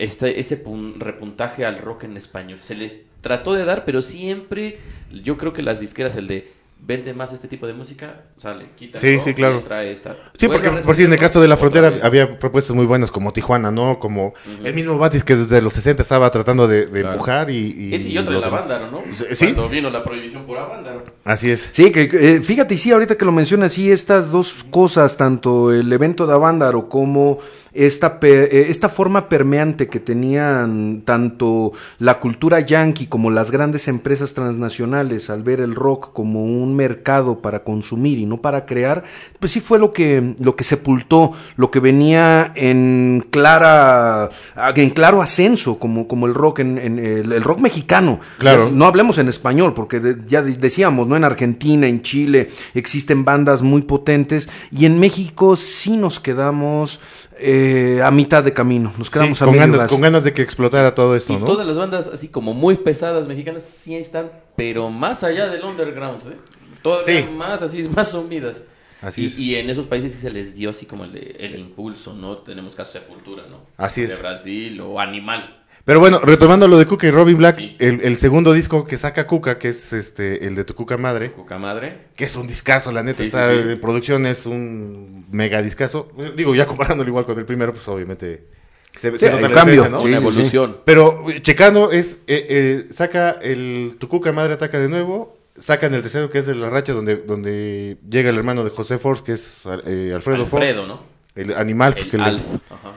este, 0.00 0.40
ese 0.40 0.62
pun- 0.64 0.98
repuntaje 0.98 1.64
al 1.64 1.78
rock 1.78 2.04
en 2.04 2.16
español. 2.16 2.58
Se 2.62 2.74
le 2.74 3.04
trató 3.20 3.52
de 3.52 3.64
dar, 3.64 3.84
pero 3.84 4.02
siempre 4.02 4.78
yo 5.24 5.36
creo 5.36 5.52
que 5.52 5.62
las 5.62 5.80
disqueras, 5.80 6.16
el 6.16 6.26
de 6.26 6.60
vende 6.82 7.12
más 7.12 7.30
este 7.34 7.46
tipo 7.46 7.66
de 7.66 7.74
música, 7.74 8.22
sale, 8.36 8.64
quita. 8.74 8.98
Sí, 8.98 9.16
rock 9.16 9.22
sí, 9.24 9.34
claro. 9.34 9.58
y 9.58 9.62
trae 9.62 9.92
esta. 9.92 10.16
Sí, 10.38 10.48
porque 10.48 10.70
por 10.70 10.96
si 10.96 11.04
en 11.04 11.12
el 11.12 11.18
caso 11.18 11.38
de 11.42 11.46
la 11.46 11.58
frontera 11.58 11.90
vez. 11.90 12.02
había 12.02 12.38
propuestas 12.38 12.74
muy 12.74 12.86
buenas 12.86 13.10
como 13.10 13.34
Tijuana, 13.34 13.70
¿no? 13.70 13.98
Como 13.98 14.32
el 14.64 14.72
mismo 14.72 14.96
Batis 14.96 15.22
que 15.22 15.36
desde 15.36 15.60
los 15.60 15.74
60 15.74 16.00
estaba 16.02 16.30
tratando 16.30 16.66
de, 16.66 16.86
de 16.86 17.00
Claro. 17.02 17.10
empujar 17.12 17.50
y... 17.50 17.56
y 17.90 17.94
Ese 17.94 18.08
y 18.08 18.16
otra 18.16 18.32
de 18.36 18.40
la 18.40 18.46
otro. 18.48 18.58
banda, 18.60 18.90
¿no? 18.90 19.02
Sí. 19.34 19.44
Cuando 19.52 19.68
vino 19.68 19.90
la 19.90 20.02
prohibición 20.02 20.44
por 20.46 20.56
Avándaro. 20.56 21.04
Así 21.22 21.50
es. 21.50 21.68
Sí, 21.70 21.92
que 21.92 22.04
eh, 22.10 22.40
fíjate, 22.40 22.72
y 22.72 22.78
sí, 22.78 22.92
ahorita 22.92 23.14
que 23.16 23.26
lo 23.26 23.32
mencionas, 23.32 23.72
sí, 23.72 23.92
estas 23.92 24.30
dos 24.30 24.64
cosas, 24.70 25.18
tanto 25.18 25.70
el 25.74 25.92
evento 25.92 26.26
de 26.26 26.32
Avándaro 26.32 26.88
como 26.88 27.40
esta, 27.72 28.18
eh, 28.22 28.66
esta 28.68 28.88
forma 28.88 29.28
permeante 29.28 29.88
que 29.88 30.00
tenían 30.00 31.02
tanto 31.04 31.72
la 31.98 32.18
cultura 32.20 32.60
yankee 32.60 33.06
como 33.06 33.30
las 33.30 33.50
grandes 33.50 33.88
empresas 33.88 34.34
transnacionales 34.34 35.30
al 35.30 35.42
ver 35.42 35.60
el 35.60 35.74
rock 35.74 36.12
como 36.12 36.44
un 36.44 36.74
mercado 36.74 37.38
para 37.40 37.62
consumir 37.64 38.18
y 38.18 38.26
no 38.26 38.38
para 38.38 38.66
crear, 38.66 39.04
pues 39.38 39.52
sí 39.52 39.60
fue 39.60 39.78
lo 39.78 39.92
que, 39.92 40.34
lo 40.40 40.56
que 40.56 40.64
sepultó, 40.64 41.32
lo 41.56 41.70
que 41.70 41.80
venía 41.80 42.52
en 42.54 43.24
clara, 43.30 44.30
en 44.74 44.90
claro 44.90 45.22
ascenso, 45.22 45.78
como, 45.78 46.08
como 46.08 46.26
el 46.26 46.34
rock 46.34 46.60
en, 46.60 46.78
en 46.78 46.98
el, 46.98 47.32
el 47.32 47.42
rock 47.42 47.60
mexicano. 47.60 48.20
Claro. 48.38 48.70
No 48.70 48.86
hablemos 48.86 49.18
en 49.18 49.28
español, 49.28 49.74
porque 49.74 50.00
de- 50.00 50.16
ya 50.28 50.42
de- 50.42 50.56
decíamos, 50.56 51.06
¿no? 51.06 51.16
En 51.16 51.24
Argentina, 51.24 51.86
en 51.86 52.02
Chile, 52.02 52.50
existen 52.74 53.24
bandas 53.24 53.62
muy 53.62 53.82
potentes 53.82 54.48
y 54.70 54.86
en 54.86 54.98
México 54.98 55.56
sí 55.56 55.96
nos 55.96 56.20
quedamos 56.20 57.00
eh, 57.40 58.00
a 58.04 58.10
mitad 58.10 58.44
de 58.44 58.52
camino, 58.52 58.92
nos 58.98 59.10
quedamos 59.10 59.38
Sí, 59.38 59.44
a 59.44 59.46
con, 59.46 59.52
medio 59.54 59.66
ganas, 59.66 59.80
gas. 59.80 59.90
con 59.90 60.00
ganas 60.00 60.24
de 60.24 60.32
que 60.32 60.42
explotara 60.42 60.94
todo 60.94 61.16
esto, 61.16 61.32
Y 61.32 61.36
¿no? 61.36 61.44
todas 61.46 61.66
las 61.66 61.76
bandas 61.78 62.06
así 62.08 62.28
como 62.28 62.54
muy 62.54 62.76
pesadas 62.76 63.26
mexicanas 63.28 63.62
sí 63.64 63.94
están, 63.96 64.30
pero 64.56 64.90
más 64.90 65.24
allá 65.24 65.48
del 65.48 65.64
underground, 65.64 66.22
¿eh? 66.32 66.36
Todavía 66.82 67.04
Sí. 67.22 67.28
más 67.30 67.62
así, 67.62 67.88
más 67.94 68.10
sumidas. 68.10 68.66
Así 69.02 69.22
y, 69.22 69.26
es. 69.26 69.38
y 69.38 69.56
en 69.56 69.70
esos 69.70 69.86
países 69.86 70.12
sí 70.12 70.18
se 70.18 70.30
les 70.30 70.54
dio 70.54 70.68
así 70.70 70.84
como 70.86 71.04
el, 71.04 71.12
de- 71.12 71.36
el 71.40 71.58
impulso, 71.58 72.14
¿no? 72.14 72.36
Tenemos 72.36 72.74
caso 72.76 72.92
de 72.92 73.00
Sepultura, 73.00 73.44
¿no? 73.48 73.60
Así 73.78 74.02
De 74.02 74.08
es. 74.08 74.18
Brasil 74.20 74.80
o 74.82 75.00
Animal. 75.00 75.59
Pero 75.90 75.98
bueno, 75.98 76.20
retomando 76.20 76.68
lo 76.68 76.78
de 76.78 76.86
Cuca 76.86 77.08
y 77.08 77.10
Robin 77.10 77.36
Black, 77.36 77.56
Sí. 77.56 77.74
el, 77.80 78.02
el 78.02 78.14
segundo 78.16 78.52
disco 78.52 78.84
que 78.86 78.96
saca 78.96 79.26
Cuca, 79.26 79.58
que 79.58 79.70
es 79.70 79.92
este 79.92 80.46
el 80.46 80.54
de 80.54 80.62
Tu 80.62 80.72
Cuca 80.76 80.96
Madre, 80.96 81.32
Cuca 81.32 81.58
Madre. 81.58 82.06
que 82.14 82.26
es 82.26 82.36
un 82.36 82.46
discazo, 82.46 82.92
la 82.92 83.02
neta, 83.02 83.18
Sí, 83.18 83.24
está 83.24 83.50
sí, 83.52 83.58
sí. 83.60 83.68
en 83.70 83.80
producción, 83.80 84.24
es 84.24 84.46
un 84.46 85.26
mega 85.32 85.60
discazo. 85.62 86.12
Digo, 86.36 86.54
ya 86.54 86.64
comparándolo 86.66 87.08
igual 87.08 87.24
con 87.26 87.36
el 87.36 87.44
primero, 87.44 87.72
pues 87.72 87.88
obviamente 87.88 88.44
se, 88.96 89.18
se 89.18 89.30
nota 89.32 89.46
el 89.46 89.52
cambio, 89.52 89.88
¿no? 89.88 90.00
Una 90.02 90.18
sí, 90.18 90.22
evolución. 90.22 90.76
Pero 90.84 91.28
eh, 91.28 91.42
checando 91.42 91.90
es, 91.90 92.22
eh, 92.28 92.46
eh, 92.48 92.86
saca 92.92 93.30
el 93.42 93.96
Tu 93.98 94.06
Cuca 94.06 94.30
Madre 94.30 94.52
ataca 94.54 94.78
de 94.78 94.88
nuevo, 94.88 95.36
sacan 95.56 95.92
el 95.92 96.02
tercero 96.02 96.30
que 96.30 96.38
es 96.38 96.46
de 96.46 96.54
la 96.54 96.70
racha 96.70 96.92
donde, 96.92 97.16
donde 97.16 97.96
llega 98.08 98.30
el 98.30 98.36
hermano 98.36 98.62
de 98.62 98.70
José 98.70 98.98
Force, 98.98 99.24
que 99.24 99.32
es 99.32 99.64
eh, 99.86 100.12
Alfredo, 100.14 100.46
Force, 100.46 100.68
Alfredo, 100.68 100.86
¿no? 100.86 101.00
el 101.34 101.52
animal 101.52 101.96
El 101.98 102.08
que 102.08 102.16
le-. 102.16 102.24
Ajá. 102.24 102.92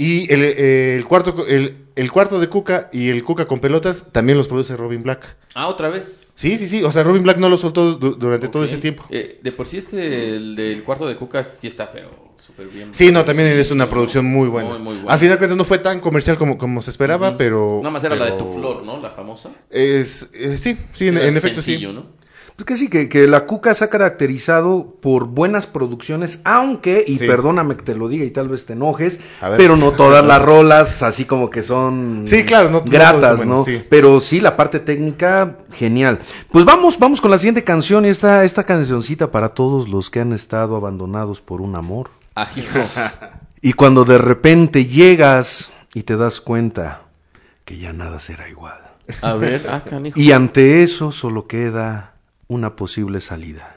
Y 0.00 0.32
el, 0.32 0.42
eh, 0.44 0.94
el 0.96 1.04
cuarto 1.04 1.44
el, 1.48 1.86
el 1.96 2.12
cuarto 2.12 2.38
de 2.38 2.48
Cuca 2.48 2.88
y 2.92 3.08
el 3.08 3.22
Cuca 3.24 3.46
con 3.46 3.58
pelotas 3.58 4.06
también 4.12 4.38
los 4.38 4.46
produce 4.46 4.76
Robin 4.76 5.02
Black. 5.02 5.36
Ah, 5.54 5.66
otra 5.66 5.88
vez. 5.88 6.30
Sí, 6.36 6.56
sí, 6.56 6.68
sí. 6.68 6.84
O 6.84 6.92
sea, 6.92 7.02
Robin 7.02 7.24
Black 7.24 7.38
no 7.38 7.48
lo 7.48 7.58
soltó 7.58 7.94
du- 7.94 8.14
durante 8.14 8.46
todo 8.46 8.62
ese 8.62 8.78
tiempo. 8.78 9.04
Eh, 9.10 9.40
de 9.42 9.50
por 9.52 9.66
sí 9.66 9.78
este, 9.78 10.36
el 10.36 10.54
del 10.54 10.84
cuarto 10.84 11.06
de 11.08 11.16
Cuca 11.16 11.42
sí 11.42 11.66
está, 11.66 11.90
pero 11.90 12.10
súper 12.38 12.68
bien. 12.68 12.90
Sí, 12.94 13.10
no, 13.10 13.24
también 13.24 13.48
es 13.48 13.72
una 13.72 13.90
producción 13.90 14.24
muy 14.24 14.48
buena. 14.48 14.70
Muy, 14.70 14.78
muy 14.78 14.94
buena. 14.98 15.12
Al 15.12 15.18
final 15.18 15.34
de 15.34 15.38
cuentas 15.38 15.56
no 15.58 15.64
fue 15.64 15.78
tan 15.78 15.98
comercial 15.98 16.38
como, 16.38 16.56
como 16.58 16.80
se 16.80 16.90
esperaba, 16.92 17.36
pero... 17.36 17.78
Nada 17.82 17.90
más 17.90 18.04
era 18.04 18.14
la 18.14 18.26
de 18.26 18.32
tu 18.38 18.46
flor, 18.54 18.84
¿no? 18.84 19.00
La 19.00 19.10
famosa. 19.10 19.50
Es, 19.68 20.30
eh, 20.32 20.56
sí, 20.56 20.78
sí, 20.94 21.08
en, 21.08 21.18
en 21.18 21.36
efecto 21.36 21.60
sencillo, 21.60 21.90
sí. 21.90 21.94
¿no? 21.96 22.17
Pues 22.58 22.66
que 22.66 22.76
sí, 22.76 22.88
que, 22.88 23.08
que 23.08 23.28
la 23.28 23.46
Cuca 23.46 23.72
se 23.72 23.84
ha 23.84 23.88
caracterizado 23.88 24.96
por 25.00 25.26
buenas 25.26 25.68
producciones, 25.68 26.40
aunque, 26.44 27.04
y 27.06 27.16
Sí. 27.18 27.24
perdóname 27.28 27.76
que 27.76 27.84
te 27.84 27.94
lo 27.94 28.08
diga 28.08 28.24
y 28.24 28.32
tal 28.32 28.48
vez 28.48 28.66
te 28.66 28.72
enojes, 28.72 29.20
ver. 29.40 29.56
pero 29.56 29.76
no 29.76 29.92
todas 29.96 30.24
las 30.24 30.42
rolas 30.44 31.04
así 31.04 31.24
como 31.24 31.50
que 31.50 31.62
son 31.62 32.24
Sí, 32.26 32.42
claro, 32.44 32.70
no- 32.70 32.80
gratas, 32.80 33.46
¿no? 33.46 33.64
sí. 33.64 33.80
Pero 33.88 34.18
sí, 34.18 34.40
la 34.40 34.56
parte 34.56 34.80
técnica, 34.80 35.58
genial. 35.70 36.18
Pues 36.50 36.64
vamos, 36.64 36.98
vamos 36.98 37.20
con 37.20 37.30
la 37.30 37.38
siguiente 37.38 37.62
canción, 37.62 38.04
y 38.04 38.08
esta, 38.08 38.42
esta 38.42 38.64
cancioncita 38.64 39.30
para 39.30 39.50
todos 39.50 39.88
los 39.88 40.10
que 40.10 40.18
han 40.18 40.32
estado 40.32 40.74
abandonados 40.74 41.40
por 41.40 41.60
un 41.60 41.76
amor. 41.76 42.10
Ah, 42.34 42.48
hijo. 42.56 42.80
Y 43.62 43.72
cuando 43.74 44.04
de 44.04 44.18
repente 44.18 44.84
llegas 44.84 45.70
y 45.94 46.02
te 46.04 46.16
das 46.16 46.40
cuenta 46.40 47.02
que 47.64 47.76
ya 47.78 47.92
nada 47.92 48.18
será 48.20 48.48
igual. 48.48 48.78
A 49.22 49.34
ver, 49.34 49.66
ah, 49.70 49.82
canijo. 49.88 50.18
Y 50.18 50.30
ante 50.32 50.82
eso 50.84 51.10
solo 51.12 51.46
queda 51.46 52.14
una 52.48 52.74
posible 52.76 53.20
salida. 53.20 53.76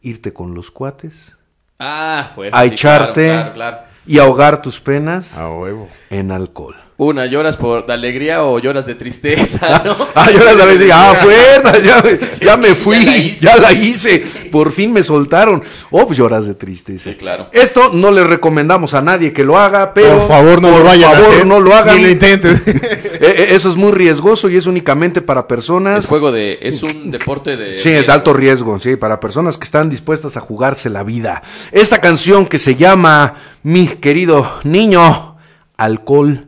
Irte 0.00 0.32
con 0.32 0.54
los 0.54 0.70
cuates 0.70 1.36
Ah, 1.78 2.30
fuerte. 2.34 2.56
a 2.56 2.62
sí, 2.62 2.68
echarte 2.68 3.24
Claro, 3.26 3.52
claro, 3.52 3.54
claro. 3.54 3.78
y 4.06 4.18
ahogar 4.18 4.62
tus 4.62 4.80
penas 4.80 5.38
A 5.38 5.50
huevo. 5.50 5.88
en 6.10 6.32
alcohol. 6.32 6.76
Una, 6.96 7.26
¿lloras 7.26 7.56
por 7.56 7.84
de 7.86 7.92
alegría 7.92 8.44
o 8.44 8.60
lloras 8.60 8.86
de 8.86 8.94
tristeza, 8.94 9.82
no? 9.84 9.96
Ah, 10.14 10.30
yo 10.30 10.44
las 10.44 10.56
vez 10.56 10.80
ah, 10.92 11.12
fuerza, 11.22 11.78
ya, 11.80 12.00
me- 12.02 12.18
ya 12.46 12.56
me 12.56 12.74
fui, 12.76 13.04
ya 13.04 13.06
la 13.10 13.16
hice. 13.16 13.36
ya 13.40 13.56
la 13.56 13.72
hice, 13.72 14.24
por 14.52 14.70
fin 14.70 14.92
me 14.92 15.02
soltaron. 15.02 15.60
Oh, 15.90 16.06
pues 16.06 16.16
lloras 16.18 16.46
de 16.46 16.54
tristeza. 16.54 17.10
Sí, 17.10 17.16
claro. 17.16 17.48
Esto 17.52 17.90
no 17.92 18.12
le 18.12 18.22
recomendamos 18.22 18.94
a 18.94 19.00
nadie 19.02 19.32
que 19.32 19.42
lo 19.42 19.58
haga, 19.58 19.92
pero 19.92 20.18
por 20.18 20.28
favor, 20.28 20.62
no 20.62 20.68
por 20.70 20.78
lo 20.78 20.84
vayan 20.84 21.10
favor, 21.14 21.26
a 21.26 21.30
hacer. 21.34 21.46
no 21.46 21.58
lo 21.58 21.74
hagan. 21.74 21.96
Ni 21.96 22.02
lo 22.04 22.10
intenten. 22.10 22.62
Eh, 22.64 23.10
eh, 23.20 23.46
Eso 23.50 23.70
es 23.70 23.74
muy 23.76 23.90
riesgoso 23.90 24.48
y 24.48 24.56
es 24.56 24.66
únicamente 24.66 25.20
para 25.20 25.48
personas 25.48 26.06
juego 26.06 26.30
de. 26.30 26.60
Es 26.62 26.84
un 26.84 27.10
deporte 27.10 27.56
de. 27.56 27.76
Sí, 27.76 27.90
es 27.90 28.06
de 28.06 28.12
alto 28.12 28.32
riesgo, 28.32 28.78
sí, 28.78 28.94
para 28.94 29.18
personas 29.18 29.58
que 29.58 29.64
están 29.64 29.90
dispuestas 29.90 30.36
a 30.36 30.40
jugarse 30.40 30.88
la 30.90 31.02
vida. 31.02 31.42
Esta 31.72 32.00
canción 32.00 32.46
que 32.46 32.58
se 32.58 32.76
llama 32.76 33.34
Mi 33.64 33.88
querido 33.88 34.48
niño, 34.62 35.38
alcohol 35.76 36.46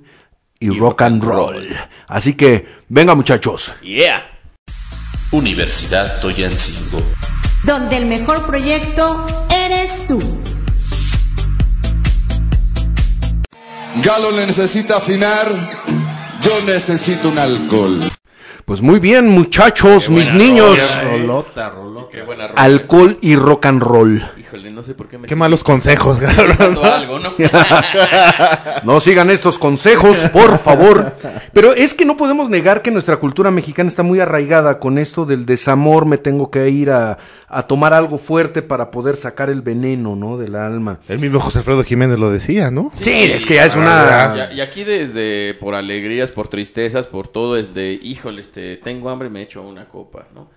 y, 0.61 0.71
rock 0.79 1.03
and 1.03 1.23
roll. 1.23 1.67
Así 2.09 2.35
que, 2.35 2.67
venga 2.89 3.15
muchachos. 3.15 3.73
Yeah. 3.83 4.25
Universidad 5.33 6.21
Toyancingo. 6.21 7.03
donde 7.65 7.97
el 7.97 8.07
mejor 8.07 8.47
proyecto 8.47 9.27
eres 9.51 10.07
tú. 10.07 10.21
Galo 14.05 14.33
necesita 14.33 14.99
afinar, 14.99 15.47
Yo 16.43 16.63
necesito 16.67 17.31
un 17.31 17.39
alcohol. 17.39 18.11
Pues 18.65 18.83
muy 18.83 19.01
bien, 19.01 19.29
muchachos, 19.29 20.11
mis 20.11 20.33
niños. 20.33 21.01
Rolota, 21.03 21.71
rolota. 21.71 22.09
Qué 22.11 22.23
buena. 22.23 22.47
Alcohol 22.57 23.19
y 23.21 23.37
rock 23.37 23.67
and 23.67 23.83
roll. 23.83 24.23
Híjole, 24.57 24.71
no 24.73 24.83
sé 24.83 24.95
por 24.95 25.09
qué 25.09 25.19
me 25.19 25.29
Qué 25.29 25.35
malos 25.37 25.63
consejos, 25.63 26.19
cabrón. 26.19 26.57
Faltó 26.57 26.85
algo, 26.85 27.19
¿no? 27.19 27.33
No 28.85 29.01
sigan 29.01 29.31
estos 29.31 29.59
consejos, 29.59 30.27
por 30.33 30.59
favor. 30.59 31.15
Pero 31.53 31.75
es 31.75 31.95
que 31.95 32.05
no 32.05 32.17
podemos 32.17 32.49
negar 32.49 32.83
que 32.83 32.91
nuestra 32.91 33.17
cultura 33.19 33.51
mexicana 33.51 33.89
está 33.89 34.03
muy 34.03 34.21
arraigada 34.21 34.79
con 34.79 34.99
esto 34.99 35.27
del 35.27 35.45
desamor. 35.47 36.07
Me 36.07 36.19
tengo 36.19 36.51
que 36.51 36.69
ir 36.71 36.91
a, 36.91 37.19
a 37.49 37.63
tomar 37.67 37.93
algo 37.95 38.19
fuerte 38.19 38.63
para 38.63 38.91
poder 38.91 39.17
sacar 39.17 39.51
el 39.51 39.63
veneno, 39.63 40.17
¿no? 40.17 40.37
Del 40.39 40.55
alma. 40.57 41.01
El 41.09 41.19
mismo 41.19 41.41
José 41.41 41.59
Alfredo 41.59 41.83
Jiménez 41.85 42.19
lo 42.19 42.31
decía, 42.31 42.71
¿no? 42.71 42.91
Sí, 42.95 43.11
es 43.33 43.45
que 43.45 43.55
ya 43.57 43.67
es 43.67 43.75
Y, 43.75 43.79
una. 43.79 44.51
y 44.55 44.61
aquí 44.61 44.85
desde 44.85 45.55
por 45.55 45.75
alegrías, 45.75 46.31
por 46.31 46.49
tristezas, 46.49 47.07
por 47.07 47.29
todo 47.29 47.57
es 47.57 47.75
de, 47.75 47.99
híjole, 48.03 48.41
este, 48.41 48.77
tengo 48.77 49.11
hambre, 49.11 49.29
me 49.29 49.43
echo 49.43 49.63
una 49.63 49.87
copa, 49.87 50.27
¿no? 50.35 50.49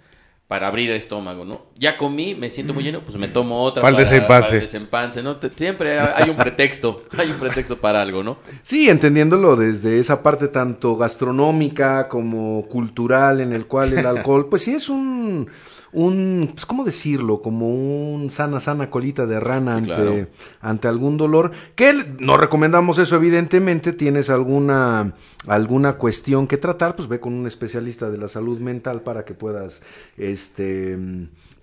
Para 0.50 0.66
abrir 0.66 0.89
el 0.89 0.95
estómago, 0.97 1.45
¿no? 1.45 1.68
Ya 1.78 1.95
comí, 1.95 2.34
me 2.34 2.50
siento 2.50 2.74
muy 2.74 2.84
lleno, 2.84 3.02
pues 3.02 3.16
me 3.18 3.28
tomo 3.28 3.62
otra 3.62 3.84
Para 3.84 3.95
para 4.28 4.47
el 4.50 4.62
desempance, 4.62 5.22
¿no? 5.22 5.36
Te- 5.36 5.52
siempre 5.52 6.00
hay 6.00 6.28
un 6.28 6.36
pretexto, 6.36 7.04
hay 7.20 7.30
un 7.30 7.38
pretexto 7.38 7.78
para 7.78 8.02
algo, 8.02 8.24
¿no? 8.24 8.39
Sí, 8.64 8.89
entendiéndolo 8.89 9.56
desde 9.56 10.00
esa 10.00 10.24
parte 10.24 10.47
tanto 10.47 10.97
gastronómica 10.97 12.08
como 12.08 12.66
cultural 12.68 13.41
en 13.41 13.54
el 13.54 13.68
cual 13.68 13.93
el 13.93 14.04
alcohol, 14.08 14.50
pues 14.50 14.64
sí 14.64 14.74
es 14.74 14.89
un, 14.89 15.47
un, 15.92 16.52
pues 16.54 16.66
cómo 16.66 16.84
decirlo, 16.84 17.42
como 17.42 17.68
un 17.70 18.30
sana, 18.30 18.60
sana 18.60 18.90
colita 18.90 19.26
de 19.26 19.40
rana 19.40 19.76
ante, 19.78 19.94
claro. 19.94 20.28
ante 20.62 20.88
algún 20.88 21.18
dolor, 21.18 21.52
que 21.76 21.94
no 22.20 22.38
recomendamos 22.38 23.00
eso 23.00 23.16
evidentemente, 23.16 23.94
tienes 23.94 24.30
alguna, 24.30 25.14
alguna 25.48 25.94
cuestión 25.94 26.48
que 26.48 26.58
tratar, 26.58 26.96
pues 26.96 27.08
ve 27.08 27.20
con 27.20 27.34
un 27.34 27.48
especialista 27.48 28.10
de 28.10 28.18
la 28.18 28.28
salud 28.28 28.60
mental 28.60 29.02
para 29.02 29.26
que 29.26 29.34
puedas, 29.34 29.82
este, 30.18 30.98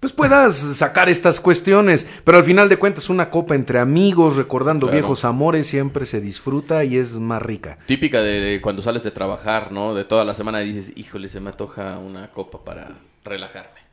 pues 0.00 0.12
puedas 0.12 0.56
sacar 0.56 1.08
estas 1.08 1.40
cuestiones, 1.40 2.06
pero 2.24 2.38
al 2.38 2.44
final 2.44 2.68
de 2.68 2.78
cuentas 2.78 3.08
una 3.08 3.30
copa 3.30 3.54
entre 3.54 3.78
amigos, 3.78 4.36
recordando 4.36 4.86
Claro. 4.86 4.98
viejos 4.98 5.24
amores, 5.24 5.66
siempre 5.66 6.04
se 6.04 6.20
disfruta 6.20 6.84
y 6.84 6.96
es 6.98 7.14
más 7.18 7.40
rica. 7.42 7.76
Típica 7.86 8.20
de, 8.20 8.40
de 8.40 8.60
cuando 8.60 8.82
sales 8.82 9.02
de 9.04 9.10
trabajar, 9.10 9.72
¿no? 9.72 9.94
De 9.94 10.04
toda 10.04 10.24
la 10.24 10.34
semana 10.34 10.58
dices, 10.60 10.92
híjole, 10.96 11.28
se 11.28 11.40
me 11.40 11.50
antoja 11.50 11.98
una 11.98 12.30
copa 12.30 12.62
para 12.64 12.90
relajarme. 13.24 13.85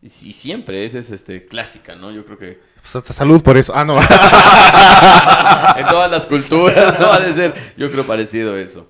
Y, 0.00 0.08
sí, 0.10 0.32
siempre, 0.32 0.84
esa 0.84 0.98
es 1.00 1.10
este, 1.10 1.46
clásica, 1.46 1.96
¿no? 1.96 2.10
Yo 2.12 2.24
creo 2.24 2.38
que 2.38 2.60
Pues 2.80 2.94
hasta 2.96 3.12
salud 3.12 3.42
por 3.42 3.56
eso. 3.56 3.72
Ah, 3.74 3.84
no. 3.84 3.98
en 5.76 5.86
todas 5.88 6.10
las 6.10 6.26
culturas 6.26 6.98
no 7.00 7.12
ha 7.12 7.20
de 7.20 7.32
ser, 7.34 7.54
yo 7.76 7.90
creo 7.90 8.04
parecido 8.06 8.56
eso. 8.56 8.88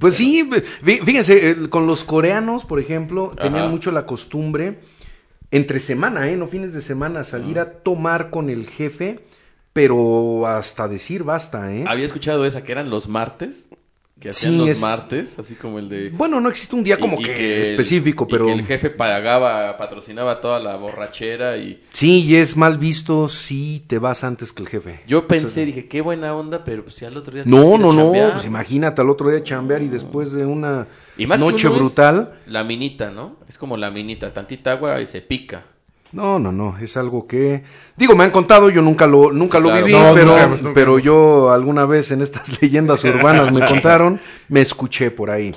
Pues 0.00 0.14
sí, 0.14 0.48
fí- 0.48 1.04
fíjense, 1.04 1.68
con 1.68 1.86
los 1.86 2.04
coreanos, 2.04 2.64
por 2.64 2.78
ejemplo, 2.80 3.34
tenían 3.38 3.64
Ajá. 3.64 3.70
mucho 3.70 3.90
la 3.90 4.06
costumbre, 4.06 4.78
entre 5.50 5.80
semana, 5.80 6.28
¿eh? 6.30 6.36
No 6.36 6.46
fines 6.46 6.72
de 6.72 6.80
semana, 6.80 7.24
salir 7.24 7.58
a 7.58 7.68
tomar 7.68 8.30
con 8.30 8.48
el 8.48 8.66
jefe, 8.66 9.20
pero 9.74 10.46
hasta 10.46 10.88
decir 10.88 11.24
basta, 11.24 11.72
¿eh? 11.74 11.84
Había 11.86 12.06
escuchado 12.06 12.46
esa 12.46 12.62
que 12.64 12.72
eran 12.72 12.88
los 12.88 13.06
martes, 13.08 13.68
que 14.28 14.32
Sí, 14.32 14.56
los 14.56 14.68
es- 14.68 14.80
martes, 14.80 15.38
así 15.38 15.54
como 15.54 15.78
el 15.78 15.88
de... 15.88 16.10
Bueno, 16.10 16.40
no 16.40 16.48
existe 16.48 16.76
un 16.76 16.84
día 16.84 16.98
como 16.98 17.18
y- 17.20 17.24
y 17.24 17.26
que, 17.26 17.56
el- 17.56 17.62
específico, 17.70 18.24
y 18.28 18.30
pero 18.30 18.46
que 18.46 18.52
el 18.52 18.64
jefe 18.64 18.90
pagaba, 18.90 19.76
patrocinaba 19.76 20.40
toda 20.40 20.60
la 20.60 20.76
borrachera 20.76 21.56
y... 21.56 21.82
sí, 21.90 22.22
y 22.24 22.36
es 22.36 22.56
mal 22.56 22.78
visto 22.78 23.28
si 23.28 23.82
te 23.86 23.98
vas 23.98 24.24
antes 24.24 24.52
que 24.52 24.62
el 24.62 24.68
jefe. 24.68 25.00
Yo 25.06 25.26
pensé, 25.26 25.64
dije, 25.66 25.88
qué 25.88 26.00
buena 26.00 26.34
onda, 26.34 26.62
pero 26.64 26.84
pues 26.84 26.94
si 26.96 27.04
al 27.04 27.16
otro 27.16 27.34
día... 27.34 27.42
No, 27.46 27.76
no, 27.78 27.92
no, 27.92 28.12
pues 28.32 28.44
imagínate 28.46 29.00
al 29.00 29.10
otro 29.10 29.28
día 29.30 29.42
chambear 29.42 29.82
y 29.82 29.88
después 29.88 30.32
de 30.32 30.46
una 30.46 30.86
Y 31.18 31.26
más 31.26 31.40
noche 31.40 31.68
brutal. 31.68 32.34
La 32.46 32.62
minita, 32.64 33.10
¿no? 33.10 33.36
Es 33.48 33.58
como 33.58 33.76
la 33.76 33.90
minita, 33.90 34.32
tantita 34.32 34.72
agua 34.72 35.00
y 35.00 35.06
se 35.06 35.20
pica. 35.20 35.64
No, 36.12 36.38
no, 36.38 36.52
no, 36.52 36.76
es 36.78 36.96
algo 36.98 37.26
que 37.26 37.62
digo, 37.96 38.14
me 38.14 38.24
han 38.24 38.30
contado, 38.30 38.68
yo 38.68 38.82
nunca 38.82 39.06
lo 39.06 39.32
nunca 39.32 39.58
lo 39.58 39.70
Claro. 39.70 39.86
viví, 39.86 39.98
No, 39.98 40.12
pero 40.14 40.26
nunca, 40.26 40.46
nunca. 40.46 40.70
pero 40.74 40.98
yo 40.98 41.50
alguna 41.50 41.86
vez 41.86 42.10
en 42.10 42.20
estas 42.20 42.60
leyendas 42.62 43.02
urbanas 43.04 43.50
me 43.50 43.64
contaron, 43.64 44.20
me 44.48 44.60
escuché 44.60 45.10
por 45.10 45.30
ahí. 45.30 45.54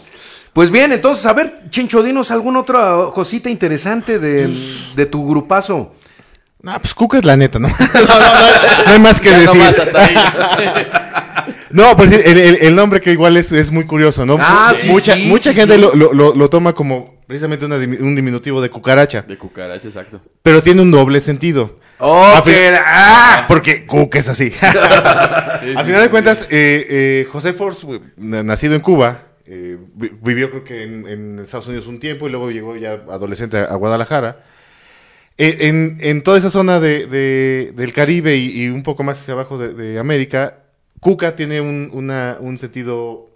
Pues 0.53 0.71
bien, 0.71 0.93
entonces, 0.93 1.25
a 1.25 1.33
ver, 1.33 1.63
Chencho, 1.69 2.01
dinos 2.01 2.31
alguna 2.31 2.61
otra 2.61 2.95
cosita 3.13 3.49
interesante 3.49 4.17
de, 4.19 4.47
de 4.95 5.05
tu 5.05 5.27
grupazo. 5.27 5.91
No, 6.61 6.79
pues 6.79 6.93
Cuca 6.93 7.17
es 7.17 7.25
la 7.25 7.35
neta, 7.35 7.59
¿no? 7.59 7.67
no, 7.69 7.75
no, 7.75 8.07
no, 8.07 8.85
no 8.85 8.91
hay 8.93 8.99
más 8.99 9.19
que 9.19 9.31
Ya 9.31 9.39
decir. 9.39 9.53
nomás 9.55 9.77
hasta 9.77 10.03
ahí. 10.05 10.15
No, 11.71 11.95
pues 11.97 12.11
el, 12.13 12.37
el- 12.39 12.57
el 12.61 12.75
nombre 12.75 13.01
que 13.01 13.11
igual 13.11 13.35
es, 13.35 13.51
es 13.51 13.69
muy 13.69 13.85
curioso, 13.85 14.25
¿no? 14.25 14.37
Ah, 14.39 14.73
sí, 14.75 14.87
mucha 14.87 15.13
sí, 15.15 15.25
mucha 15.27 15.49
sí, 15.51 15.59
gente 15.59 15.75
sí. 15.75 15.81
Lo- 15.81 15.93
lo- 16.13 16.33
lo 16.33 16.49
toma 16.49 16.71
como 16.73 17.14
precisamente 17.27 17.65
una 17.65 17.75
un 17.75 18.15
diminutivo 18.15 18.61
de 18.61 18.69
cucaracha, 18.69 19.21
De 19.23 19.37
cucaracha, 19.37 19.87
exacto. 19.87 20.21
pero 20.41 20.61
tiene 20.63 20.81
un 20.81 20.91
doble 20.91 21.19
sentido. 21.21 21.79
Oh, 21.99 22.23
Ah, 22.35 22.41
que- 22.43 22.73
Porque 23.47 23.85
Cuca 23.85 24.19
es 24.19 24.27
así. 24.29 24.51
Al 24.61 25.85
final 25.85 26.01
de 26.01 26.09
cuentas, 26.09 26.43
eh, 26.51 26.85
eh, 26.89 27.27
José 27.31 27.53
Force, 27.53 27.87
na- 28.17 28.43
nacido 28.43 28.75
en 28.75 28.81
Cuba, 28.81 29.23
eh, 29.45 29.77
vi- 29.93 30.11
vivió 30.21 30.49
creo 30.49 30.63
que 30.63 30.83
en, 30.83 31.07
en 31.07 31.39
Estados 31.39 31.67
Unidos 31.67 31.87
un 31.87 31.99
tiempo 31.99 32.27
y 32.27 32.31
luego 32.31 32.51
llegó 32.51 32.75
ya 32.75 32.93
adolescente 33.09 33.57
a, 33.57 33.65
a 33.65 33.75
Guadalajara. 33.75 34.43
Eh, 35.37 35.57
en, 35.67 35.97
en 36.01 36.21
toda 36.21 36.37
esa 36.37 36.49
zona 36.49 36.79
de, 36.79 37.07
de- 37.07 37.71
del 37.75 37.93
Caribe 37.93 38.35
y, 38.35 38.63
y 38.63 38.69
un 38.69 38.83
poco 38.83 39.03
más 39.03 39.19
hacia 39.21 39.33
abajo 39.33 39.57
de, 39.57 39.73
de 39.73 39.97
América, 39.99 40.59
Cuca 40.99 41.35
tiene 41.35 41.61
un, 41.61 41.89
una- 41.93 42.37
un 42.39 42.57
sentido 42.57 43.29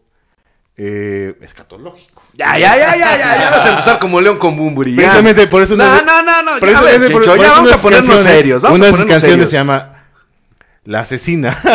eh, 0.77 1.35
escatológico. 1.41 2.18
Ya, 2.39 2.57
ya, 2.57 2.77
ya, 2.77 2.95
ya, 2.97 3.17
ya, 3.17 3.39
ya 3.41 3.49
vas 3.51 3.65
a 3.65 3.69
empezar 3.69 3.99
como 3.99 4.19
León 4.21 4.37
con 4.37 4.55
Bumburi. 4.57 4.91
ya. 4.91 4.97
Precisamente 4.97 5.47
por 5.47 5.61
eso 5.61 5.75
No, 5.75 6.01
no, 6.03 6.23
no, 6.23 6.41
no, 6.41 6.59
precisamente 6.59 6.99
ver, 6.99 7.11
por- 7.11 7.25
por 7.25 7.37
ya 7.37 7.43
eso 7.45 7.53
vamos 7.53 7.71
a 7.71 7.77
ponernos 7.77 8.21
serios, 8.21 8.61
vamos 8.61 8.79
una 8.79 8.87
de 8.87 8.93
sus 8.93 9.01
canciones 9.05 9.29
serios. 9.31 9.49
se 9.49 9.55
llama 9.57 9.95
La 10.85 11.01
asesina. 11.01 11.57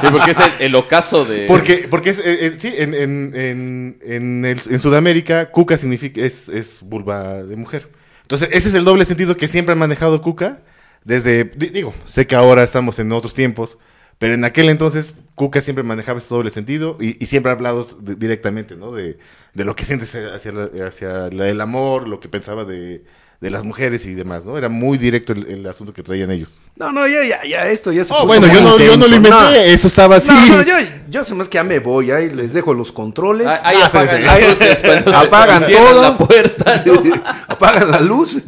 Sí, 0.00 0.06
porque 0.12 0.30
es 0.30 0.38
el, 0.38 0.50
el 0.60 0.74
ocaso 0.76 1.24
de... 1.24 1.46
Porque, 1.46 1.88
porque 1.90 2.10
es, 2.10 2.18
eh, 2.18 2.22
eh, 2.46 2.56
sí, 2.58 2.72
en, 2.76 2.94
en, 2.94 3.32
en, 3.34 3.98
en, 4.04 4.44
el- 4.44 4.60
en 4.70 4.80
Sudamérica, 4.80 5.50
cuca 5.50 5.76
significa, 5.76 6.20
es, 6.20 6.48
es 6.48 6.78
vulva 6.82 7.42
de 7.42 7.56
mujer. 7.56 7.88
Entonces, 8.22 8.48
ese 8.52 8.68
es 8.68 8.74
el 8.76 8.84
doble 8.84 9.04
sentido 9.04 9.36
que 9.36 9.48
siempre 9.48 9.72
ha 9.72 9.76
manejado 9.76 10.22
cuca. 10.22 10.60
Desde, 11.02 11.44
di- 11.44 11.70
digo, 11.70 11.94
sé 12.04 12.26
que 12.28 12.36
ahora 12.36 12.62
estamos 12.62 12.98
en 13.00 13.10
otros 13.12 13.34
tiempos, 13.34 13.76
pero 14.18 14.34
en 14.34 14.44
aquel 14.44 14.68
entonces 14.68 15.14
cuca 15.34 15.60
siempre 15.60 15.84
manejaba 15.84 16.18
ese 16.18 16.34
doble 16.34 16.50
sentido 16.50 16.96
y, 17.00 17.22
y 17.22 17.26
siempre 17.26 17.50
ha 17.50 17.54
hablado 17.54 17.86
de- 18.00 18.16
directamente, 18.16 18.74
¿no? 18.76 18.90
De, 18.92 19.18
de 19.54 19.64
lo 19.64 19.76
que 19.76 19.84
sientes 19.84 20.12
hacia, 20.14 20.52
la- 20.52 20.70
hacia 20.86 21.28
la- 21.30 21.48
el 21.48 21.60
amor, 21.60 22.08
lo 22.08 22.18
que 22.20 22.28
pensaba 22.28 22.64
de, 22.64 23.04
de 23.40 23.50
las 23.50 23.62
mujeres 23.62 24.04
y 24.06 24.14
demás, 24.14 24.44
¿no? 24.44 24.58
Era 24.58 24.68
muy 24.68 24.98
directo 24.98 25.32
el, 25.32 25.46
el 25.46 25.66
asunto 25.68 25.92
que 25.92 26.02
traían 26.02 26.32
ellos. 26.32 26.60
No, 26.74 26.90
no, 26.90 27.06
ya, 27.06 27.24
ya, 27.24 27.44
ya, 27.48 27.68
esto 27.68 27.92
ya 27.92 28.02
se 28.04 28.12
Oh, 28.12 28.26
bueno, 28.26 28.48
yo 28.52 28.60
no, 28.60 28.76
yo 28.78 28.96
no 28.96 29.06
lo 29.06 29.14
inventé, 29.14 29.72
eso 29.72 29.86
estaba 29.86 30.16
así. 30.16 30.28
No, 30.32 30.56
no, 30.56 30.62
yo, 30.62 30.74
yo 31.08 31.22
se 31.22 31.34
hace 31.34 31.48
que 31.50 31.54
ya 31.54 31.62
me 31.64 31.78
voy, 31.78 32.10
ahí 32.10 32.30
les 32.30 32.52
dejo 32.52 32.74
los 32.74 32.90
controles. 32.90 33.46
Ah, 33.48 33.60
Ahí 33.62 33.76
Ah, 33.80 33.86
apagan 33.86 34.56
se- 34.56 35.04
Apagan 35.14 35.62
todo. 35.66 36.02
la 36.02 36.18
puerta, 36.18 36.82
¿no? 36.84 37.02
Apagan 37.48 37.90
la 37.92 38.00
luz. 38.00 38.42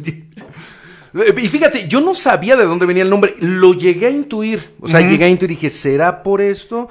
Y 1.13 1.47
fíjate, 1.47 1.87
yo 1.87 1.99
no 2.01 2.13
sabía 2.13 2.55
de 2.55 2.65
dónde 2.65 2.85
venía 2.85 3.03
el 3.03 3.09
nombre, 3.09 3.35
lo 3.39 3.73
llegué 3.73 4.07
a 4.07 4.09
intuir, 4.09 4.71
o 4.79 4.87
sea, 4.87 5.01
llegué 5.01 5.25
a 5.25 5.29
intuir 5.29 5.51
y 5.51 5.55
dije, 5.55 5.69
¿será 5.69 6.23
por 6.23 6.39
esto? 6.41 6.87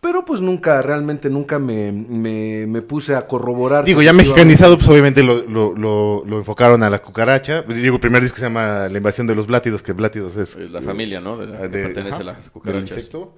Pero 0.00 0.24
pues 0.24 0.40
nunca, 0.40 0.80
realmente 0.80 1.28
nunca 1.28 1.58
me, 1.58 1.92
me, 1.92 2.66
me 2.66 2.80
puse 2.82 3.14
a 3.14 3.26
corroborar. 3.26 3.84
Digo, 3.84 4.00
ya 4.00 4.12
mexicanizado, 4.14 4.76
pues 4.78 4.88
obviamente 4.88 5.22
lo, 5.22 5.42
lo, 5.46 5.74
lo, 5.76 6.24
lo 6.26 6.38
enfocaron 6.38 6.82
a 6.82 6.88
la 6.88 7.00
cucaracha. 7.02 7.62
Digo, 7.62 7.96
el 7.96 8.00
primer 8.00 8.22
disco 8.22 8.38
se 8.38 8.44
llama 8.44 8.88
La 8.88 8.96
invasión 8.96 9.26
de 9.26 9.34
los 9.34 9.46
blátidos, 9.46 9.82
que 9.82 9.92
blátidos 9.92 10.36
es... 10.36 10.56
Eh, 10.56 10.68
La 10.70 10.80
familia, 10.80 11.20
¿no? 11.20 11.36
De 11.36 11.46
la- 11.46 11.58
que 11.60 11.68
de- 11.68 11.82
pertenece 11.84 12.14
ajá, 12.14 12.22
a 12.22 12.24
las 12.24 12.48
cucarachas. 12.50 12.90
insecto. 12.90 13.36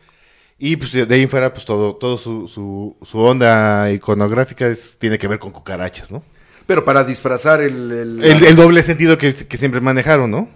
Y 0.57 0.77
pues 0.77 0.93
de 0.93 1.05
de 1.05 1.15
ahí 1.17 1.23
en 1.23 1.29
fuera, 1.29 1.53
pues 1.53 1.65
todo, 1.67 1.97
todo 1.97 2.17
su, 2.17 2.47
su, 2.47 2.97
su 3.03 3.19
onda 3.19 3.91
iconográfica 3.91 4.69
es, 4.69 4.97
tiene 5.01 5.19
que 5.19 5.27
ver 5.27 5.41
con 5.41 5.51
cucarachas, 5.51 6.13
¿no? 6.13 6.23
Pero 6.67 6.85
para 6.85 7.05
disfrazar 7.05 7.61
el... 7.61 7.91
el- 7.93 8.25
El, 8.25 8.45
el 8.45 8.57
doble 8.57 8.83
sentido 8.83 9.19
que, 9.19 9.33
que 9.33 9.57
siempre 9.57 9.81
manejaron, 9.81 10.31
¿no? 10.31 10.49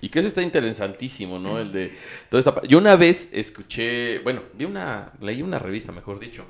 Y 0.00 0.08
que 0.08 0.18
eso 0.18 0.28
está 0.28 0.42
interesantísimo, 0.42 1.38
¿no? 1.38 1.58
El 1.58 1.70
de 1.70 1.92
toda 2.28 2.40
esta 2.40 2.62
Yo 2.66 2.78
una 2.78 2.96
vez 2.96 3.28
escuché, 3.32 4.18
bueno, 4.20 4.42
vi 4.54 4.64
una, 4.64 5.12
leí 5.20 5.42
una 5.42 5.60
revista, 5.60 5.92
mejor 5.92 6.18
dicho. 6.18 6.44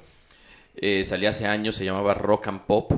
Eh, 0.74 1.04
salía 1.04 1.30
hace 1.30 1.46
años, 1.46 1.76
se 1.76 1.84
llamaba 1.84 2.14
Rock 2.14 2.48
and 2.48 2.60
Pop. 2.62 2.92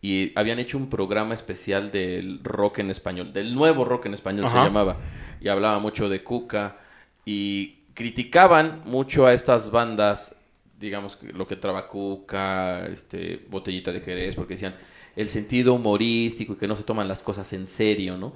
Y 0.00 0.30
habían 0.36 0.60
hecho 0.60 0.78
un 0.78 0.88
programa 0.88 1.34
especial 1.34 1.90
del 1.90 2.38
rock 2.44 2.78
en 2.78 2.90
español, 2.90 3.32
del 3.32 3.52
nuevo 3.52 3.84
rock 3.84 4.06
en 4.06 4.14
español 4.14 4.48
se 4.48 4.54
llamaba. 4.54 4.96
Y 5.40 5.48
hablaba 5.48 5.80
mucho 5.80 6.08
de 6.08 6.22
Cuca. 6.22 6.76
Y 7.24 7.78
criticaban 7.94 8.82
mucho 8.84 9.26
a 9.26 9.32
estas 9.32 9.72
bandas, 9.72 10.36
digamos, 10.78 11.16
que 11.16 11.32
lo 11.32 11.48
que 11.48 11.56
traba 11.56 11.88
Cuca, 11.88 12.86
este, 12.86 13.44
Botellita 13.50 13.90
de 13.90 14.00
Jerez, 14.02 14.36
porque 14.36 14.54
decían 14.54 14.76
el 15.16 15.28
sentido 15.28 15.74
humorístico 15.74 16.52
y 16.52 16.56
que 16.56 16.68
no 16.68 16.76
se 16.76 16.82
toman 16.84 17.08
las 17.08 17.22
cosas 17.22 17.52
en 17.52 17.66
serio, 17.66 18.16
¿no? 18.16 18.34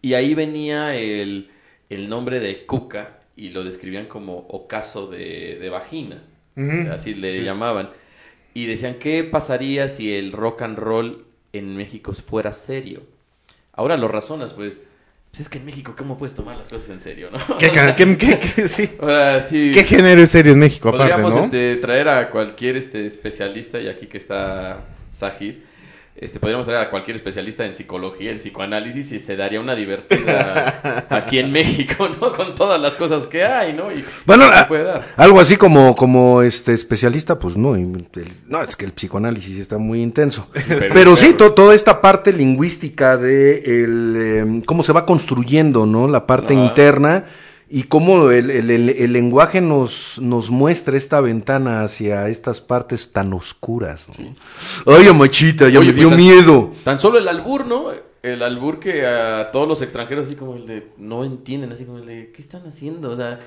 Y 0.00 0.14
ahí 0.14 0.34
venía 0.34 0.96
el, 0.96 1.50
el 1.90 2.08
nombre 2.08 2.40
de 2.40 2.66
Cuca 2.66 3.20
y 3.36 3.50
lo 3.50 3.62
describían 3.64 4.06
como 4.06 4.38
ocaso 4.48 5.06
de, 5.08 5.58
de 5.60 5.68
vagina. 5.70 6.22
Así 6.90 7.14
le 7.14 7.42
llamaban. 7.44 7.90
y 8.54 8.66
decían, 8.66 8.96
¿qué 8.98 9.24
pasaría 9.24 9.88
si 9.88 10.12
el 10.12 10.32
rock 10.32 10.62
and 10.62 10.78
roll 10.78 11.24
en 11.52 11.76
México 11.76 12.12
fuera 12.12 12.52
serio? 12.52 13.02
Ahora 13.72 13.96
lo 13.96 14.06
razonas, 14.08 14.52
pues, 14.52 14.82
pues 15.30 15.40
es 15.40 15.48
que 15.48 15.56
en 15.58 15.64
México, 15.64 15.94
¿cómo 15.96 16.18
puedes 16.18 16.34
tomar 16.34 16.56
las 16.58 16.68
cosas 16.68 16.90
en 16.90 17.00
serio, 17.00 17.30
no? 17.32 17.56
¿Qué, 17.58 17.70
ca- 17.70 17.96
qué- 17.96 18.18
qué- 18.18 18.38
qué- 18.38 18.68
sí. 18.68 18.90
Ahora 19.00 19.40
sí. 19.40 19.70
¿Qué 19.72 19.84
género 19.84 20.22
es 20.22 20.30
serio 20.30 20.52
en 20.52 20.58
México 20.58 20.90
aparte, 20.90 21.06
Podríamos 21.12 21.34
no? 21.36 21.44
este, 21.44 21.76
traer 21.76 22.08
a 22.08 22.30
cualquier 22.30 22.76
este, 22.76 23.06
especialista, 23.06 23.80
y 23.80 23.88
aquí 23.88 24.06
que 24.06 24.18
está 24.18 24.84
Sahid, 25.10 25.54
este, 26.14 26.38
podríamos 26.38 26.66
traer 26.66 26.82
a 26.86 26.90
cualquier 26.90 27.16
especialista 27.16 27.64
en 27.64 27.74
psicología, 27.74 28.30
en 28.30 28.36
psicoanálisis, 28.38 29.10
y 29.12 29.18
se 29.18 29.36
daría 29.36 29.60
una 29.60 29.74
divertida 29.74 31.06
aquí 31.10 31.38
en 31.38 31.50
México, 31.50 32.08
¿no? 32.20 32.32
Con 32.32 32.54
todas 32.54 32.80
las 32.80 32.96
cosas 32.96 33.26
que 33.26 33.42
hay, 33.44 33.72
¿no? 33.72 33.90
Y 33.92 34.04
Bueno, 34.26 34.44
a- 34.44 34.68
puede 34.68 34.84
dar. 34.84 35.04
algo 35.16 35.40
así 35.40 35.56
como, 35.56 35.96
como 35.96 36.42
este 36.42 36.72
especialista, 36.74 37.38
pues 37.38 37.56
no, 37.56 37.74
el- 37.74 38.06
no, 38.48 38.62
es 38.62 38.76
que 38.76 38.84
el 38.84 38.92
psicoanálisis 38.92 39.58
está 39.58 39.78
muy 39.78 40.02
intenso. 40.02 40.48
pero- 40.68 40.94
Pero, 40.94 41.16
sí, 41.16 41.32
to- 41.32 41.52
toda 41.54 41.74
esta 41.74 42.00
parte 42.00 42.32
lingüística 42.32 43.16
de 43.16 43.58
el, 43.82 44.14
eh, 44.16 44.62
cómo 44.66 44.82
se 44.82 44.92
va 44.92 45.06
construyendo, 45.06 45.86
¿no? 45.86 46.08
La 46.08 46.26
parte 46.26 46.54
Ajá. 46.54 46.62
interna 46.62 47.24
y 47.74 47.84
cómo 47.84 48.30
el, 48.30 48.50
el- 48.50 48.70
el- 48.70 48.90
el 48.90 49.12
lenguaje 49.14 49.62
nos, 49.62 50.18
nos 50.20 50.50
muestra 50.50 50.94
esta 50.98 51.22
ventana 51.22 51.82
hacia 51.82 52.28
estas 52.28 52.60
partes 52.60 53.12
tan 53.12 53.32
oscuras. 53.32 54.08
¿no? 54.18 54.34
Ay, 54.94 55.06
amachita, 55.08 55.70
ya 55.70 55.78
Oye, 55.78 55.88
me 55.88 55.92
pues, 55.94 55.96
dio 55.96 56.08
tan- 56.10 56.18
miedo. 56.18 56.72
Tan 56.84 56.98
solo 56.98 57.16
el 57.18 57.26
albur, 57.28 57.64
¿no? 57.66 57.86
El 58.22 58.42
albur 58.42 58.78
que 58.78 59.06
a 59.06 59.50
todos 59.50 59.66
los 59.66 59.80
extranjeros 59.80 60.26
así 60.26 60.36
como 60.36 60.54
el 60.56 60.66
de 60.66 60.88
no 60.98 61.24
entienden, 61.24 61.72
así 61.72 61.84
como 61.86 61.96
el 61.98 62.04
de 62.06 62.30
¿qué 62.34 62.42
están 62.42 62.66
haciendo? 62.66 63.10
O 63.10 63.16
sea, 63.16 63.40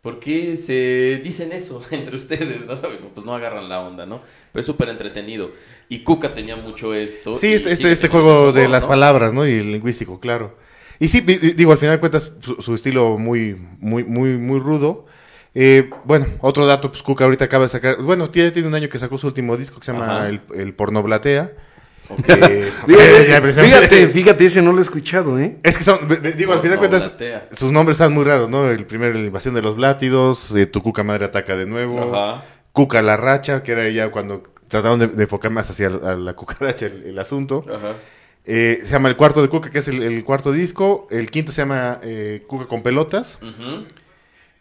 ¿por 0.00 0.18
qué 0.18 0.56
se 0.56 1.20
dicen 1.22 1.52
eso 1.52 1.82
entre 1.90 2.16
ustedes? 2.16 2.66
¿no? 2.66 2.80
Pues 3.14 3.26
no 3.26 3.34
agarran 3.34 3.68
la 3.68 3.80
onda, 3.80 4.06
¿no? 4.06 4.22
Pero 4.50 4.60
es 4.60 4.66
súper 4.66 4.88
entretenido. 4.88 5.50
Y 5.90 6.00
Cuca 6.04 6.32
tenía 6.32 6.56
mucho 6.56 6.94
esto. 6.94 7.34
Sí, 7.34 7.52
este, 7.52 7.92
este 7.92 8.08
juego 8.08 8.52
de 8.52 8.66
las 8.66 8.86
palabras, 8.86 9.34
¿no? 9.34 9.46
Y 9.46 9.52
el 9.52 9.72
lingüístico, 9.72 10.18
claro. 10.18 10.56
Y 11.02 11.08
sí, 11.08 11.20
di- 11.20 11.38
di- 11.38 11.52
digo, 11.52 11.72
al 11.72 11.78
final 11.78 11.96
de 11.96 12.00
cuentas, 12.00 12.32
su, 12.40 12.54
su 12.62 12.74
estilo 12.74 13.18
muy, 13.18 13.56
muy, 13.80 14.04
muy, 14.04 14.36
muy 14.36 14.60
rudo. 14.60 15.06
Eh, 15.54 15.90
bueno, 16.04 16.26
otro 16.40 16.64
dato, 16.64 16.90
pues 16.90 17.02
Cuca 17.02 17.24
ahorita 17.24 17.44
acaba 17.46 17.64
de 17.64 17.68
sacar, 17.70 17.96
bueno, 18.00 18.30
tiene, 18.30 18.52
tiene 18.52 18.68
un 18.68 18.74
año 18.74 18.88
que 18.88 18.98
sacó 18.98 19.18
su 19.18 19.26
último 19.26 19.56
disco 19.56 19.78
que 19.80 19.86
se 19.86 19.92
llama. 19.92 20.28
El, 20.28 20.40
el 20.54 20.72
Pornoblatea. 20.74 21.52
Ok. 22.08 22.20
Eh, 22.28 22.70
Fíjate, 22.86 23.40
precisamente- 23.40 23.88
fíjate, 23.88 24.08
fíjate, 24.08 24.44
ese 24.46 24.62
no 24.62 24.72
lo 24.72 24.78
he 24.78 24.82
escuchado, 24.82 25.38
¿eh? 25.38 25.58
Es 25.62 25.76
que 25.76 25.84
son, 25.84 26.06
de- 26.08 26.16
de- 26.16 26.32
digo, 26.32 26.52
al 26.52 26.60
final 26.60 26.76
de 26.76 26.78
cuentas, 26.78 27.14
sus 27.56 27.72
nombres 27.72 27.96
están 27.96 28.12
muy 28.12 28.24
raros, 28.24 28.48
¿no? 28.48 28.70
El 28.70 28.86
primero, 28.86 29.12
la 29.14 29.20
invasión 29.26 29.54
de 29.54 29.62
los 29.62 29.76
Blátidos, 29.76 30.54
eh, 30.54 30.66
Tu 30.66 30.82
Cuca 30.82 31.02
Madre 31.02 31.24
ataca 31.26 31.56
de 31.56 31.66
nuevo, 31.66 32.14
Ajá. 32.14 32.44
Cuca 32.72 33.02
la 33.02 33.16
racha, 33.16 33.62
que 33.62 33.72
era 33.72 33.88
ya 33.88 34.10
cuando 34.10 34.42
trataron 34.68 34.98
de, 35.00 35.08
de 35.08 35.24
enfocar 35.24 35.50
más 35.50 35.68
hacia 35.68 35.90
la, 35.90 36.14
la 36.16 36.32
cucaracha 36.34 36.86
el, 36.86 37.02
el 37.04 37.18
asunto. 37.18 37.62
Ajá. 37.68 37.92
Eh, 38.44 38.80
se 38.82 38.90
llama 38.90 39.08
El 39.08 39.16
Cuarto 39.16 39.40
de 39.40 39.48
Cuca, 39.48 39.70
que 39.70 39.78
es 39.78 39.88
el, 39.88 40.02
el 40.02 40.24
cuarto 40.24 40.52
disco. 40.52 41.06
El 41.10 41.30
quinto 41.30 41.52
se 41.52 41.62
llama 41.62 42.00
eh, 42.02 42.42
Cuca 42.46 42.66
con 42.66 42.82
pelotas. 42.82 43.38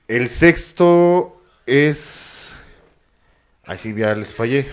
El 0.08 0.28
sexto 0.30 1.42
es... 1.66 2.62
Ay, 3.64 3.78
sí, 3.78 3.94
ya 3.96 4.14
les 4.16 4.34
fallé. 4.34 4.68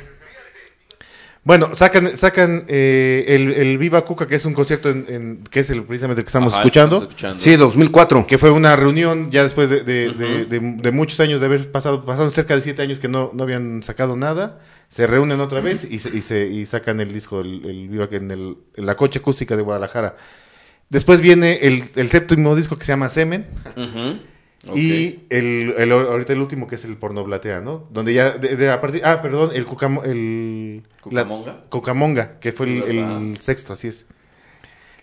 Bueno, 1.49 1.75
sacan, 1.75 2.15
sacan 2.19 2.67
eh, 2.69 3.25
el, 3.29 3.53
el 3.55 3.79
Viva 3.79 4.05
Cuca, 4.05 4.27
que 4.29 4.35
es 4.35 4.45
un 4.45 4.53
concierto 4.53 4.91
en, 4.91 5.07
en- 5.09 5.45
que 5.51 5.61
es 5.61 5.71
el 5.71 5.83
precisamente 5.83 6.21
el 6.21 6.25
que 6.27 6.29
estamos 6.29 6.53
Ajá, 6.53 6.61
escuchando. 6.63 6.97
estamos 6.97 7.09
escuchando. 7.15 7.39
Sí, 7.43 7.57
2004. 7.57 8.27
Que 8.27 8.37
fue 8.37 8.51
una 8.51 8.77
reunión 8.77 9.31
ya 9.31 9.45
después 9.45 9.71
de, 9.71 9.83
de- 9.83 10.11
Ujú. 10.11 10.19
de- 10.19 10.45
de- 10.45 10.61
de 10.83 10.93
muchos 10.93 11.19
años 11.21 11.41
de 11.41 11.47
haber 11.47 11.73
pasado, 11.73 12.05
pasaron 12.05 12.31
cerca 12.31 12.55
de 12.55 12.61
siete 12.61 12.83
años 12.83 12.99
que 12.99 13.09
no, 13.09 13.31
no 13.33 13.45
habían 13.45 13.83
sacado 13.83 14.15
nada. 14.15 14.61
Se 14.91 15.07
reúnen 15.07 15.41
otra 15.41 15.63
vez 15.63 15.91
y, 15.91 15.99
se, 16.01 16.15
y, 16.15 16.21
se- 16.21 16.49
y 16.49 16.67
sacan 16.67 17.01
el 17.01 17.15
disco, 17.15 17.41
el, 17.41 17.65
el 17.65 17.89
Viva, 17.89 18.09
en, 18.11 18.31
el, 18.31 18.59
en 18.77 18.85
la 18.85 18.95
coche 18.97 19.21
acústica 19.21 19.57
de 19.57 19.63
Guadalajara. 19.63 20.17
Después 20.91 21.23
viene 21.23 21.61
el, 21.63 21.85
el 21.97 22.11
séptimo 22.11 22.55
disco 22.57 22.77
que 22.79 22.85
se 22.85 22.93
llama 22.93 23.09
Semen. 23.09 23.47
Ujú. 23.75 24.19
Ok. 24.67 24.77
Y 24.77 25.21
el, 25.31 25.75
el- 25.79 25.93
ahorita 25.93 26.33
el 26.33 26.41
último 26.41 26.67
que 26.67 26.75
es 26.75 26.85
el 26.85 26.97
Pornoblatea, 26.97 27.61
¿no? 27.61 27.87
Donde 27.91 28.13
ya, 28.13 28.31
de, 28.33 28.57
de- 28.57 28.71
a 28.71 28.81
partir, 28.81 29.03
ah, 29.05 29.23
perdón, 29.23 29.51
el 29.55 29.65
Cucamo- 29.67 30.05
el 30.05 30.83
la- 31.11 31.23
¿Cucamonga? 31.25 31.65
Cucamonga, 31.69 32.39
que 32.41 32.51
fue 32.53 32.67
el, 32.67 32.83
el 32.83 33.37
sexto, 33.41 33.73
así 33.75 33.89
es. 33.89 34.07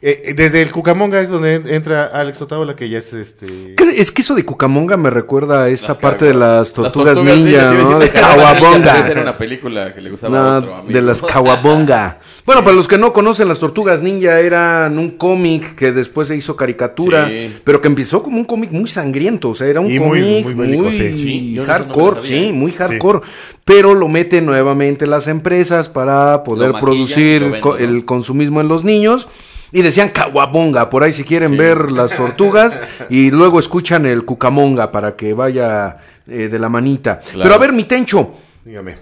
Eh, 0.01 0.21
eh, 0.25 0.33
desde 0.33 0.61
el 0.61 0.71
Cucamonga 0.71 1.21
es 1.21 1.29
donde 1.29 1.55
en- 1.55 1.69
entra 1.69 2.05
Alex 2.13 2.41
Otaola, 2.41 2.75
que 2.75 2.89
ya 2.89 2.99
es 2.99 3.13
este... 3.13 3.75
¿Qué- 3.77 3.95
Es 4.01 4.11
que 4.11 4.21
eso 4.21 4.35
de 4.35 4.43
Cucamonga 4.43 4.97
me 4.97 5.09
recuerda 5.09 5.63
a 5.63 5.69
esta 5.69 5.89
Las 5.89 5.97
parte 5.97 6.25
de 6.25 6.33
las 6.33 6.73
tortugas, 6.73 7.17
ninja, 7.17 7.33
te 7.43 7.49
iba 7.51 7.69
a 7.71 7.73
¿no? 7.73 7.99
De 7.99 8.09
Kawabonga. 8.11 9.09
una 9.21 9.37
película 9.37 9.93
que 9.95 10.01
le 10.01 10.09
gustaba 10.11 10.37
a 10.37 10.41
No, 10.51 10.57
otro 10.57 10.75
amigo. 10.75 10.93
de 10.93 11.01
las 11.01 11.21
Kawabonga. 11.21 12.19
Bueno, 12.45 12.63
para 12.63 12.75
los 12.75 12.87
que 12.87 12.99
no 12.99 13.11
conocen, 13.11 13.47
las 13.47 13.57
tortugas 13.59 14.03
ninja 14.03 14.39
eran 14.39 14.99
un 14.99 15.11
cómic 15.17 15.73
que 15.73 15.91
después 15.91 16.27
se 16.27 16.35
hizo 16.35 16.55
caricatura, 16.55 17.27
Sí. 17.27 17.55
pero 17.63 17.81
que 17.81 17.87
empezó 17.87 18.21
como 18.21 18.37
un 18.37 18.45
cómic 18.45 18.69
muy 18.71 18.87
sangriento, 18.87 19.49
o 19.49 19.55
sea, 19.55 19.65
era 19.65 19.79
un 19.79 19.87
muy- 19.87 19.97
cómic 19.97 20.43
muy 20.45 20.53
muy, 20.53 20.67
bélico, 20.67 20.91
sí. 20.91 21.17
Sí, 21.17 21.53
no 21.55 21.65
hardcore, 21.65 22.17
sabía, 22.21 22.21
sí, 22.41 22.45
¿eh? 22.49 22.53
muy 22.53 22.71
hardcore, 22.71 23.21
pero 23.63 23.95
lo 23.95 24.07
meten 24.09 24.45
nuevamente 24.45 25.07
las 25.07 25.27
empresas 25.27 25.89
para 25.89 26.43
poder 26.43 26.73
producir 26.79 27.59
co- 27.61 27.71
¿no? 27.71 27.77
el 27.77 28.05
consumismo 28.05 28.61
en 28.61 28.67
los 28.67 28.83
niños. 28.83 29.27
Y 29.72 29.82
decían 29.82 30.09
Kawabonga, 30.09 30.89
por 30.89 31.03
ahí 31.03 31.11
si 31.11 31.24
quieren 31.24 31.51
Sí. 31.51 31.57
ver 31.57 31.91
las 31.91 32.11
tortugas 32.16 32.80
y 33.09 33.32
luego 33.32 33.59
escuchan 33.59 34.05
el 34.05 34.24
Cucamonga 34.26 34.91
para 34.91 35.16
que 35.16 35.34
vaya 35.34 35.97
eh, 36.28 36.47
de 36.49 36.59
la 36.59 36.70
manita. 36.70 37.20
Claro. 37.20 37.41
Pero 37.43 37.55
a 37.55 37.57
ver, 37.57 37.74
mi 37.74 37.84
Tencho, 37.84 38.34
Dígame. 38.63 38.97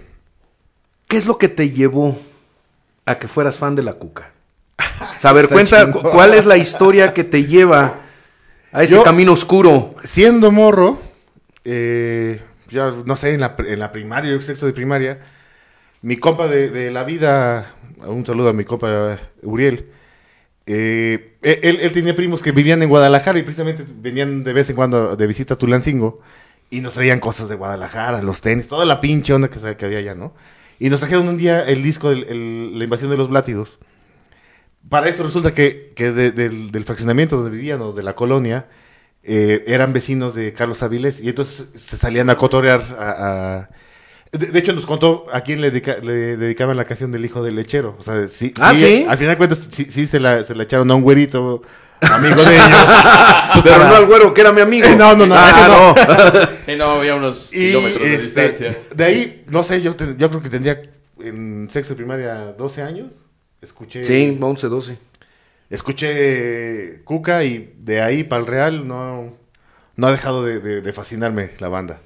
¿Qué 1.07 1.17
es 1.17 1.25
lo 1.25 1.37
que 1.37 1.47
te 1.47 1.69
llevó 1.69 2.17
a 3.05 3.15
que 3.19 3.27
fueras 3.27 3.57
fan 3.59 3.75
de 3.75 3.83
la 3.83 3.93
cuca? 3.93 4.31
Saber, 5.19 5.47
cuenta 5.47 5.85
chingón. 5.85 6.11
cuál 6.11 6.33
es 6.33 6.45
la 6.45 6.57
historia 6.57 7.13
que 7.13 7.23
te 7.23 7.43
lleva 7.43 7.95
a 8.71 8.83
ese 8.83 8.95
Yo- 8.95 9.03
camino 9.03 9.31
oscuro. 9.33 9.91
Siendo 10.03 10.51
morro, 10.51 10.99
eh, 11.65 12.41
ya 12.69 12.91
no 13.05 13.15
sé, 13.15 13.33
en 13.35 13.41
la, 13.41 13.55
en 13.59 13.79
la 13.79 13.91
primaria, 13.91 14.39
sexto 14.41 14.65
de 14.65 14.73
primaria, 14.73 15.19
mi 16.01 16.17
compa 16.17 16.47
de, 16.47 16.69
de 16.69 16.89
la 16.91 17.03
vida, 17.03 17.73
un 18.05 18.25
saludo 18.25 18.49
a 18.49 18.53
mi 18.53 18.63
compa 18.65 19.17
Uriel, 19.43 19.87
eh, 20.65 21.37
él, 21.41 21.79
él 21.81 21.91
tenía 21.91 22.15
primos 22.15 22.41
que 22.41 22.51
vivían 22.51 22.81
en 22.83 22.89
Guadalajara 22.89 23.37
y 23.39 23.43
precisamente 23.43 23.85
venían 23.87 24.43
de 24.43 24.53
vez 24.53 24.69
en 24.69 24.75
cuando 24.75 25.15
de 25.15 25.27
visita 25.27 25.55
a 25.55 25.57
Tulancingo 25.57 26.21
y 26.69 26.81
nos 26.81 26.93
traían 26.93 27.19
cosas 27.19 27.49
de 27.49 27.55
Guadalajara, 27.55 28.21
los 28.21 28.41
tenis, 28.41 28.67
toda 28.67 28.85
la 28.85 28.99
pinche 29.01 29.33
onda 29.33 29.49
que, 29.49 29.85
había 29.85 29.99
allá, 29.99 30.15
¿no? 30.15 30.33
Y 30.79 30.89
nos 30.89 30.99
trajeron 30.99 31.27
un 31.27 31.37
día 31.37 31.61
el 31.67 31.83
disco 31.83 32.09
de 32.09 32.15
La 32.75 32.83
invasión 32.83 33.11
de 33.11 33.17
los 33.17 33.29
Blátidos. 33.29 33.79
Para 34.89 35.07
esto 35.07 35.23
resulta 35.23 35.53
que, 35.53 35.93
que 35.95 36.11
de- 36.11 36.31
del, 36.31 36.83
fraccionamiento 36.83 37.37
donde 37.37 37.51
vivían 37.51 37.81
o 37.81 37.91
de 37.93 38.03
la 38.03 38.15
colonia 38.15 38.67
eh, 39.23 39.63
eran 39.67 39.93
vecinos 39.93 40.35
de 40.35 40.51
Carlos 40.53 40.83
Avilés 40.83 41.21
y 41.21 41.29
entonces 41.29 41.69
se 41.75 41.97
salían 41.97 42.29
a 42.29 42.37
cotorear 42.37 42.81
a- 42.99 43.69
De, 44.33 44.47
de 44.47 44.59
hecho 44.59 44.73
nos 44.73 44.85
contó 44.85 45.27
a 45.31 45.41
quién 45.41 45.61
le, 45.61 45.71
dedica- 45.71 45.99
le 46.03 46.35
dedicaban 46.37 46.75
la 46.75 46.85
canción 46.85 47.11
del 47.11 47.23
hijo 47.23 47.41
del 47.43 47.55
lechero. 47.55 47.95
O 47.99 48.03
sea, 48.03 48.27
sí, 48.27 48.51
Ah, 48.59 48.73
¿sí? 48.75 49.05
Al 49.07 49.17
final 49.17 49.33
de 49.33 49.37
cuentas 49.37 49.67
sí, 49.71 49.85
sí 49.89 50.05
se, 50.05 50.19
la, 50.19 50.43
se 50.43 50.55
la 50.55 50.63
echaron 50.63 50.89
a 50.91 50.95
un 50.95 51.03
güerito 51.03 51.61
amigo 52.01 52.43
de 52.43 52.55
ellos. 52.55 52.67
Pero 53.63 53.75
Para- 53.77 53.89
no 53.89 53.95
al 53.95 54.05
güero, 54.07 54.33
que 54.33 54.41
era 54.41 54.51
mi 54.51 54.61
amigo. 54.61 54.87
Eh, 54.87 54.95
no, 54.95 55.15
no, 55.15 55.25
no, 55.27 55.35
Ah, 55.37 55.93
ese 56.33 56.49
Sí, 56.73 56.77
no, 56.77 56.85
había 56.91 57.15
unos 57.15 57.53
Y 57.53 57.67
kilómetros 57.67 58.01
de 58.01 58.15
este, 58.15 58.41
distancia. 58.51 58.77
de 58.95 59.03
ahí, 59.03 59.43
no 59.47 59.63
sé, 59.63 59.81
yo, 59.81 59.95
te- 59.95 60.15
yo 60.17 60.29
creo 60.29 60.41
que 60.41 60.49
tendría 60.49 60.81
en 61.21 61.67
sexto 61.69 61.93
de 61.93 61.97
primaria 61.97 62.53
12 62.57 62.81
años. 62.81 63.11
Escuché, 63.61 64.03
Sí, 64.03 64.37
11, 64.41 64.67
12. 64.67 64.97
escuché 65.69 67.01
Cuca 67.03 67.43
y 67.43 67.73
de 67.79 68.01
ahí 68.01 68.23
para 68.23 68.41
el 68.41 68.47
Real 68.47 68.87
no, 68.87 69.33
no 69.95 70.07
ha 70.07 70.11
dejado 70.11 70.43
de, 70.43 70.59
de- 70.59 70.81
de 70.81 70.93
fascinarme 70.93 71.51
la 71.59 71.69
banda. 71.69 71.99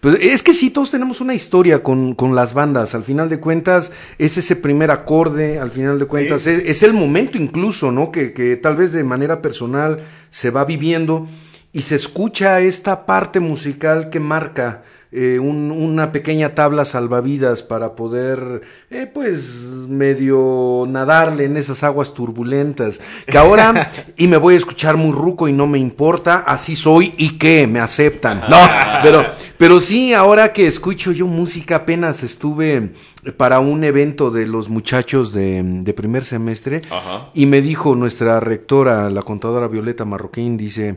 Pues 0.00 0.18
es 0.20 0.42
que 0.42 0.52
sí, 0.54 0.70
todos 0.70 0.90
tenemos 0.90 1.20
una 1.20 1.34
historia 1.34 1.82
con, 1.82 2.14
con 2.14 2.34
las 2.34 2.54
bandas. 2.54 2.94
Al 2.94 3.04
final 3.04 3.28
de 3.28 3.40
cuentas, 3.40 3.92
es 4.18 4.36
ese 4.36 4.56
primer 4.56 4.90
acorde, 4.90 5.58
al 5.58 5.70
final 5.70 5.98
de 5.98 6.06
cuentas, 6.06 6.42
Sí. 6.42 6.50
es, 6.50 6.62
es 6.66 6.82
el 6.82 6.92
momento 6.92 7.38
incluso, 7.38 7.92
¿no? 7.92 8.10
Que, 8.10 8.32
que 8.32 8.56
tal 8.56 8.76
vez 8.76 8.92
de 8.92 9.04
manera 9.04 9.40
personal 9.42 10.00
se 10.30 10.50
va 10.50 10.64
viviendo 10.64 11.26
y 11.72 11.82
se 11.82 11.94
escucha 11.96 12.60
esta 12.60 13.06
parte 13.06 13.40
musical 13.40 14.10
que 14.10 14.20
marca 14.20 14.82
eh, 15.14 15.38
un- 15.38 15.70
una 15.70 16.10
pequeña 16.10 16.54
tabla 16.54 16.86
salvavidas 16.86 17.62
para 17.62 17.94
poder, 17.94 18.62
eh, 18.90 19.06
pues, 19.12 19.66
medio 19.86 20.86
nadarle 20.88 21.44
en 21.44 21.58
esas 21.58 21.82
aguas 21.84 22.14
turbulentas. 22.14 22.98
Que 23.26 23.36
ahora, 23.36 23.90
y 24.16 24.26
me 24.26 24.38
voy 24.38 24.54
a 24.54 24.56
escuchar 24.56 24.96
muy 24.96 25.12
ruco 25.12 25.48
y 25.48 25.52
no 25.52 25.66
me 25.66 25.78
importa, 25.78 26.44
así 26.46 26.76
soy 26.76 27.12
y 27.18 27.36
que 27.36 27.66
me 27.66 27.78
aceptan. 27.80 28.42
No, 28.48 28.56
pero, 29.02 29.22
pero 29.62 29.78
sí, 29.78 30.12
ahora 30.12 30.52
que 30.52 30.66
escucho 30.66 31.12
yo 31.12 31.28
música, 31.28 31.76
apenas 31.76 32.24
estuve 32.24 32.94
para 33.36 33.60
un 33.60 33.84
evento 33.84 34.32
de 34.32 34.44
los 34.48 34.68
muchachos 34.68 35.32
de, 35.32 35.62
de 35.62 35.94
primer 35.94 36.24
semestre 36.24 36.82
Ajá. 36.90 37.28
y 37.32 37.46
me 37.46 37.62
dijo 37.62 37.94
nuestra 37.94 38.40
rectora, 38.40 39.08
la 39.08 39.22
contadora 39.22 39.68
Violeta 39.68 40.04
Marroquín, 40.04 40.56
dice, 40.56 40.96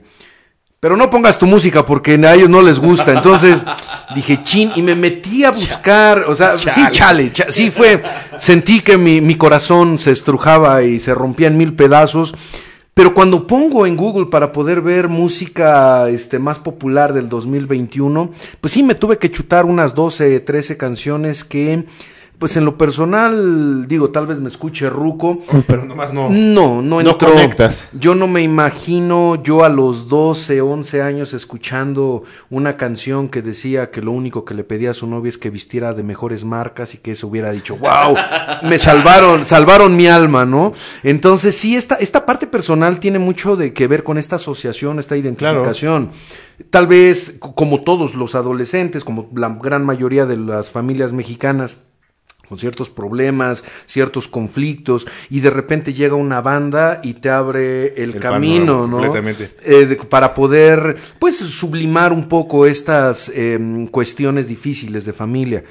pero 0.80 0.97
no 0.97 1.11
pongas 1.11 1.38
tu 1.38 1.45
música 1.45 1.86
porque 1.86 2.16
a 2.16 2.34
ellos 2.34 2.49
no 2.49 2.63
les 2.63 2.80
gusta. 2.80 3.11
Entonces 3.11 3.63
dije, 4.16 4.41
chin, 4.41 4.72
y 4.76 4.82
me 4.82 4.95
metí 4.95 5.43
a 5.43 5.51
buscar, 5.51 6.24
o 6.28 6.34
sea, 6.34 6.57
sí, 6.57 6.82
chale, 6.89 7.32
cha- 7.32 7.51
sí 7.51 7.70
fue, 7.70 8.01
sentí 8.39 8.82
que 8.82 8.97
mi, 8.97 9.22
mi 9.22 9.36
corazón 9.36 9.99
se 9.99 10.09
estrujaba 10.09 10.82
y 10.82 10.97
se 10.97 11.13
rompía 11.13 11.49
en 11.49 11.57
mil 11.57 11.76
pedazos. 11.76 12.34
Pero 12.96 13.14
cuando 13.14 13.46
pongo 13.46 13.86
en 13.86 13.98
Google 13.98 14.28
para 14.28 14.54
poder 14.54 14.80
ver 14.80 15.10
música 15.10 16.10
este, 16.10 16.39
más 16.39 16.60
popular 16.60 17.12
del 17.12 17.28
2021, 17.28 18.32
pues 18.62 18.72
sí 18.72 18.84
me 18.84 18.96
tuve 18.96 19.18
que 19.18 19.30
chutar 19.30 19.66
unas 19.66 19.93
12, 19.96 20.39
13 20.39 20.78
canciones 20.78 21.43
que, 21.43 21.84
pues 22.38 22.58
en 22.58 22.66
lo 22.66 22.78
personal, 22.78 23.88
digo, 23.88 24.10
tal 24.10 24.28
vez 24.28 24.40
me 24.40 24.48
escuche 24.50 24.90
ruco, 24.90 25.40
Pero 25.68 25.86
nomás 25.86 26.14
no. 26.14 26.30
no, 26.30 26.82
no 26.82 27.02
No 27.02 27.12
entró. 27.12 27.32
conectas. 27.32 27.90
Yo 27.94 28.14
no 28.16 28.28
me 28.28 28.42
imagino 28.42 29.42
yo 29.42 29.64
a 29.64 29.70
los 29.70 30.10
12, 30.10 30.62
11 30.62 31.02
años 31.02 31.34
escuchando 31.34 32.24
una 32.50 32.78
canción 32.78 33.30
que 33.30 33.42
decía 33.42 33.90
que 33.92 34.02
lo 34.02 34.12
único 34.12 34.44
que 34.46 34.54
le 34.54 34.64
pedía 34.64 34.92
a 34.92 34.94
su 34.94 35.08
novia 35.08 35.30
es 35.30 35.38
que 35.38 35.50
vistiera 35.50 35.94
de 35.94 36.04
mejores 36.04 36.44
marcas 36.46 36.94
y 36.94 36.98
que 36.98 37.12
eso 37.12 37.28
hubiera 37.28 37.52
dicho, 37.52 37.78
wow, 37.78 38.16
me 38.64 38.80
salvaron, 38.80 39.46
salvaron 39.46 39.96
mi 39.96 40.08
alma, 40.08 40.46
¿no? 40.46 40.74
Entonces 41.04 41.56
sí, 41.56 41.76
esta, 41.76 41.96
esta 41.96 42.26
parte 42.26 42.48
personal 42.48 43.00
tiene 43.00 43.20
mucho 43.20 43.56
de 43.56 43.74
que 43.74 43.88
ver 43.88 44.04
con 44.04 44.18
esta 44.18 44.36
asociación, 44.36 45.00
esta 45.00 45.16
identificación. 45.16 46.10
Tal 46.70 46.88
vez, 46.88 47.38
como 47.40 47.82
todos 47.84 48.16
los 48.16 48.34
adolescentes, 48.36 49.04
como 49.04 49.30
la 49.36 49.50
gran 49.62 49.86
mayoría 49.86 50.26
de 50.26 50.38
las 50.38 50.70
familias 50.72 51.12
mexicanas, 51.14 51.84
con 52.48 52.58
ciertos 52.58 52.89
problemas, 52.89 53.64
ciertos 53.86 54.28
conflictos, 54.28 55.08
y 55.30 55.39
de 55.39 55.50
repente 55.50 55.93
llega 55.93 56.16
una 56.16 56.41
banda 56.41 57.00
y 57.04 57.16
te 57.16 57.30
abre 57.30 58.02
el, 58.02 58.16
El 58.16 58.20
camino, 58.20 58.88
¿no? 58.88 58.98
completamente. 58.98 59.56
Eh, 59.64 59.86
de- 59.86 59.96
para 59.96 60.34
poder, 60.34 60.96
pues, 61.20 61.38
sublimar 61.38 62.14
un 62.14 62.28
poco 62.28 62.66
estas 62.66 63.30
em, 63.30 63.88
cuestiones 63.88 64.48
difíciles 64.48 65.06
de 65.06 65.14
familia. 65.14 65.64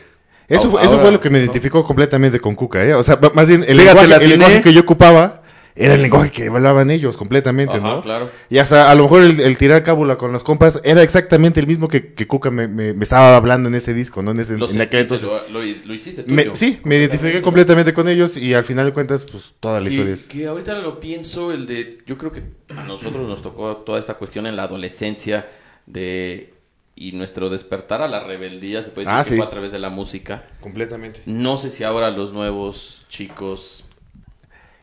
Eso, 0.48 0.70
fue, 0.70 0.82
eso 0.82 0.98
fue 0.98 1.10
lo 1.10 1.20
que 1.20 1.30
me 1.30 1.38
identificó 1.38 1.82
completamente 1.84 2.38
con 2.38 2.54
Cuca, 2.54 2.84
¿eh? 2.84 2.94
O 2.94 3.02
sea, 3.02 3.18
más 3.34 3.48
bien 3.48 3.64
el, 3.66 3.78
lenguaje 3.78 4.60
que 4.60 4.72
yo 4.74 4.82
ocupaba 4.82 5.43
era 5.76 5.94
el 5.94 6.02
lenguaje 6.02 6.30
que 6.30 6.46
hablaban 6.46 6.88
ellos 6.90 7.16
completamente, 7.16 7.78
Ajá, 7.78 7.86
¿no? 7.96 8.02
claro. 8.02 8.30
Y 8.48 8.58
hasta 8.58 8.90
a 8.90 8.94
lo 8.94 9.02
mejor 9.04 9.22
el, 9.22 9.40
el 9.40 9.56
tirar 9.56 9.82
cábula 9.82 10.16
con 10.16 10.32
los 10.32 10.44
compas 10.44 10.80
era 10.84 11.02
exactamente 11.02 11.58
el 11.58 11.66
mismo 11.66 11.88
que, 11.88 12.14
que 12.14 12.28
Cuca 12.28 12.50
me, 12.52 12.68
me- 12.68 12.94
me 12.94 13.02
estaba 13.02 13.36
hablando 13.36 13.68
en 13.68 13.74
ese 13.74 13.92
disco, 13.92 14.22
¿no? 14.22 14.30
En, 14.30 14.38
ese, 14.40 14.56
Lo, 14.56 14.70
en 14.70 14.80
aquel 14.80 15.06
sentiste, 15.06 15.26
entonces. 15.26 15.52
lo, 15.52 15.60
lo- 15.64 15.86
lo 15.86 15.94
hiciste 15.94 16.24
Me- 16.28 16.44
tuyo. 16.44 16.56
sí, 16.56 16.78
me 16.84 16.96
identifiqué 16.96 17.42
completamente 17.42 17.92
con 17.92 18.08
ellos 18.08 18.36
y 18.36 18.54
al 18.54 18.62
final 18.64 18.86
de 18.86 18.92
cuentas, 18.92 19.24
pues 19.24 19.54
toda 19.58 19.80
la 19.80 19.88
historia 19.88 20.14
Que, 20.14 20.20
es... 20.20 20.26
que 20.28 20.46
ahorita 20.46 20.74
lo 20.78 21.00
pienso, 21.00 21.50
el 21.52 21.66
de, 21.66 21.98
yo 22.06 22.16
creo 22.18 22.30
que 22.30 22.42
a 22.76 22.84
nosotros 22.84 23.26
nos 23.28 23.42
tocó 23.42 23.78
toda 23.78 23.98
esta 23.98 24.14
cuestión 24.14 24.46
en 24.46 24.54
la 24.56 24.62
adolescencia 24.64 25.46
de 25.86 26.54
y 26.96 27.10
nuestro 27.10 27.50
despertar 27.50 28.00
a 28.02 28.06
la 28.06 28.22
rebeldía, 28.22 28.80
se 28.84 28.90
puede 28.90 29.06
decir 29.06 29.18
Ah, 29.18 29.24
que 29.24 29.28
sí. 29.30 29.36
fue 29.36 29.44
a 29.44 29.50
través 29.50 29.72
de 29.72 29.80
la 29.80 29.90
música. 29.90 30.44
Completamente. 30.60 31.22
No 31.26 31.56
sé 31.56 31.68
si 31.70 31.82
ahora 31.82 32.10
los 32.12 32.32
nuevos 32.32 33.04
chicos... 33.08 33.86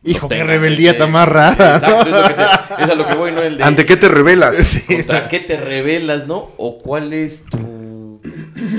Hijo, 0.03 0.27
qué 0.29 0.43
rebeldía 0.43 0.97
tan 0.97 1.11
más 1.11 1.27
rara. 1.27 1.75
Exacto, 1.75 2.09
es, 2.09 2.15
lo 2.15 2.27
que 2.27 2.33
te- 2.33 2.83
es 2.83 2.89
a 2.89 2.95
lo 2.95 3.07
que 3.07 3.15
voy, 3.15 3.31
¿no? 3.31 3.41
El 3.41 3.57
de, 3.57 3.63
¿Ante 3.63 3.85
qué 3.85 3.97
te 3.97 4.07
revelas? 4.07 4.83
¿Contra 4.87 5.27
qué 5.27 5.39
te 5.39 5.57
rebelas, 5.57 6.27
no? 6.27 6.49
¿O 6.57 6.79
cuál 6.79 7.13
es 7.13 7.45
tu... 7.45 8.19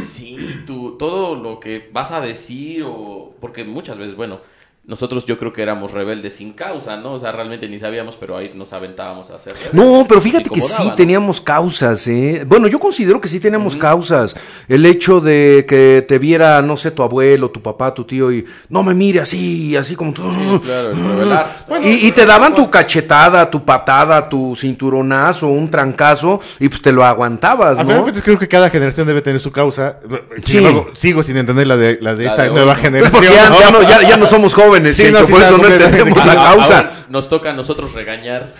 Sí, 0.05 0.37
tu... 0.67 0.97
Todo 0.99 1.37
lo 1.37 1.61
que 1.61 1.89
vas 1.93 2.11
a 2.11 2.21
decir 2.21 2.85
o... 2.87 3.35
Porque 3.41 3.63
muchas 3.65 3.99
veces, 3.99 4.17
bueno, 4.17 4.41
nosotros 4.85 5.25
yo 5.27 5.39
creo 5.39 5.53
que 5.53 5.63
éramos 5.63 5.93
rebeldes 5.93 6.35
sin 6.35 6.55
causa, 6.55 6.97
¿no? 6.97 7.13
O 7.13 7.19
sea, 7.19 7.31
realmente 7.31 7.69
ni 7.69 7.79
sabíamos, 7.79 8.17
pero 8.17 8.37
ahí 8.37 8.51
nos 8.55 8.73
aventábamos 8.73 9.31
a 9.31 9.37
hacer 9.37 9.53
rebeldes. 9.53 9.75
No, 9.75 10.05
pero 10.09 10.21
fíjate 10.21 10.51
que 10.51 10.61
sí 10.61 10.91
teníamos 10.97 11.41
causas, 11.41 12.09
¿eh? 12.09 12.43
Bueno, 12.49 12.67
yo 12.67 12.81
considero 12.81 13.21
que 13.21 13.29
sí 13.29 13.39
teníamos 13.39 13.77
causas. 13.77 14.35
El 14.69 14.85
hecho 14.85 15.21
de 15.21 15.65
que 15.69 16.05
te 16.07 16.19
viera, 16.19 16.61
no 16.63 16.77
sé, 16.77 16.91
tu 16.91 17.05
abuelo, 17.05 17.49
tu 17.51 17.63
papá, 17.63 17.95
tu 17.95 18.03
tío 18.05 18.33
y 18.33 18.45
no 18.71 18.83
me 18.83 18.93
mire 18.93 19.21
así, 19.21 19.77
así 19.77 19.95
como 19.95 20.13
tú. 20.13 20.29
Sí, 20.33 20.61
claro, 20.67 21.45
y, 21.85 22.09
y 22.09 22.13
te 22.13 22.27
daban 22.27 22.53
tu 22.53 22.69
cachetada, 22.69 23.49
tu 23.49 23.65
patada, 23.65 24.29
tu 24.29 24.57
cinturonazo, 24.57 25.47
un 25.47 25.71
trancazo 25.71 26.41
y 26.59 26.69
pues 26.69 26.83
te 26.83 26.91
lo 26.91 27.05
aguantabas, 27.05 27.79
final 27.79 27.97
¿no? 27.99 28.03
cuentas 28.03 28.23
creo 28.25 28.37
que 28.39 28.49
cada 28.49 28.69
generación 28.69 29.07
debe 29.07 29.23
tener 29.23 29.39
su 29.41 29.53
causa. 29.53 30.01
Sin 30.37 30.45
Sí. 30.45 30.59
embargo, 30.59 30.91
sigo 30.95 31.23
sin 31.23 31.37
entender 31.37 31.69
la 31.69 31.77
de, 31.77 31.99
la 32.01 32.17
de 32.17 32.25
La 32.25 32.31
esta 32.31 32.43
de 32.43 32.51
nueva 32.51 32.75
generación. 32.75 33.13
Porque 33.13 33.33
ya, 33.33 33.49
¿no? 33.49 33.61
ya 33.61 33.71
no, 33.71 33.83
ya- 33.83 34.03
ya 34.09 34.17
no 34.17 34.27
somos 34.27 34.55
jóvenes, 34.55 34.72
Sí, 34.93 35.03
Chencho, 35.05 35.21
no, 35.21 35.27
sí, 35.27 35.33
por 35.33 35.43
eso 35.43 35.59
no 35.59 35.67
entendemos 35.69 36.17
la 36.27 36.33
Ahora- 36.33 36.45
causa. 36.55 36.77
ahora 36.79 36.91
nos 37.09 37.29
toca 37.29 37.51
a 37.51 37.53
nosotros 37.53 37.93
regañar. 37.93 38.55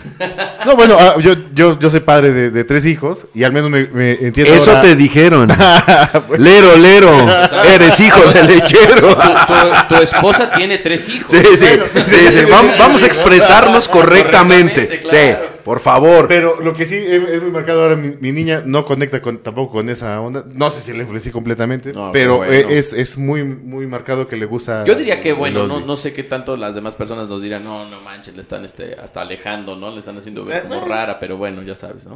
No, 0.65 0.75
bueno, 0.75 0.95
ah, 0.99 1.15
yo, 1.19 1.33
yo, 1.53 1.79
yo 1.79 1.89
soy 1.89 2.01
padre 2.01 2.31
de, 2.31 2.51
de 2.51 2.63
tres 2.63 2.85
hijos 2.85 3.25
y 3.33 3.43
al 3.43 3.51
menos 3.51 3.69
me, 3.71 3.85
me 3.87 4.11
entiendo 4.11 4.53
Eso 4.53 4.69
ahora- 4.71 4.81
te 4.83 4.95
dijeron. 4.95 5.47
lero, 6.37 6.75
lero, 6.77 7.11
eres 7.65 7.99
hijo 7.99 8.21
de 8.31 8.43
lechero. 8.43 9.15
Tu, 9.15 9.23
tu- 9.23 9.95
tu 9.95 10.01
esposa 10.01 10.51
tiene 10.51 10.77
tres 10.77 11.07
hijos. 11.09 11.31
Sí, 11.31 11.39
sí, 11.55 11.67
sí, 12.07 12.15
sí, 12.31 12.39
Vamos, 12.49 12.77
vamos 12.77 13.03
a 13.03 13.05
expresarnos 13.07 13.87
correctamente. 13.87 14.87
Correctamente, 14.87 14.99
claro. 15.09 15.39
Sí, 15.49 15.52
por 15.63 15.79
favor. 15.79 16.27
Pero 16.27 16.59
lo 16.61 16.73
que 16.73 16.85
sí 16.85 16.95
es, 16.95 17.41
muy 17.41 17.51
marcado 17.51 17.83
ahora, 17.83 17.95
mi, 17.95 18.15
mi 18.19 18.31
niña 18.31 18.63
no 18.65 18.85
conecta 18.85 19.21
con, 19.21 19.37
tampoco 19.39 19.73
con 19.73 19.89
esa 19.89 20.19
onda. 20.21 20.43
No 20.53 20.69
sé 20.69 20.81
si 20.81 20.91
le 20.93 20.99
influencié 20.99 21.31
completamente, 21.31 21.93
No, 21.93 22.11
pero 22.11 22.37
bueno. 22.37 22.51
eh, 22.51 22.77
es, 22.77 22.93
es 22.93 23.17
muy, 23.17 23.43
muy 23.43 23.87
marcado 23.87 24.27
que 24.27 24.35
le 24.37 24.45
gusta. 24.45 24.83
Yo 24.83 24.95
diría 24.95 25.19
que 25.19 25.33
bueno, 25.33 25.67
no, 25.67 25.79
no 25.79 25.95
sé 25.95 26.13
qué 26.13 26.23
tanto 26.23 26.57
las 26.57 26.75
demás 26.75 26.95
personas 26.95 27.27
nos 27.27 27.41
dirán, 27.41 27.63
no, 27.63 27.85
no 27.89 28.01
manches, 28.01 28.35
le 28.35 28.41
están 28.41 28.65
este, 28.65 28.95
hasta 28.95 29.21
alejando, 29.21 29.75
¿no? 29.75 29.91
Le 29.91 29.99
están 29.99 30.17
haciendo 30.17 30.43
ver 30.43 30.63
como 30.63 30.85
rara, 30.85 31.19
pero 31.19 31.37
bueno, 31.37 31.61
ya 31.63 31.75
sabes, 31.75 32.05
¿no? 32.05 32.13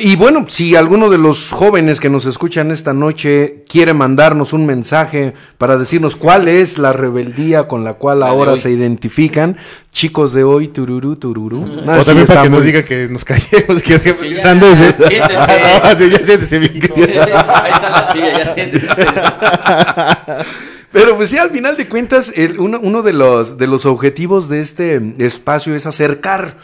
Y 0.00 0.16
bueno, 0.16 0.44
si 0.48 0.76
alguno 0.76 1.08
de 1.08 1.18
los 1.18 1.50
jóvenes 1.50 2.00
que 2.00 2.10
nos 2.10 2.26
escuchan 2.26 2.70
esta 2.70 2.92
noche 2.92 3.64
quiere 3.68 3.94
mandarnos 3.94 4.52
un 4.52 4.66
mensaje 4.66 5.34
para 5.58 5.76
decirnos 5.76 6.16
cuál 6.16 6.48
es 6.48 6.78
la 6.78 6.92
rebeldía 6.92 7.66
con 7.68 7.84
la 7.84 7.94
cual 7.94 8.20
La 8.20 8.28
ahora 8.28 8.56
se 8.56 8.70
identifican, 8.70 9.56
chicos 9.92 10.32
de 10.32 10.42
hoy, 10.42 10.68
tururú, 10.68 11.16
tururú. 11.16 11.62
O 11.86 12.02
sí, 12.02 12.06
también 12.06 12.26
para 12.26 12.42
que 12.42 12.50
nos 12.50 12.64
diga 12.64 12.82
que 12.82 13.08
nos 13.08 13.24
callemos, 13.24 13.82
que 13.82 13.98
dejemos 13.98 14.22
Que 14.22 14.34
ya- 14.34 14.42
sandeces. 14.42 14.94
siéntense. 14.96 15.36
Ah, 15.82 15.94
sí, 15.96 16.10
ya 16.10 16.18
siéntese 16.24 16.58
bien. 16.58 16.80
Ahí 16.96 17.72
está 17.72 17.90
la 17.90 18.12
silla, 18.12 18.38
ya 18.38 18.54
siéntense. 18.54 19.06
Pero 20.92 21.16
pues 21.16 21.30
sí, 21.30 21.38
al 21.38 21.50
final 21.50 21.76
de 21.76 21.86
cuentas, 21.88 22.32
el- 22.36 22.60
uno, 22.60 22.78
uno 22.82 23.02
de, 23.02 23.12
los, 23.14 23.56
de 23.58 23.66
los 23.66 23.86
objetivos 23.86 24.48
de 24.48 24.60
este 24.60 25.00
espacio 25.18 25.74
es 25.74 25.86
acercar 25.86 26.56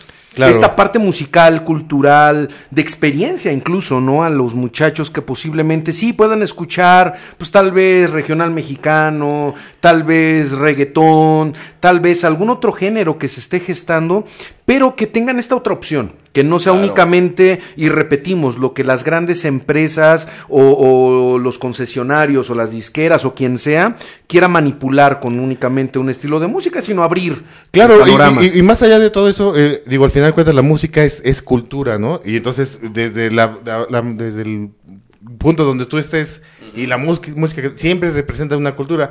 Esta 0.47 0.77
parte 0.77 0.99
musical, 0.99 1.65
cultural, 1.65 2.49
de 2.71 2.83
experiencia 2.83 3.53
incluso, 3.53 4.01
¿no? 4.01 4.23
A 4.23 4.31
los 4.31 4.55
muchachos 4.55 5.11
que 5.11 5.23
posiblemente 5.23 5.93
sí 5.93 6.13
puedan 6.13 6.43
escuchar, 6.43 7.15
pues 7.37 7.51
tal 7.51 7.73
vez 7.73 8.11
regional 8.11 8.51
mexicano, 8.51 9.55
tal 9.81 10.05
vez 10.05 10.53
reggaetón, 10.53 11.55
tal 11.81 12.01
vez 12.01 12.25
algún 12.25 12.51
otro 12.51 12.73
género 12.73 13.19
que 13.19 13.29
se 13.29 13.41
esté 13.41 13.61
gestando, 13.61 14.25
pero 14.65 14.95
que 14.95 15.07
tengan 15.07 15.39
esta 15.39 15.57
otra 15.57 15.73
opción, 15.73 16.13
que 16.33 16.45
no 16.45 16.59
sea 16.59 16.73
Claro. 16.73 16.87
únicamente, 16.87 17.61
y 17.77 17.89
repetimos, 17.89 18.59
lo 18.59 18.75
que 18.75 18.85
las 18.85 19.05
grandes 19.05 19.45
empresas 19.45 20.29
o, 20.49 20.63
o 20.63 21.39
los 21.39 21.59
concesionarios 21.59 22.51
o 22.51 22.55
las 22.55 22.71
disqueras 22.71 23.25
o 23.25 23.35
quien 23.35 23.59
sea 23.59 23.97
quiera 24.27 24.49
manipular 24.49 25.21
con 25.21 25.41
únicamente 25.41 25.99
un 25.99 26.11
estilo 26.11 26.39
de 26.41 26.47
música, 26.47 26.83
sino 26.83 27.03
abrir 27.03 27.43
Claro, 27.71 27.95
el 27.95 28.01
y, 28.09 28.13
panorama. 28.13 28.43
y- 28.45 28.59
y 28.59 28.63
más 28.63 28.83
allá 28.83 28.99
de 28.99 29.11
todo 29.11 29.29
eso, 29.29 29.55
eh, 29.57 29.83
digo, 29.87 30.05
al 30.05 30.11
final 30.11 30.29
de 30.31 30.35
cuentas 30.35 30.55
la 30.55 30.63
música 30.63 31.03
es, 31.05 31.23
es 31.25 31.41
cultura, 31.43 31.99
¿no? 31.99 32.21
Y 32.25 32.37
entonces, 32.37 32.81
desde, 32.93 33.31
la, 33.31 33.59
la- 33.65 33.87
la- 33.89 34.03
desde 34.03 34.43
el 34.43 34.71
punto 35.39 35.65
donde 35.65 35.87
tú 35.87 35.99
estés 35.99 36.43
y 36.75 36.87
la 36.87 36.97
música, 36.99 37.31
música 37.35 37.63
que 37.63 37.77
siempre 37.79 38.11
representa 38.11 38.57
una 38.57 38.77
cultura. 38.77 39.11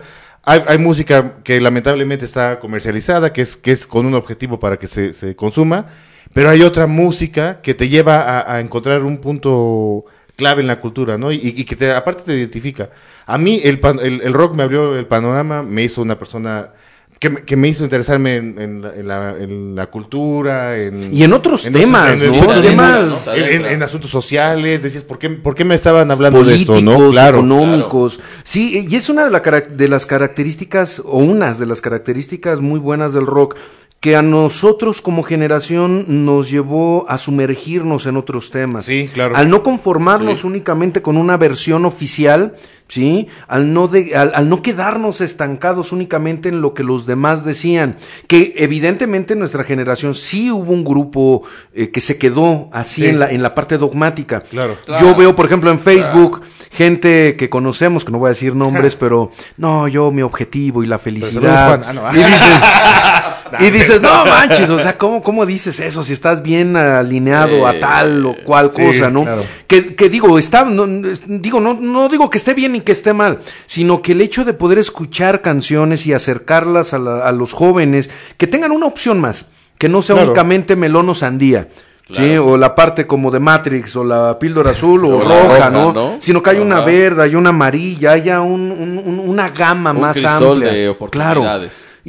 Hay, 0.50 0.64
hay 0.66 0.78
música 0.78 1.44
que 1.44 1.60
lamentablemente 1.60 2.24
está 2.24 2.62
comercializada, 2.62 3.34
que 3.34 3.42
es, 3.42 3.58
que 3.58 3.74
es 3.74 3.86
con 3.86 4.06
un 4.06 4.16
objetivo 4.16 4.62
para 4.62 4.78
que 4.80 4.88
se, 4.88 5.12
se 5.14 5.36
consuma, 5.36 5.88
pero 6.34 6.50
hay 6.50 6.62
otra 6.62 6.88
música 6.88 7.60
que 7.62 7.74
te 7.74 7.90
lleva 7.90 8.50
a, 8.50 8.62
encontrar 8.62 9.04
un 9.04 9.18
punto 9.18 10.06
clave 10.38 10.62
en 10.62 10.68
la 10.68 10.80
cultura, 10.80 11.18
¿no? 11.18 11.34
Y, 11.34 11.40
y 11.44 11.66
que 11.66 11.76
te, 11.76 11.92
aparte 11.92 12.24
te 12.24 12.34
identifica. 12.34 12.90
A 13.26 13.38
mí 13.38 13.60
el, 13.62 13.82
pan- 13.82 14.00
el, 14.02 14.22
el 14.22 14.32
rock 14.32 14.56
me 14.56 14.64
abrió 14.64 14.98
el 14.98 15.06
panorama, 15.06 15.64
me 15.64 15.84
hizo 15.84 16.02
una 16.02 16.18
persona 16.18 16.72
que, 17.20 17.30
me- 17.30 17.42
que 17.44 17.56
me 17.56 17.68
hizo 17.68 17.84
interesarme 17.84 18.36
en, 18.38 18.60
en 18.60 18.82
la, 18.82 18.94
en 18.96 19.08
la- 19.08 19.36
en 19.40 19.76
la 19.76 19.86
cultura, 19.88 20.78
en... 20.78 21.14
Y 21.16 21.24
en 21.24 21.34
otros 21.34 21.64
temas, 21.64 22.22
en- 22.22 22.32
¿no? 22.32 22.44
en- 22.44 22.58
en- 22.58 22.62
Temas 22.62 23.28
en- 23.28 23.44
en- 23.46 23.66
en 23.66 23.84
asuntos 23.84 24.12
sociales, 24.12 24.84
decías, 24.84 25.04
¿por 25.04 25.18
qué, 25.20 25.30
¿por 25.30 25.56
qué 25.56 25.66
me 25.66 25.76
estaban 25.76 26.12
hablando 26.12 26.44
de 26.44 26.56
esto, 26.56 26.82
no? 26.82 27.10
Claro. 27.12 27.38
económicos. 27.40 28.20
Sí, 28.44 28.86
y 28.90 28.96
es 28.96 29.10
una 29.10 29.26
de, 29.26 29.32
la 29.32 29.40
de 29.40 29.88
las 29.88 30.06
características, 30.06 31.02
o 31.06 31.18
unas 31.20 31.60
de 31.60 31.66
las 31.66 31.82
características 31.82 32.60
muy 32.62 32.80
buenas 32.80 33.14
del 33.14 33.26
rock, 33.26 33.56
que 34.00 34.16
a 34.16 34.22
nosotros 34.22 35.02
como 35.02 35.24
generación 35.24 36.26
nos 36.26 36.52
llevó 36.52 37.06
a 37.10 37.18
sumergirnos 37.18 38.06
en 38.06 38.16
otros 38.18 38.52
temas. 38.52 38.86
Sí, 38.86 39.10
claro. 39.12 39.36
Al 39.36 39.50
no 39.50 39.64
conformarnos 39.64 40.42
Sí. 40.42 40.48
únicamente 40.48 41.02
con 41.02 41.18
una 41.18 41.36
versión 41.36 41.84
oficial, 41.84 42.54
¿sí? 42.88 43.28
Al 43.48 43.74
no, 43.74 43.88
de- 43.88 44.16
al, 44.16 44.34
al 44.36 44.50
no 44.50 44.62
quedarnos 44.62 45.20
estancados 45.20 45.92
únicamente 45.92 46.48
en 46.48 46.62
lo 46.62 46.76
que 46.76 46.84
los 46.84 47.08
demás 47.08 47.44
decían. 47.44 47.96
Que 48.28 48.54
evidentemente 48.58 49.34
en 49.34 49.40
nuestra 49.40 49.64
generación 49.64 50.14
sí 50.14 50.52
hubo 50.52 50.72
un 50.74 50.84
grupo 50.84 51.42
eh, 51.74 51.90
que 51.90 52.00
se 52.00 52.20
quedó 52.20 52.70
así 52.74 53.02
Sí. 53.02 53.08
en, 53.08 53.18
la, 53.20 53.32
en 53.32 53.42
la 53.42 53.56
parte 53.56 53.80
dogmática. 53.80 54.42
Claro. 54.42 54.76
Yo 55.02 55.16
veo, 55.16 55.36
por 55.36 55.48
ejemplo, 55.48 55.72
en 55.72 55.80
Facebook 55.80 56.42
gente 56.70 57.36
que 57.36 57.50
conocemos, 57.50 58.06
que 58.06 58.12
no 58.12 58.20
voy 58.20 58.28
a 58.28 58.30
decir 58.30 58.54
nombres, 58.56 58.96
pero 59.00 59.32
no, 59.58 59.88
yo 59.88 60.12
mi 60.12 60.22
objetivo 60.22 60.84
y 60.84 60.86
la 60.86 61.00
felicidad. 61.00 61.82
saludos, 61.82 61.86
Juan. 61.88 62.06
Ah, 62.08 62.12
no. 62.12 62.14
y 62.14 62.24
dices, 62.24 63.34
y 63.60 63.70
dices, 63.72 64.02
no 64.02 64.26
manches, 64.26 64.70
o 64.70 64.78
sea, 64.80 64.98
¿cómo, 64.98 65.22
¿cómo 65.22 65.46
dices 65.46 65.80
eso? 65.80 66.04
Si 66.04 66.14
estás 66.14 66.42
bien 66.44 66.76
alineado 66.76 67.66
a 67.68 67.80
tal 67.80 68.26
o 68.26 68.36
cual 68.44 68.72
Sí, 68.76 68.82
cosa, 68.86 69.10
¿no? 69.10 69.24
claro. 69.24 69.44
Que, 69.68 69.96
que 69.96 70.10
digo, 70.10 70.38
está, 70.40 70.66
no, 70.66 70.86
digo, 71.28 71.60
no, 71.60 71.74
no 71.76 72.10
digo 72.10 72.30
que 72.30 72.38
esté 72.38 72.54
bien 72.54 72.72
ni 72.74 72.82
que 72.82 72.92
esté 72.92 73.14
mal, 73.14 73.40
sino 73.66 74.02
que 74.02 74.12
el 74.14 74.22
hecho 74.22 74.46
de 74.46 74.54
poder 74.54 74.78
escuchar 74.80 75.42
canciones 75.42 76.06
y 76.08 76.14
acercarlas 76.14 76.94
a, 76.94 77.00
la- 77.00 77.28
a 77.28 77.32
los 77.32 77.54
jóvenes, 77.54 78.10
que 78.38 78.48
tengan 78.48 78.72
una 78.72 78.86
opción 78.86 79.20
más, 79.20 79.46
que 79.78 79.90
no 79.90 80.02
sea 80.02 80.16
Claro. 80.16 80.30
únicamente 80.32 80.76
melón 80.76 81.10
o 81.10 81.14
sandía. 81.16 81.68
¿Sí? 82.14 82.38
O 82.38 82.56
la 82.56 82.74
parte 82.74 83.06
como 83.06 83.32
de 83.32 83.42
Matrix, 83.42 83.94
o 83.98 84.04
la 84.06 84.40
píldora 84.40 84.72
azul, 84.72 85.04
o, 85.04 85.20
roja, 85.20 85.44
roja, 85.56 85.70
¿no? 85.70 85.92
¿no? 85.92 86.16
Sino 86.20 86.42
que 86.42 86.52
hay 86.52 86.58
una 86.60 86.80
verde, 86.80 87.22
hay 87.24 87.36
una 87.36 87.50
amarilla, 87.50 88.14
haya 88.14 88.40
un- 88.40 88.72
un- 88.72 88.98
un- 88.98 89.20
una 89.20 89.50
gama 89.50 89.92
Un 89.92 90.00
más 90.00 90.24
amplia. 90.24 90.72
de 90.72 90.96
Claro. 91.12 91.44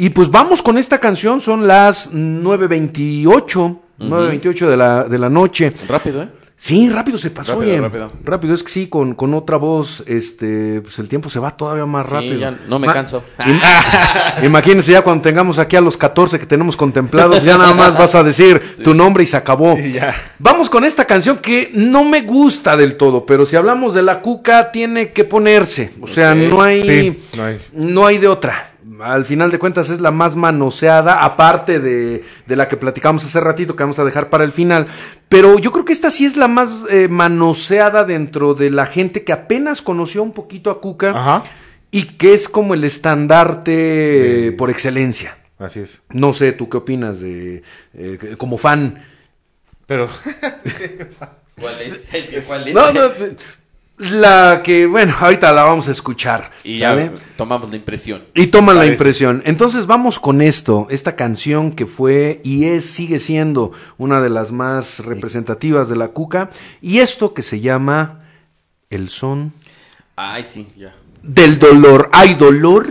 Y 0.00 0.10
pues 0.10 0.30
vamos 0.30 0.62
con 0.62 0.78
esta 0.78 0.98
canción, 1.00 1.40
son 1.40 1.66
las 1.66 2.14
9.28, 2.14 3.78
9.28 3.98 4.68
de 4.70 4.76
la, 4.76 5.04
de 5.04 5.18
la 5.18 5.28
noche. 5.28 5.72
Rápido, 5.88 6.22
¿eh? 6.22 6.28
Sí, 6.60 6.88
rápido 6.88 7.18
se 7.18 7.30
pasó, 7.30 7.54
Rápido, 7.54 7.70
oye. 7.72 7.80
rápido. 7.80 8.08
Rápido, 8.24 8.54
es 8.54 8.62
que 8.62 8.70
sí, 8.70 8.86
con, 8.88 9.14
con 9.14 9.34
otra 9.34 9.56
voz, 9.56 10.02
este, 10.06 10.80
pues 10.82 10.98
el 11.00 11.08
tiempo 11.08 11.28
se 11.30 11.38
va 11.40 11.56
todavía 11.56 11.84
más 11.86 12.06
Sí, 12.06 12.12
rápido. 12.14 12.38
ya 12.38 12.56
no 12.68 12.78
me 12.78 12.86
Ma- 12.88 12.92
canso. 12.94 13.22
Im- 13.38 13.60
Imagínense 14.44 14.92
ya 14.92 15.02
cuando 15.02 15.22
tengamos 15.22 15.58
aquí 15.58 15.74
a 15.76 15.80
los 15.80 15.96
14 15.96 16.38
que 16.38 16.46
tenemos 16.46 16.76
contemplados, 16.76 17.42
ya 17.44 17.58
nada 17.58 17.74
más 17.74 17.96
vas 17.98 18.14
a 18.14 18.22
decir 18.22 18.60
tu 18.84 18.94
nombre 18.94 19.22
y 19.24 19.26
se 19.26 19.36
acabó. 19.36 19.76
Y 19.78 19.92
ya. 19.92 20.14
Vamos 20.38 20.70
con 20.70 20.84
esta 20.84 21.04
canción 21.06 21.38
que 21.38 21.70
no 21.74 22.04
me 22.04 22.22
gusta 22.22 22.76
del 22.76 22.96
todo, 22.96 23.26
pero 23.26 23.44
si 23.46 23.54
hablamos 23.56 23.94
de 23.94 24.02
la 24.02 24.20
cuca, 24.20 24.70
tiene 24.72 25.12
que 25.12 25.24
ponerse. 25.24 25.92
O 26.00 26.06
sea, 26.06 26.32
Ok. 26.32 26.38
no 26.50 26.62
hay, 26.62 26.82
Sí, 26.84 27.18
no 27.36 27.44
hay. 27.44 27.58
no 27.72 28.06
hay 28.06 28.18
de 28.18 28.28
otra. 28.28 28.72
Al 29.00 29.24
final 29.24 29.50
de 29.50 29.58
cuentas 29.58 29.90
es 29.90 30.00
la 30.00 30.10
más 30.10 30.34
manoseada, 30.36 31.24
aparte 31.24 31.78
de, 31.80 32.24
de 32.46 32.56
la 32.56 32.68
que 32.68 32.76
platicamos 32.76 33.24
hace 33.24 33.38
ratito, 33.40 33.76
que 33.76 33.82
vamos 33.84 33.98
a 33.98 34.04
dejar 34.04 34.28
para 34.30 34.44
el 34.44 34.52
final. 34.52 34.86
Pero 35.28 35.58
yo 35.58 35.70
creo 35.72 35.84
que 35.84 35.92
esta 35.92 36.10
sí 36.10 36.24
es 36.24 36.36
la 36.36 36.48
más 36.48 36.84
eh, 36.90 37.08
manoseada 37.08 38.04
dentro 38.04 38.54
de 38.54 38.70
la 38.70 38.86
gente 38.86 39.24
que 39.24 39.32
apenas 39.32 39.82
conoció 39.82 40.22
un 40.22 40.32
poquito 40.32 40.70
a 40.70 40.80
Cuca 40.80 41.10
Ajá. 41.10 41.42
y 41.90 42.04
que 42.16 42.34
es 42.34 42.48
como 42.48 42.74
el 42.74 42.82
estandarte 42.84 43.70
De- 43.70 44.46
eh, 44.48 44.52
por 44.52 44.70
excelencia. 44.70 45.36
Así 45.58 45.80
es. 45.80 46.00
No 46.10 46.32
sé, 46.32 46.52
¿tú 46.52 46.68
qué 46.68 46.76
opinas 46.78 47.20
de 47.20 47.62
eh, 47.94 48.36
como 48.38 48.58
fan? 48.58 49.02
Pero 49.86 50.08
¿Cuál 51.60 51.80
es? 51.82 52.04
Es 52.12 52.28
que 52.28 52.40
¿Cuál 52.42 52.68
es? 52.68 52.74
No, 52.74 52.92
no, 52.92 53.00
la 53.98 54.62
que, 54.64 54.86
bueno, 54.86 55.14
ahorita 55.18 55.52
la 55.52 55.64
vamos 55.64 55.88
a 55.88 55.92
escuchar. 55.92 56.52
Y 56.64 56.78
ya 56.78 56.90
¿sale? 56.90 57.10
tomamos 57.36 57.70
la 57.70 57.76
impresión. 57.76 58.22
Y 58.34 58.46
toman 58.46 58.78
la 58.78 58.86
impresión. 58.86 59.42
Entonces 59.44 59.86
vamos 59.86 60.20
con 60.20 60.40
esto, 60.40 60.86
esta 60.90 61.16
canción 61.16 61.72
que 61.72 61.86
fue 61.86 62.40
y 62.44 62.64
es, 62.66 62.84
sigue 62.84 63.18
siendo 63.18 63.72
una 63.96 64.20
de 64.20 64.30
las 64.30 64.52
más 64.52 65.04
representativas 65.04 65.88
de 65.88 65.96
la 65.96 66.08
cuca. 66.08 66.50
Y 66.80 66.98
esto 66.98 67.34
que 67.34 67.42
se 67.42 67.60
llama 67.60 68.24
El 68.90 69.08
son 69.08 69.52
Ay, 70.16 70.44
sí, 70.44 70.68
ya. 70.76 70.94
del 71.22 71.58
dolor. 71.58 72.08
¿Hay 72.12 72.34
dolor? 72.34 72.88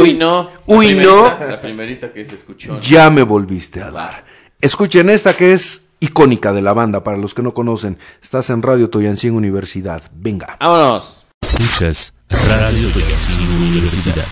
Uy, 0.00 0.14
no. 0.14 0.50
Uy, 0.66 0.92
La 0.94 1.02
no. 1.02 1.22
La 1.40 1.60
primerita 1.60 2.12
que 2.12 2.24
se 2.24 2.34
escuchó. 2.34 2.80
Ya 2.80 3.10
me 3.10 3.22
volviste 3.22 3.82
a 3.82 3.90
dar. 3.90 4.24
Escuchen 4.60 5.10
esta 5.10 5.34
que 5.36 5.52
es 5.52 5.85
icónica 6.00 6.52
de 6.52 6.62
la 6.62 6.72
banda, 6.72 7.02
para 7.04 7.16
los 7.16 7.34
que 7.34 7.42
no 7.42 7.54
conocen. 7.54 7.98
Estás 8.22 8.50
en 8.50 8.62
Radio 8.62 8.90
Toyancín 8.90 9.34
Universidad. 9.34 10.02
Venga. 10.12 10.56
Vámonos. 10.60 11.26
Escuchas 11.42 12.12
Radio 12.30 12.88
Toyasin 12.90 13.48
Universidad. 13.48 14.24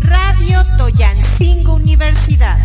Radio 0.00 0.64
Toyancingo 0.78 1.74
Universidad. 1.74 2.58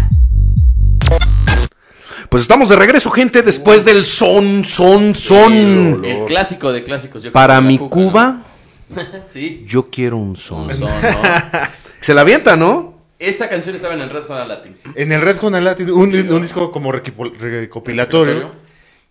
Pues 2.30 2.43
estamos 2.43 2.70
de 2.70 2.76
regreso, 2.76 3.10
gente, 3.10 3.41
después 3.41 3.84
del 3.84 4.05
son, 4.05 4.64
son, 4.64 5.16
son. 5.16 6.05
El 6.05 6.26
clásico 6.26 6.72
de 6.72 6.84
clásicos. 6.84 7.24
yo 7.24 7.32
creo 7.32 7.34
Para 7.34 7.60
mi 7.60 7.78
Cuca, 7.78 7.89
Cuba, 7.89 8.41
¿no? 8.89 9.01
sí. 9.28 9.64
yo 9.66 9.84
quiero 9.89 10.18
un 10.18 10.38
son. 10.38 10.66
Un 10.66 10.74
son, 10.74 10.89
¿no? 10.89 11.22
Se 11.99 12.14
la 12.14 12.22
avienta, 12.22 12.55
¿no? 12.55 12.99
Esta 13.20 13.50
canción 13.50 13.76
estaba 13.76 13.94
en 13.94 14.00
el 14.02 14.10
Red 14.10 14.24
Hot 14.24 14.48
Latin. 14.48 14.78
en 14.96 15.12
el 15.12 15.22
Red 15.22 15.38
Hot 15.38 15.52
Latin, 15.54 15.92
un, 15.92 16.16
un 16.16 16.42
disco 16.42 16.72
como 16.72 16.92
recopilatorio 16.92 18.52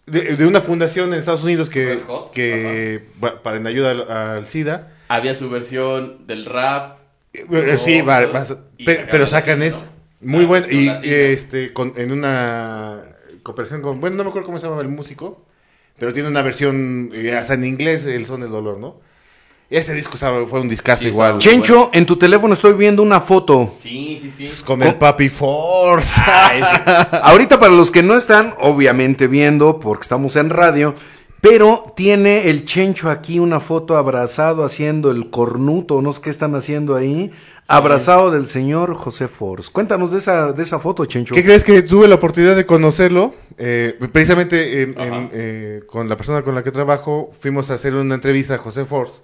de, 0.07 0.37
de 0.37 0.47
una 0.47 0.61
fundación 0.63 1.13
en 1.13 1.19
Estados 1.21 1.45
Unidos 1.45 1.69
que, 1.69 2.01
que 2.33 3.05
va- 3.23 3.43
para 3.43 3.59
en 3.59 3.67
ayuda 3.67 3.91
al, 3.91 4.11
al 4.11 4.47
SIDA. 4.47 4.95
Había 5.09 5.35
su 5.35 5.51
versión 5.51 6.27
del 6.27 6.47
rap. 6.47 6.99
Eh, 7.35 7.79
sí, 7.85 8.01
va- 8.01 8.25
va- 8.27 8.47
Y 8.79 8.85
pe- 8.87 8.93
sacaron 8.95 9.11
pero 9.11 9.27
sacan 9.27 9.63
es 9.63 9.77
¿no? 10.23 10.33
muy 10.33 10.43
La 10.43 10.49
bueno 10.49 10.67
y 10.71 10.87
latina. 10.87 11.13
este 11.15 11.73
con, 11.75 11.93
en 11.97 12.11
una 12.11 13.03
cooperación 13.43 13.83
con 13.83 14.01
bueno 14.01 14.17
no 14.17 14.25
me 14.25 14.31
acuerdo 14.31 14.47
cómo 14.47 14.59
se 14.59 14.67
llama 14.67 14.81
el 14.81 14.89
músico 14.89 15.45
pero 15.99 16.13
tiene 16.15 16.29
una 16.29 16.43
versión 16.43 17.11
eh, 17.15 17.33
hasta 17.37 17.55
en 17.55 17.65
inglés 17.65 18.07
el 18.07 18.25
son 18.27 18.41
del 18.41 18.51
dolor 18.51 18.79
no 18.79 19.01
ese 19.71 19.93
disco 19.95 20.16
sabe, 20.16 20.47
fue 20.47 20.61
un 20.61 20.69
discazo 20.69 21.03
Sí, 21.03 21.09
igual 21.09 21.39
Chencho, 21.39 21.91
en 21.93 22.07
tu 22.07 22.16
teléfono 22.16 22.55
estoy 22.55 22.73
viendo 22.73 23.03
una 23.03 23.21
foto. 23.21 23.75
Sí, 23.83 24.19
sí, 24.21 24.49
sí. 24.49 24.62
con 24.64 24.83
el 24.83 24.95
Papi 24.95 25.29
Force 25.29 26.21
Ahorita 27.23 27.61
para 27.61 27.73
los 27.73 27.91
que 27.91 28.03
no 28.03 28.16
están, 28.16 28.55
obviamente 28.61 29.27
viendo, 29.27 29.79
porque 29.81 30.03
estamos 30.03 30.37
en 30.37 30.51
radio, 30.51 30.95
pero 31.41 31.85
tiene 31.97 32.49
el 32.49 32.64
Chencho 32.64 33.11
aquí 33.11 33.39
una 33.39 33.61
foto 33.61 33.97
abrazado 33.97 34.64
haciendo 34.64 35.11
el 35.11 35.31
cornuto, 35.31 36.01
no 36.03 36.12
sé 36.12 36.21
qué 36.23 36.31
están 36.31 36.55
haciendo 36.55 36.97
ahí, 36.97 37.31
abrazado 37.69 38.31
del 38.31 38.47
señor 38.47 38.95
José 38.95 39.29
Force. 39.29 39.71
Cuéntanos 39.71 40.11
de 40.12 40.19
esa, 40.19 40.53
de 40.53 40.62
esa 40.62 40.79
foto, 40.81 41.05
Chencho. 41.05 41.35
¿Qué 41.35 41.45
crees 41.45 41.62
que 41.62 41.83
tuve 41.83 42.09
la 42.09 42.14
oportunidad 42.16 42.57
de 42.57 42.64
conocerlo? 42.66 43.35
Eh, 43.59 43.97
precisamente 44.12 44.83
en- 44.83 44.99
Ajá. 44.99 45.07
en, 45.07 45.31
eh, 45.33 45.81
con 45.87 46.09
la 46.09 46.16
persona 46.16 46.43
con 46.43 46.55
la 46.55 46.62
que 46.64 46.71
trabajo 46.73 47.31
fuimos 47.39 47.71
a 47.71 47.75
hacer 47.75 47.95
una 47.95 48.14
entrevista 48.14 48.55
a 48.55 48.59
José 48.59 48.85
Force. 48.85 49.21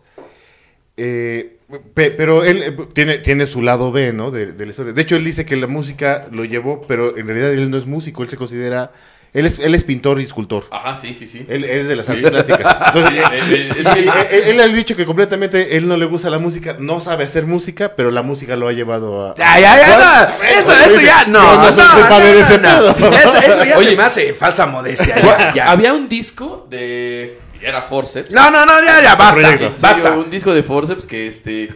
Eh, 0.97 1.57
pe- 1.95 2.11
pero 2.12 2.45
él 2.45 2.62
eh, 2.62 2.76
tiene, 2.92 3.18
tiene 3.18 3.47
su 3.47 3.62
lado 3.62 3.90
B, 3.92 4.12
¿no? 4.12 4.30
De, 4.30 4.53
de 4.53 4.64
la 4.64 4.70
historia. 4.70 4.92
De 4.92 5.03
hecho, 5.03 5.16
él 5.16 5.24
dice 5.24 5.45
que 5.45 5.57
la 5.57 5.66
música 5.66 6.28
lo 6.30 6.45
llevó, 6.45 6.82
pero 6.86 7.16
en 7.16 7.26
realidad 7.26 7.53
él 7.53 7.70
no 7.70 7.76
es 7.76 7.86
músico, 7.86 8.22
él 8.22 8.28
se 8.28 8.36
considera... 8.36 8.92
Él 9.32 9.47
es, 9.47 9.59
él 9.59 9.74
es 9.74 9.82
pintor 9.82 10.20
y 10.20 10.24
escultor. 10.24 10.66
Ajá, 10.70 10.95
sí, 10.95 11.12
sí, 11.12 11.26
sí. 11.26 11.45
Él, 11.49 11.64
él 11.64 11.80
es 11.80 11.88
de 11.88 11.97
las 11.97 12.09
artes 12.09 12.30
plásticas. 12.30 12.76
Entonces, 12.95 13.20
Eh, 13.42 14.28
él, 14.30 14.42
él 14.47 14.61
ha 14.61 14.68
dicho 14.68 14.95
que 14.95 15.05
completamente 15.05 15.76
él 15.76 15.88
no 15.88 15.97
le 15.97 16.05
gusta 16.05 16.30
la 16.30 16.38
música, 16.38 16.76
no 16.78 17.01
sabe 17.01 17.24
hacer 17.24 17.45
música, 17.45 17.95
pero 17.97 18.12
la 18.12 18.22
música 18.22 18.55
lo 18.55 18.68
ha 18.68 18.72
llevado 18.72 19.26
a... 19.30 19.34
Ya, 19.34 19.59
ya, 19.59 19.76
ya, 19.80 19.99
no. 20.38 20.47
Eso, 20.47 20.72
eso 20.72 21.01
ya, 21.01 21.24
no. 21.26 21.42
No, 21.42 21.62
no. 21.64 23.16
Eso, 23.16 23.38
eso 23.38 23.64
ya 23.64 23.76
Oye. 23.76 23.90
se 23.90 23.97
me 23.97 24.03
hace 24.05 24.34
falsa 24.34 24.66
modestia. 24.66 25.16
ya, 25.16 25.53
ya. 25.53 25.70
Había 25.72 25.95
un 25.95 26.09
disco 26.09 26.68
de. 26.70 27.36
Era 27.64 27.82
Forceps. 27.82 28.30
No, 28.32 28.50
no, 28.50 28.64
no, 28.66 28.72
ya, 28.84 29.02
ya, 29.02 29.14
basta. 29.16 29.34
proyecto. 29.40 29.66
En 29.66 29.74
serio, 29.74 30.02
Basta. 30.04 30.12
un 30.18 30.30
disco 30.30 30.52
de 30.54 30.62
Forceps 30.62 31.06
que 31.06 31.26
este. 31.28 31.74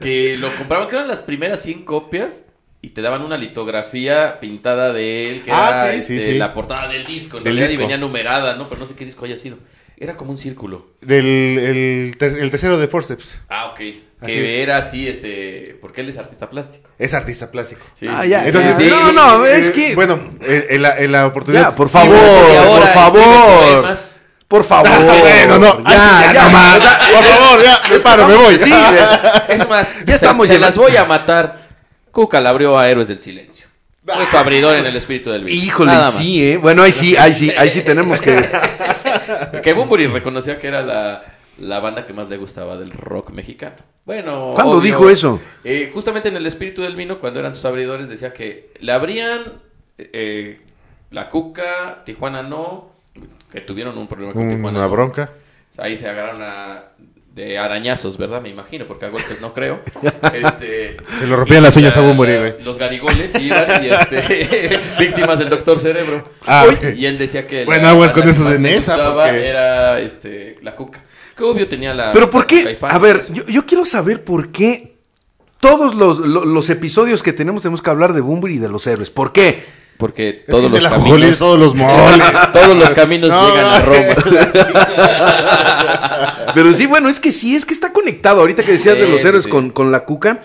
Que 0.00 0.36
lo 0.38 0.50
compraban, 0.56 0.88
que 0.88 0.96
eran 0.96 1.08
las 1.08 1.20
primeras 1.20 1.60
100 1.62 1.84
copias. 1.84 2.44
Y 2.84 2.88
te 2.88 3.00
daban 3.00 3.22
una 3.22 3.36
litografía 3.36 4.40
pintada 4.40 4.92
de 4.92 5.30
él, 5.30 5.42
que 5.44 5.52
Ah, 5.52 5.84
era 5.92 6.02
sí, 6.02 6.14
este, 6.16 6.32
sí. 6.32 6.38
la 6.38 6.52
portada 6.52 6.88
del 6.88 7.04
disco. 7.06 7.38
En 7.38 7.44
Del 7.44 7.52
realidad 7.52 7.68
y 7.68 7.76
disco. 7.76 7.82
venía 7.82 7.96
numerada, 7.96 8.56
¿no? 8.56 8.68
Pero 8.68 8.80
no 8.80 8.86
sé 8.86 8.94
qué 8.96 9.04
disco 9.04 9.24
haya 9.24 9.36
sido. 9.36 9.58
Era 9.96 10.16
como 10.16 10.32
un 10.32 10.38
círculo. 10.38 10.94
Del 11.00 11.24
el, 11.58 12.16
ter- 12.18 12.38
el 12.40 12.50
tercero 12.50 12.76
de 12.78 12.88
Forceps. 12.88 13.42
Ah, 13.48 13.66
ok. 13.66 13.80
Así 14.20 14.32
que 14.34 14.54
es. 14.56 14.60
era 14.62 14.78
así, 14.78 15.06
este. 15.06 15.78
Porque 15.80 16.00
él 16.00 16.08
es 16.08 16.18
artista 16.18 16.50
plástico. 16.50 16.88
Es 16.98 17.14
artista 17.14 17.52
plástico. 17.52 17.82
Sí, 17.94 18.06
Ah, 18.10 18.24
ya, 18.26 18.40
sí. 18.42 18.46
Entonces, 18.48 18.78
ya. 18.78 18.84
sí, 18.84 18.90
No, 18.90 19.12
no, 19.12 19.46
eh, 19.46 19.58
es 19.58 19.70
que- 19.70 19.94
Bueno, 19.94 20.18
eh, 20.40 20.66
en, 20.70 20.82
la, 20.82 20.98
en 20.98 21.12
la 21.12 21.26
oportunidad... 21.28 21.70
Ya, 21.70 21.74
por 21.76 21.86
Sí, 21.88 21.92
favor, 21.92 22.16
ahora 22.16 22.92
por 22.92 22.94
favor. 22.94 23.96
Por 24.52 24.64
favor. 24.64 24.88
Bueno, 25.22 25.58
no, 25.58 25.82
ya, 25.88 26.30
ya, 26.34 26.42
no 26.44 26.50
más. 26.50 26.76
o 26.76 26.80
sea, 26.82 27.00
Por 27.10 27.24
favor, 27.24 27.64
ya, 27.64 27.80
me 27.90 27.98
paro, 28.00 28.28
me 28.28 28.34
voy. 28.36 28.58
Sí, 28.58 28.70
es- 28.70 29.48
Es 29.62 29.68
más, 29.68 29.98
Ya 30.00 30.06
se- 30.06 30.12
estamos 30.26 30.46
se, 30.46 30.54
llevando- 30.54 30.66
las 30.66 30.76
voy 30.76 30.96
a 30.98 31.04
matar. 31.06 31.62
Cuca 32.10 32.38
la 32.38 32.50
abrió 32.50 32.78
a 32.78 32.86
Héroes 32.90 33.08
del 33.08 33.18
Silencio. 33.18 33.68
Fue 34.04 34.26
su 34.26 34.36
abridor 34.36 34.76
en 34.76 34.84
el 34.84 34.94
espíritu 34.94 35.30
del 35.30 35.44
virus. 35.44 35.64
Híjole, 35.64 35.92
Nada 35.92 36.04
más. 36.04 36.14
sí, 36.14 36.44
¿eh? 36.52 36.56
Bueno, 36.58 36.82
ahí 36.82 36.92
sí, 36.92 37.16
ahí 37.16 37.32
sí, 37.32 37.50
ahí 37.56 37.70
sí 37.70 37.80
tenemos 37.80 38.20
que... 38.20 38.36
Que 39.62 39.72
Bumburi 39.72 40.06
reconoció 40.08 40.58
que 40.58 40.66
era 40.68 40.82
la, 40.82 41.22
la 41.58 41.80
banda 41.80 42.04
que 42.04 42.12
más 42.12 42.28
le 42.28 42.36
gustaba 42.36 42.76
del 42.76 42.90
rock 42.90 43.30
mexicano. 43.30 43.76
Bueno, 44.04 44.50
¿Cuándo 44.54 44.72
obvio, 44.72 44.82
dijo 44.82 45.08
eso? 45.08 45.40
eh, 45.64 45.90
justamente 45.94 46.28
en 46.28 46.36
el 46.36 46.44
espíritu 46.46 46.82
del 46.82 46.96
vino, 46.96 47.18
cuando 47.18 47.40
eran 47.40 47.54
sus 47.54 47.64
abridores, 47.64 48.08
decía 48.10 48.32
que 48.34 48.72
le 48.80 48.92
abrían 48.92 49.40
eh, 49.98 50.60
la 51.10 51.28
Cuca, 51.30 52.02
Tijuana 52.04 52.42
no, 52.42 52.91
que 53.52 53.60
tuvieron 53.60 53.96
un 53.98 54.08
problema 54.08 54.32
con 54.32 54.48
Tijuana. 54.48 54.78
Una 54.78 54.86
bronca. 54.88 55.30
Ahí 55.78 55.96
se 55.96 56.08
agarraron 56.08 56.42
a- 56.42 56.84
de 57.34 57.56
arañazos, 57.56 58.18
¿verdad? 58.18 58.42
Me 58.42 58.50
imagino, 58.50 58.86
porque 58.86 59.06
a 59.06 59.08
golpes 59.08 59.40
no 59.40 59.54
creo. 59.54 59.80
Este, 60.34 60.96
Se 61.18 61.26
lo 61.26 61.36
rompían 61.36 61.62
las 61.62 61.74
uñas 61.76 61.96
a 61.96 62.00
Bumburi, 62.02 62.36
güey. 62.36 62.62
Los 62.62 62.76
garigoles 62.78 63.34
iban 63.40 63.82
y 63.82 63.88
este, 63.88 64.80
víctimas 64.98 65.38
del 65.38 65.48
doctor 65.48 65.78
Cerebro. 65.78 66.28
Ah, 66.46 66.66
Uy. 66.68 66.76
Y 66.98 67.06
él 67.06 67.16
decía 67.18 67.46
que 67.46 67.64
Bueno, 67.64 67.88
aguas 67.88 68.12
con 68.12 68.28
esos 68.28 68.50
de 68.50 68.58
Nesa, 68.58 68.96
porque- 69.14 69.48
era 69.48 69.98
este, 70.00 70.58
la 70.62 70.74
Cuca. 70.76 71.00
Que 71.36 71.44
obvio 71.44 71.66
tenía 71.68 71.94
la... 71.94 72.12
Pero 72.12 72.28
¿por 72.28 72.46
qué? 72.46 72.76
A 72.82 72.98
ver, 72.98 73.22
yo, 73.32 73.46
yo 73.46 73.64
quiero 73.64 73.86
saber 73.86 74.22
por 74.22 74.52
qué 74.52 74.96
todos 75.58 75.94
los, 75.94 76.18
lo- 76.18 76.44
los 76.44 76.68
episodios 76.68 77.22
que 77.22 77.32
tenemos 77.32 77.62
tenemos 77.62 77.80
que 77.80 77.88
hablar 77.88 78.12
de 78.12 78.20
Bunbury 78.20 78.56
y 78.56 78.58
de 78.58 78.68
los 78.68 78.86
héroes. 78.86 79.08
¿Por 79.08 79.32
qué? 79.32 79.64
Porque 79.98 80.44
todos 80.48 80.70
los 80.70 80.84
caminos... 80.86 81.38
Todos 81.38 81.58
los 81.58 81.74
moles. 81.74 82.26
todos 82.52 82.76
los 82.76 82.92
caminos 82.92 83.30
No, 83.30 83.48
llegan 83.48 83.66
a 83.66 83.80
Roma. 83.80 84.14
Pero 86.54 86.72
sí, 86.74 86.86
bueno, 86.86 87.08
es 87.08 87.20
que 87.20 87.32
sí, 87.32 87.54
es 87.54 87.64
que 87.64 87.72
está 87.74 87.92
conectado. 87.92 88.40
Ahorita 88.40 88.62
que 88.62 88.72
decías 88.72 88.98
de 88.98 89.08
los 89.08 89.24
héroes 89.24 89.44
sí. 89.44 89.50
Con, 89.50 89.70
con 89.70 89.92
la 89.92 90.04
cuca. 90.04 90.40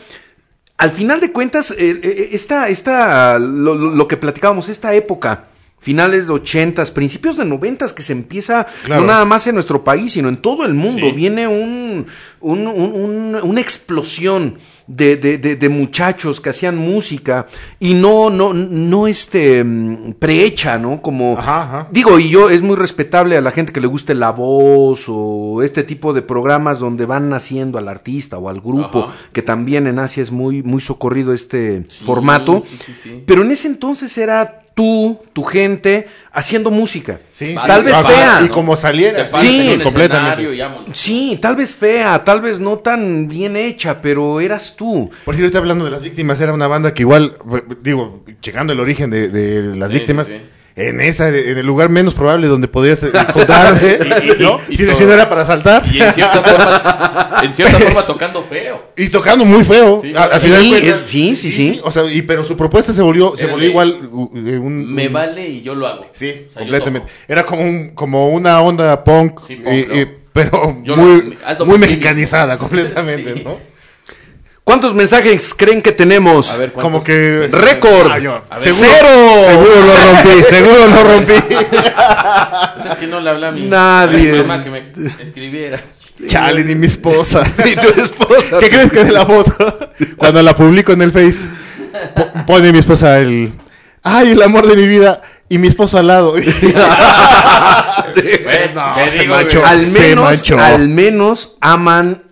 Al 0.78 0.91
final 0.91 1.20
de 1.20 1.32
cuentas, 1.32 1.72
eh, 1.72 2.00
eh, 2.04 2.30
esta, 2.34 2.70
esta, 2.70 3.39
lo- 3.39 3.74
lo 3.76 4.08
que 4.08 4.16
platicábamos, 4.16 4.70
esta 4.70 4.93
época, 4.93 5.45
finales 5.80 6.28
de 6.28 6.34
ochentas, 6.34 6.91
principios 6.91 7.38
de 7.38 7.45
noventas, 7.45 7.93
que 7.93 8.01
se 8.03 8.11
empieza 8.11 8.65
Claro. 8.86 9.01
no 9.01 9.07
nada 9.07 9.25
más 9.25 9.47
en 9.47 9.53
nuestro 9.55 9.84
país, 9.84 10.11
sino 10.13 10.28
en 10.28 10.38
todo 10.38 10.65
el 10.65 10.73
mundo. 10.73 11.07
Sí. 11.07 11.11
Viene 11.13 11.47
un, 11.47 12.05
un- 12.41 12.67
un- 12.67 13.36
un- 13.36 13.36
una 13.41 13.61
explosión 13.61 14.57
de, 14.88 15.15
de- 15.17 15.38
de- 15.38 15.55
de 15.55 15.69
muchachos 15.69 16.41
que 16.41 16.49
hacían 16.49 16.78
música 16.78 17.45
y 17.80 17.93
no, 17.93 18.30
no, 18.30 18.53
no 18.53 19.07
este 19.07 19.63
mm, 19.63 20.13
prehecha, 20.13 20.78
¿no? 20.78 21.01
Como 21.01 21.38
Ajá, 21.38 21.61
ajá. 21.63 21.88
Digo, 21.91 22.19
y 22.19 22.30
yo 22.30 22.49
es 22.49 22.61
muy 22.61 22.75
respetable 22.75 23.38
a 23.38 23.41
la 23.41 23.51
gente 23.51 23.71
que 23.71 23.82
le 23.82 23.88
guste 23.88 24.13
la 24.15 24.32
voz 24.32 25.05
o 25.07 25.61
este 25.63 25.84
tipo 25.84 26.11
de 26.13 26.21
programas 26.21 26.80
donde 26.80 27.05
van 27.05 27.30
naciendo 27.30 27.78
al 27.78 27.88
artista 27.88 28.38
o 28.38 28.49
al 28.49 28.59
grupo, 28.61 29.05
Ajá. 29.05 29.13
que 29.32 29.41
también 29.41 29.88
en 29.88 29.99
Asia 29.99 30.23
es 30.23 30.32
muy, 30.32 30.63
muy 30.63 30.82
socorrido 30.82 31.34
este 31.34 31.86
Sí, 31.88 32.03
formato. 32.03 32.63
sí, 32.65 32.78
sí, 32.86 32.93
sí. 33.03 33.23
Pero 33.25 33.43
en 33.43 33.51
ese 33.51 33.67
entonces 33.67 34.17
era 34.17 34.63
tú, 34.78 35.19
tu 35.34 35.43
gente, 35.43 36.07
haciendo 36.32 36.69
música. 36.69 37.19
Sí. 37.32 37.55
Tal 37.65 37.84
vez 37.84 37.97
fea. 37.97 38.41
Y 38.45 38.47
como 38.49 38.75
saliera. 38.75 39.28
Sí, 39.39 39.80
completamente. 39.84 40.93
Sí, 40.93 41.39
tal 41.41 41.55
vez 41.55 41.73
fea, 41.73 42.23
tal 42.23 42.41
vez 42.41 42.59
no 42.59 42.78
tan 42.78 43.28
bien 43.28 43.57
hecha, 43.57 43.99
pero 44.03 44.39
eras 44.39 44.75
tú. 44.78 45.09
Por 45.25 45.36
si 45.36 45.41
ahorita 45.41 45.57
hablando 45.57 45.84
de 45.84 45.89
las 45.89 46.03
víctimas, 46.03 46.39
era 46.39 46.53
una 46.53 46.67
banda 46.67 46.93
que 46.93 47.01
igual, 47.01 47.34
digo, 47.82 48.23
checando 48.39 48.71
el 48.71 48.80
origen 48.80 49.09
de, 49.09 49.30
de 49.30 49.75
las 49.75 49.89
Sí, 49.89 49.97
víctimas, 49.97 50.28
sí, 50.28 50.34
sí. 50.34 50.41
En 50.78 51.01
esa, 51.01 51.28
en 51.30 51.57
el 51.57 51.65
lugar 51.65 51.89
menos 51.89 52.13
probable 52.13 52.47
donde 52.47 52.67
podías 52.67 53.01
eh, 53.03 53.11
Y- 54.23 54.32
y- 54.32 54.43
¿no? 54.43 54.59
y 54.69 54.78
si, 54.78 54.86
todo. 54.86 54.95
si 54.95 55.03
no 55.05 55.13
era 55.13 55.28
para 55.28 55.43
saltar. 55.43 55.84
Y 55.91 55.99
en 56.01 56.13
cierta 56.13 56.41
forma, 56.43 57.41
en 57.43 57.53
cierta 57.53 57.80
forma 57.80 58.01
tocando 58.05 58.41
feo. 58.43 58.91
Y 58.95 59.09
tocando 59.09 59.43
muy 59.43 59.63
feo. 59.63 59.99
Sí. 60.01 60.13
A- 60.15 60.38
Sí, 60.39 60.73
es- 60.75 60.95
sí, 60.97 61.36
sí, 61.36 61.51
sí. 61.51 61.82
O 61.84 61.91
sea, 61.91 62.05
y, 62.05 62.21
pero 62.21 62.43
su 62.45 62.55
propuesta 62.55 62.93
se 62.93 63.01
volvió, 63.01 63.36
se 63.36 63.45
volvió 63.47 63.65
de- 63.65 63.69
igual 63.71 64.09
uh, 64.11 64.30
eh, 64.36 64.57
un, 64.59 64.93
Me 64.93 65.07
un- 65.07 65.13
vale 65.13 65.47
y 65.49 65.61
yo 65.63 65.73
lo 65.75 65.88
hago. 65.88 66.05
Sí, 66.11 66.45
O 66.49 66.53
sea, 66.53 66.61
yo 66.63 66.71
completamente. 66.71 67.07
Era 67.28 67.43
como 67.45 67.63
un, 67.63 67.89
como 67.95 68.30
una 68.30 68.61
onda 68.61 69.03
punk, 69.03 69.41
Sí, 69.47 69.55
punk, 69.55 69.67
eh, 69.73 70.05
¿no? 70.11 70.17
pero 70.32 70.78
Yo 70.84 70.95
muy, 70.95 71.36
lo- 71.59 71.65
muy 71.65 71.80
mexicanizada 71.80 72.57
completamente, 72.59 73.34
Sí. 73.34 73.41
¿no? 73.43 73.57
¿Cuántos 74.68 74.93
mensajes 74.93 75.53
creen 75.53 75.82
que 75.82 75.93
tenemos? 75.93 76.51
A 76.51 76.57
ver, 76.57 76.74
¿cuántos? 76.74 76.91
Como 76.91 77.01
que 77.01 77.47
Récord. 77.49 78.11
Ah, 78.11 78.20
yo- 78.20 78.41
A 78.49 78.59
ver. 78.59 78.70
seguro, 78.74 78.97
¡Cero! 78.99 79.45
seguro 79.47 79.76
lo 79.86 79.95
rompí, 79.95 80.43
seguro 80.49 80.88
lo 80.88 81.03
rompí. 81.05 81.34
Es 82.91 82.97
que 82.97 83.07
no 83.07 83.22
le 83.22 83.30
hablé 83.30 83.47
a 83.47 83.51
mi, 83.51 83.61
Nadie. 83.61 84.30
a 84.30 84.34
mi 84.34 84.39
mamá 84.41 84.61
que 84.65 84.70
me 84.70 84.91
escribiera. 85.24 85.80
Chale, 86.26 86.65
ni 86.65 86.76
mi 86.76 86.88
esposa. 86.88 87.43
Y 87.65 87.76
tu 87.78 88.01
esposa. 88.01 88.59
¿Qué 88.59 88.70
crees 88.70 88.91
que 88.91 89.05
de 89.05 89.11
la 89.13 89.26
foto? 89.26 89.91
Cuando 90.18 90.43
la 90.43 90.53
publico 90.53 90.91
en 90.91 91.01
el 91.01 91.13
Face, 91.13 91.47
po- 92.13 92.30
pone 92.45 92.74
mi 92.74 92.80
esposa 92.80 93.20
el. 93.20 93.53
¡Ay, 94.03 94.32
el 94.32 94.41
amor 94.41 94.68
de 94.68 94.76
mi 94.76 94.86
vida! 94.86 95.22
Y 95.47 95.59
mi 95.59 95.70
esposo 95.70 95.97
al 95.97 96.07
lado. 96.07 96.34
Bueno, 98.43 98.93
se 99.11 99.20
digo, 99.20 99.36
Se 99.38 100.15
manchó. 100.15 100.59
al 100.59 100.88
menos 100.89 101.55
aman 101.61 102.24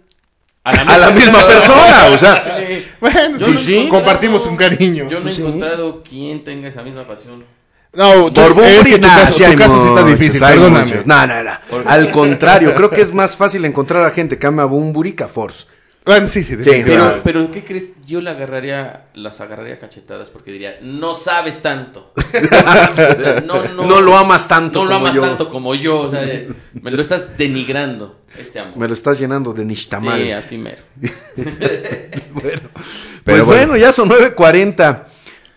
a 0.66 0.72
a 0.72 0.98
la 0.98 1.10
misma 1.12 1.46
persona. 1.46 2.08
O 2.12 2.18
sea, 2.18 2.36
Sí. 2.68 2.86
bueno, 3.00 3.38
Yo 3.38 3.54
sí, 3.56 3.84
no 3.86 3.90
compartimos 3.90 4.46
un 4.48 4.58
cariño. 4.58 5.08
Yo 5.08 5.20
no 5.20 5.30
he 5.30 5.32
Sí. 5.32 5.42
encontrado 5.42 6.04
quien 6.04 6.44
tenga 6.44 6.68
esa 6.68 6.82
misma 6.84 7.06
pasión. 7.08 7.44
No, 7.94 8.26
tú- 8.34 8.42
por 8.54 8.62
es 8.66 8.86
que 8.86 8.96
tu 8.96 9.02
nah, 9.08 9.22
caso, 9.22 9.32
sí 9.38 9.44
tu 9.46 9.58
caso 9.58 9.78
sí 9.82 9.88
está 9.88 10.02
muchos, 10.02 10.20
difícil, 10.20 10.42
perdóname. 10.42 10.86
muchos. 10.86 11.06
No, 11.06 11.28
no, 11.28 11.44
no. 11.44 11.52
Al 11.86 12.12
contrario, 12.12 12.76
creo 12.76 12.90
que 12.90 13.00
es 13.00 13.14
más 13.14 13.38
fácil 13.38 13.64
encontrar 13.64 14.04
a 14.06 14.12
gente 14.12 14.38
que 14.38 14.48
ama 14.48 14.64
a 14.64 14.66
Bunbury 14.66 15.14
que 15.14 15.24
a 15.24 15.28
Force. 15.30 15.68
Bueno, 16.04 16.28
sí, 16.28 16.44
sí, 16.44 16.56
Sí. 16.64 16.82
Pero, 16.86 17.22
pero 17.24 17.50
¿qué 17.50 17.64
crees? 17.64 17.94
Yo 18.06 18.22
la 18.22 18.32
agarraría, 18.32 19.06
las 19.16 19.42
agarraría 19.42 19.80
cachetadas 19.80 20.30
porque 20.30 20.52
diría, 20.52 20.78
no 20.82 21.14
sabes 21.16 21.62
tanto. 21.62 22.12
No, 23.46 23.64
no, 23.76 23.86
No 23.88 24.02
lo 24.02 24.18
amas 24.18 24.48
tanto 24.48 24.80
No 24.84 24.86
lo 24.86 24.92
como 24.96 25.06
amas 25.08 25.16
yo. 25.16 25.22
tanto 25.22 25.50
como 25.50 25.74
yo. 25.76 26.02
O 26.02 26.12
sea, 26.12 26.22
me 26.74 26.92
lo 26.92 27.02
estás 27.02 27.38
denigrando, 27.38 28.20
este 28.40 28.60
amor. 28.60 28.78
Me 28.78 28.88
lo 28.88 28.94
estás 28.94 29.20
llenando 29.20 29.54
de 29.54 29.66
nishtamal. 29.66 30.22
Sí, 30.22 30.32
así 30.32 30.58
mero. 30.58 30.84
Bueno, 32.34 32.70
pues 33.24 33.24
bueno. 33.24 33.46
bueno. 33.46 33.78
ya 33.78 33.92
son 33.92 34.10
9.40. 34.10 35.04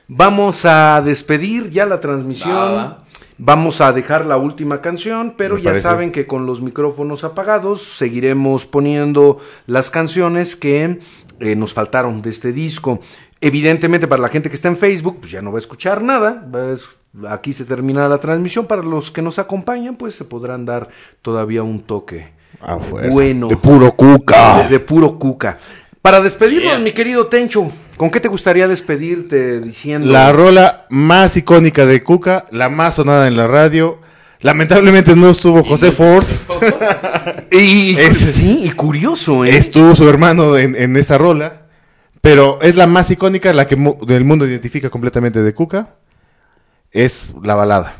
Vamos 0.08 0.64
a 0.64 1.02
despedir 1.04 1.70
ya 1.70 1.84
la 1.86 2.00
transmisión. 2.00 2.54
Va, 2.54 2.70
va. 2.72 3.04
Vamos 3.36 3.80
a 3.80 3.92
dejar 3.92 4.26
la 4.26 4.36
última 4.36 4.80
canción, 4.80 5.34
pero 5.36 5.56
Me 5.56 5.62
ya 5.62 5.70
parece. 5.70 5.82
saben 5.82 6.10
que 6.12 6.26
con 6.26 6.46
los 6.46 6.60
micrófonos 6.60 7.24
apagados 7.24 7.82
seguiremos 7.82 8.66
poniendo 8.66 9.38
las 9.66 9.90
canciones 9.90 10.56
que 10.56 10.98
eh, 11.40 11.54
nos 11.56 11.74
faltaron 11.74 12.20
de 12.22 12.30
este 12.30 12.52
disco. 12.52 13.00
Evidentemente 13.40 14.08
para 14.08 14.22
la 14.22 14.28
gente 14.28 14.48
que 14.48 14.56
está 14.56 14.68
en 14.68 14.76
Facebook, 14.76 15.18
pues 15.20 15.30
ya 15.30 15.42
no 15.42 15.52
va 15.52 15.58
a 15.58 15.60
escuchar 15.60 16.02
nada. 16.02 16.44
va 16.52 16.70
a 16.70 16.72
es- 16.72 16.88
Aquí 17.28 17.52
se 17.52 17.64
termina 17.64 18.06
la 18.08 18.18
transmisión. 18.18 18.66
Para 18.66 18.82
los 18.82 19.10
que 19.10 19.22
nos 19.22 19.38
acompañan, 19.38 19.96
pues 19.96 20.14
se 20.14 20.24
podrán 20.24 20.64
dar 20.64 20.88
todavía 21.22 21.62
un 21.62 21.80
toque. 21.82 22.32
A 22.60 22.78
fuerza. 22.78 23.10
Bueno. 23.10 23.48
De 23.48 23.56
puro 23.56 23.92
cuca. 23.92 24.62
De, 24.64 24.68
de 24.68 24.80
puro 24.80 25.18
cuca. 25.18 25.58
Para 26.02 26.20
despedirnos, 26.20 26.72
Yeah. 26.72 26.78
mi 26.78 26.92
querido 26.92 27.26
Tencho, 27.26 27.70
¿con 27.96 28.10
qué 28.10 28.20
te 28.20 28.28
gustaría 28.28 28.66
despedirte 28.68 29.60
diciendo? 29.60 30.10
La 30.10 30.32
rola 30.32 30.86
más 30.90 31.36
icónica 31.36 31.86
de 31.86 32.02
Cuca, 32.02 32.44
la 32.50 32.68
más 32.68 32.94
sonada 32.94 33.26
en 33.26 33.36
la 33.36 33.46
radio. 33.46 33.98
Lamentablemente 34.40 35.16
no 35.16 35.28
estuvo 35.30 35.64
José 35.64 35.90
Force, 35.90 36.40
Y, 37.50 37.96
sí, 38.14 38.60
y 38.62 38.70
curioso, 38.70 39.44
¿eh? 39.44 39.56
estuvo 39.56 39.96
su 39.96 40.08
hermano 40.08 40.56
en, 40.56 40.76
en 40.76 40.96
esa 40.96 41.18
rola, 41.18 41.62
pero 42.20 42.60
es 42.62 42.76
la 42.76 42.86
más 42.86 43.10
icónica, 43.10 43.52
la 43.52 43.66
que 43.66 43.76
del 44.06 44.24
mundo 44.24 44.46
identifica 44.46 44.90
completamente 44.90 45.42
de 45.42 45.52
Cuca, 45.54 45.96
es 46.92 47.24
la 47.42 47.56
balada. 47.56 47.96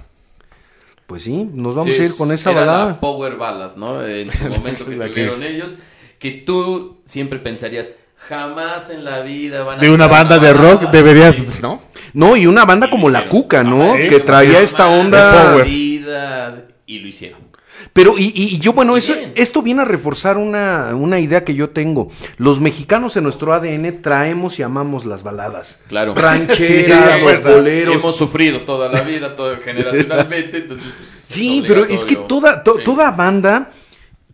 Pues 1.09 1.23
sí, 1.23 1.49
nos 1.55 1.75
vamos 1.75 1.97
Sí, 1.97 2.03
a 2.03 2.05
ir 2.05 2.15
con 2.17 2.31
esa 2.33 2.51
era 2.51 2.61
balada. 2.61 2.87
La 2.91 3.01
power 3.01 3.37
ballad, 3.37 3.77
¿no? 3.77 4.07
En 4.07 4.31
su 4.31 4.45
momento 4.51 4.85
que 4.87 4.95
tuvieron 4.95 5.43
ellos. 5.43 5.75
Que 6.19 6.33
tú 6.33 6.99
siempre 7.07 7.39
pensarías, 7.39 7.95
jamás 8.29 8.91
en 8.91 9.05
la 9.05 9.21
vida 9.23 9.63
van 9.65 9.79
a. 9.79 9.81
De 9.81 9.89
una 9.91 10.07
banda 10.07 10.39
de 10.39 10.53
balada. 10.53 10.73
rock 10.75 10.91
deberías, 10.91 11.35
Sí. 11.37 11.61
¿no? 11.63 11.81
No, 12.13 12.37
y 12.37 12.47
una 12.47 12.65
banda 12.67 12.89
Y 12.89 12.91
como 12.91 13.09
La. 13.09 13.29
Cuca, 13.29 13.65
¿no? 13.65 13.97
Sí, 13.97 14.09
que 14.09 14.21
traía 14.21 14.61
esta 14.61 14.93
en 14.93 15.07
onda. 15.07 15.33
la 15.35 15.51
power. 15.53 15.65
vida, 15.67 16.65
y 16.87 16.99
lo 16.99 17.09
hicieron. 17.09 17.48
Pero, 17.93 18.19
y, 18.19 18.33
y- 18.35 18.59
yo, 18.59 18.73
bueno, 18.73 18.97
eso, 18.97 19.15
esto 19.35 19.63
viene 19.63 19.83
a 19.83 19.85
reforzar 19.85 20.37
una, 20.39 20.95
una 20.95 21.19
idea 21.21 21.45
que 21.45 21.55
yo 21.55 21.71
tengo. 21.71 22.11
Los 22.37 22.61
mexicanos 22.61 23.17
en 23.17 23.25
nuestro 23.25 23.53
ADN 23.53 24.03
traemos 24.03 24.59
y 24.59 24.63
amamos 24.63 25.05
las 25.07 25.23
baladas. 25.23 25.83
Claro. 25.89 26.15
Rancheras, 26.15 27.23
los 27.23 27.45
boleros. 27.45 27.95
Hemos 27.97 28.17
sufrido 28.17 28.63
toda 28.63 28.89
la 28.89 29.03
vida, 29.03 29.35
todo, 29.37 29.57
generacionalmente. 29.61 30.59
Entonces, 30.59 30.93
pues, 30.97 31.25
Sí, 31.29 31.63
pero 31.67 31.85
es 31.85 32.05
que 32.05 32.17
toda, 32.17 32.63
to- 32.63 32.77
Sí. 32.79 32.85
toda 32.85 33.11
banda 33.11 33.71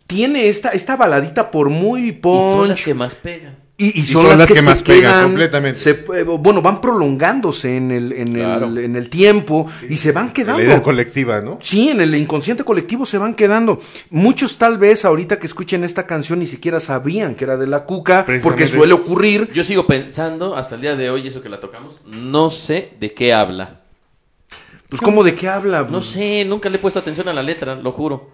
tiene 0.07 0.47
esta, 0.49 0.69
esta 0.69 0.95
baladita 0.95 1.51
por 1.51 1.69
muy 1.69 2.09
Y 2.09 2.19
son 2.21 2.69
las 2.69 2.81
que 2.83 2.93
más 2.93 3.15
pegan. 3.15 3.55
Y, 3.77 3.99
y 3.99 4.05
son, 4.05 4.29
las, 4.29 4.49
que, 4.49 4.61
más 4.61 4.81
pegan 4.83 5.23
completamente. 5.23 5.77
se- 5.77 6.05
eh, 6.15 6.23
bueno, 6.23 6.61
van 6.61 6.79
prolongándose 6.79 7.75
en 7.75 7.91
el, 7.91 8.13
en, 8.13 8.33
Claro. 8.33 8.67
el, 8.67 8.77
en 8.77 8.95
el 8.95 9.09
tiempo 9.09 9.69
y 9.89 9.97
se 9.97 10.13
van 10.13 10.27
La 10.27 10.33
quedando. 10.33 10.63
idea 10.63 10.81
colectiva, 10.81 11.41
¿no? 11.41 11.57
Sí, 11.61 11.89
en 11.89 11.99
el 11.99 12.15
inconsciente 12.15 12.63
colectivo 12.63 13.05
se 13.05 13.17
van 13.17 13.35
quedando. 13.35 13.81
Muchos 14.11 14.57
tal 14.57 14.77
vez 14.77 15.03
ahorita 15.03 15.39
que 15.39 15.47
escuchen 15.47 15.83
esta 15.83 16.05
canción 16.07 16.39
ni 16.39 16.45
siquiera 16.45 16.79
sabían 16.79 17.35
que 17.35 17.43
era 17.43 17.57
de 17.57 17.67
la 17.67 17.83
cuca, 17.83 18.25
porque 18.41 18.65
suele 18.65 18.93
ocurrir. 18.93 19.49
Yo 19.53 19.65
sigo 19.65 19.85
pensando, 19.85 20.55
hasta 20.55 20.75
el 20.75 20.81
día 20.81 20.95
de 20.95 21.09
hoy, 21.09 21.27
eso 21.27 21.41
que 21.41 21.49
la 21.49 21.59
tocamos, 21.59 21.99
no 22.05 22.49
sé 22.51 22.93
de 22.97 23.13
qué 23.13 23.33
habla. 23.33 23.81
Pues, 24.87 25.01
¿cómo 25.01 25.21
de 25.21 25.35
qué 25.35 25.49
habla? 25.49 25.85
No 25.89 25.99
sé, 25.99 26.45
nunca 26.45 26.69
le 26.69 26.77
he 26.77 26.79
puesto 26.79 26.99
atención 26.99 27.27
a 27.27 27.33
la 27.33 27.43
letra, 27.43 27.75
lo 27.75 27.91
juro. 27.91 28.29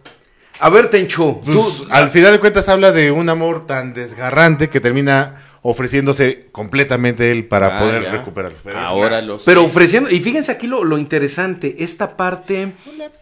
A 0.62 0.70
ver, 0.70 0.90
Tencho, 0.90 1.42
Pues, 1.44 1.58
tú- 1.58 1.88
al 1.90 2.10
final 2.10 2.32
de 2.34 2.40
cuentas 2.40 2.70
habla 2.70 2.92
de 2.92 3.12
un 3.12 3.30
amor 3.30 3.66
tan 3.66 3.94
desgarrante 3.94 4.70
que 4.70 4.80
termina 4.80 5.36
ofreciéndose 5.64 6.48
completamente 6.52 7.32
él 7.32 7.46
para 7.46 7.78
Ah, 7.78 7.80
poder 7.80 8.04
ya. 8.04 8.12
recuperarlo. 8.12 8.58
Pero 8.64 8.80
Ahora 8.80 9.22
lo 9.22 9.38
sé. 9.40 9.46
Pero 9.46 9.64
ofreciendo, 9.64 10.10
y 10.10 10.20
fíjense 10.20 10.52
aquí 10.52 10.66
lo, 10.68 10.84
lo 10.84 10.98
interesante, 10.98 11.76
esta 11.80 12.16
parte 12.18 12.74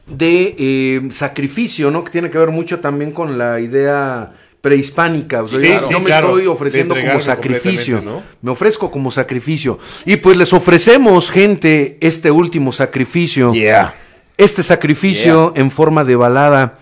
de 0.08 0.56
eh, 0.58 1.02
sacrificio, 1.12 1.92
¿no? 1.92 2.04
Que 2.04 2.12
tiene 2.12 2.30
que 2.30 2.38
ver 2.38 2.50
mucho 2.50 2.80
también 2.80 3.12
con 3.12 3.38
la 3.38 3.60
idea 3.60 4.32
prehispánica. 4.62 5.44
O 5.44 5.48
sea, 5.48 5.60
Sí, 5.60 5.68
yo, 5.68 5.80
sí, 5.88 5.94
yo 5.94 6.00
me 6.00 6.06
claro, 6.06 6.28
estoy 6.30 6.48
ofreciendo 6.48 6.96
como 6.96 7.20
sacrificio. 7.20 8.02
¿no? 8.02 8.22
Me 8.42 8.52
ofrezco 8.52 8.92
como 8.92 9.12
sacrificio. 9.12 9.80
Y 10.06 10.18
pues 10.18 10.36
les 10.38 10.52
ofrecemos, 10.54 11.32
gente, 11.32 11.98
este 12.02 12.32
último 12.32 12.72
sacrificio. 12.72 13.54
Yeah. 13.54 13.94
Este 14.38 14.64
sacrificio 14.64 15.52
en 15.56 15.72
forma 15.72 16.04
de 16.06 16.16
balada. 16.16 16.80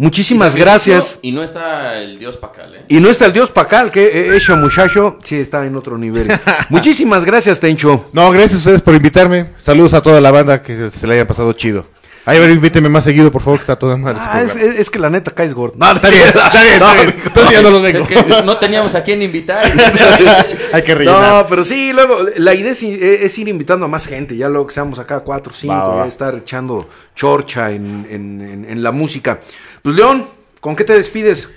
Muchísimas 0.00 0.56
Y 0.56 0.58
gracias. 0.60 1.18
Y 1.20 1.30
no 1.30 1.42
está 1.42 1.98
el 1.98 2.18
dios 2.18 2.38
Pacal, 2.38 2.74
¿eh? 2.74 2.84
Y 2.88 3.00
no 3.00 3.10
está 3.10 3.26
el 3.26 3.34
dios 3.34 3.50
Pacal, 3.50 3.90
que 3.90 4.06
eh, 4.06 4.36
ese 4.36 4.54
muchacho 4.54 5.18
sí 5.22 5.36
está 5.36 5.66
en 5.66 5.76
otro 5.76 5.98
nivel. 5.98 6.26
Muchísimas 6.70 7.22
gracias, 7.26 7.60
Tencho. 7.60 8.08
No, 8.14 8.30
gracias 8.30 8.54
a 8.54 8.58
ustedes 8.58 8.80
por 8.80 8.94
invitarme. 8.94 9.50
Saludos 9.58 9.92
a 9.92 10.00
toda 10.02 10.18
la 10.22 10.30
banda 10.30 10.62
que 10.62 10.88
se 10.90 11.06
le 11.06 11.14
haya 11.14 11.26
pasado 11.26 11.52
chido. 11.52 11.86
Ay, 12.26 12.36
a 12.36 12.40
ver, 12.40 12.50
invíteme 12.50 12.88
más 12.90 13.04
seguido, 13.04 13.30
por 13.30 13.40
favor, 13.42 13.58
que 13.58 13.62
está 13.62 13.76
toda 13.76 13.96
madre. 13.96 14.18
ese 14.20 14.28
Ah, 14.30 14.42
es, 14.42 14.54
es- 14.56 14.78
es 14.80 14.90
que 14.90 14.98
la 14.98 15.08
neta 15.08 15.30
caes 15.32 15.52
gordo. 15.54 15.74
No, 15.78 15.90
Está 15.90 16.08
bien, 16.10 16.22
está 16.28 16.50
bien, 16.62 16.74
está 16.74 16.94
bien. 16.94 17.14
Entonces 17.26 17.52
ya 17.52 17.62
no 17.62 17.70
los 17.70 17.82
vengo. 17.82 17.98
Es 17.98 18.08
que 18.08 18.42
no 18.44 18.56
teníamos 18.58 18.94
a 18.94 19.02
quién 19.02 19.22
invitar. 19.22 19.64
Hay 20.72 20.82
que 20.82 20.94
rellenar. 20.94 21.42
No, 21.42 21.46
pero 21.48 21.64
sí, 21.64 21.92
luego 21.92 22.18
la 22.36 22.54
idea 22.54 22.72
es, 22.72 22.82
i- 22.82 22.98
es 23.00 23.38
ir 23.38 23.48
invitando 23.48 23.86
a 23.86 23.88
más 23.88 24.06
gente, 24.06 24.36
ya 24.36 24.48
luego 24.48 24.66
que 24.66 24.74
seamos 24.74 24.98
acá 24.98 25.20
cuatro, 25.20 25.52
cinco, 25.54 25.72
Va, 25.74 25.88
va, 25.88 25.94
ya 25.94 26.00
va. 26.02 26.06
estar 26.06 26.34
echando 26.34 26.88
chorcha 27.14 27.70
en, 27.70 28.06
en- 28.10 28.40
en- 28.42 28.64
en 28.68 28.82
la 28.82 28.92
música. 28.92 29.40
Pues 29.82 29.96
León, 29.96 30.28
¿con 30.60 30.76
qué 30.76 30.84
te 30.84 30.92
despides? 30.92 31.50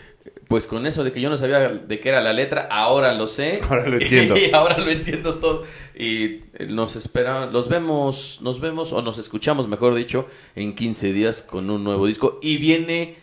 Pues 0.48 0.68
con 0.68 0.86
eso 0.86 1.04
de 1.04 1.12
que 1.12 1.20
yo 1.20 1.30
no 1.30 1.38
sabía 1.38 1.70
de 1.70 2.00
qué 2.00 2.10
era 2.10 2.22
la 2.22 2.32
letra, 2.32 2.68
ahora 2.72 3.14
lo 3.14 3.28
sé. 3.28 3.60
Ahora 3.70 3.88
lo 3.88 3.98
entiendo. 3.98 4.36
Y 4.38 4.54
ahora 4.54 4.78
lo 4.78 4.90
entiendo 4.92 5.36
todo. 5.36 5.64
Y 5.96 6.24
eh, 6.54 6.68
nos 6.70 6.96
espera, 6.96 7.48
los 7.48 7.68
vemos, 7.68 8.40
nos 8.42 8.60
vemos, 8.60 8.94
o 8.94 9.02
nos 9.02 9.18
escuchamos, 9.18 9.68
mejor 9.68 9.96
dicho, 9.96 10.28
en 10.56 10.74
15 10.76 11.12
días 11.12 11.42
con 11.42 11.70
un 11.70 11.84
nuevo 11.84 12.08
disco. 12.08 12.40
Y 12.42 12.58
viene, 12.58 13.16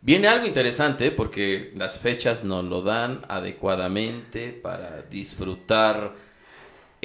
viene 0.00 0.28
algo 0.28 0.46
interesante, 0.46 1.10
porque 1.10 1.72
las 1.76 1.98
fechas 1.98 2.44
nos 2.44 2.64
lo 2.64 2.82
dan 2.82 3.22
adecuadamente 3.28 4.52
para 4.52 5.02
disfrutar 5.10 6.14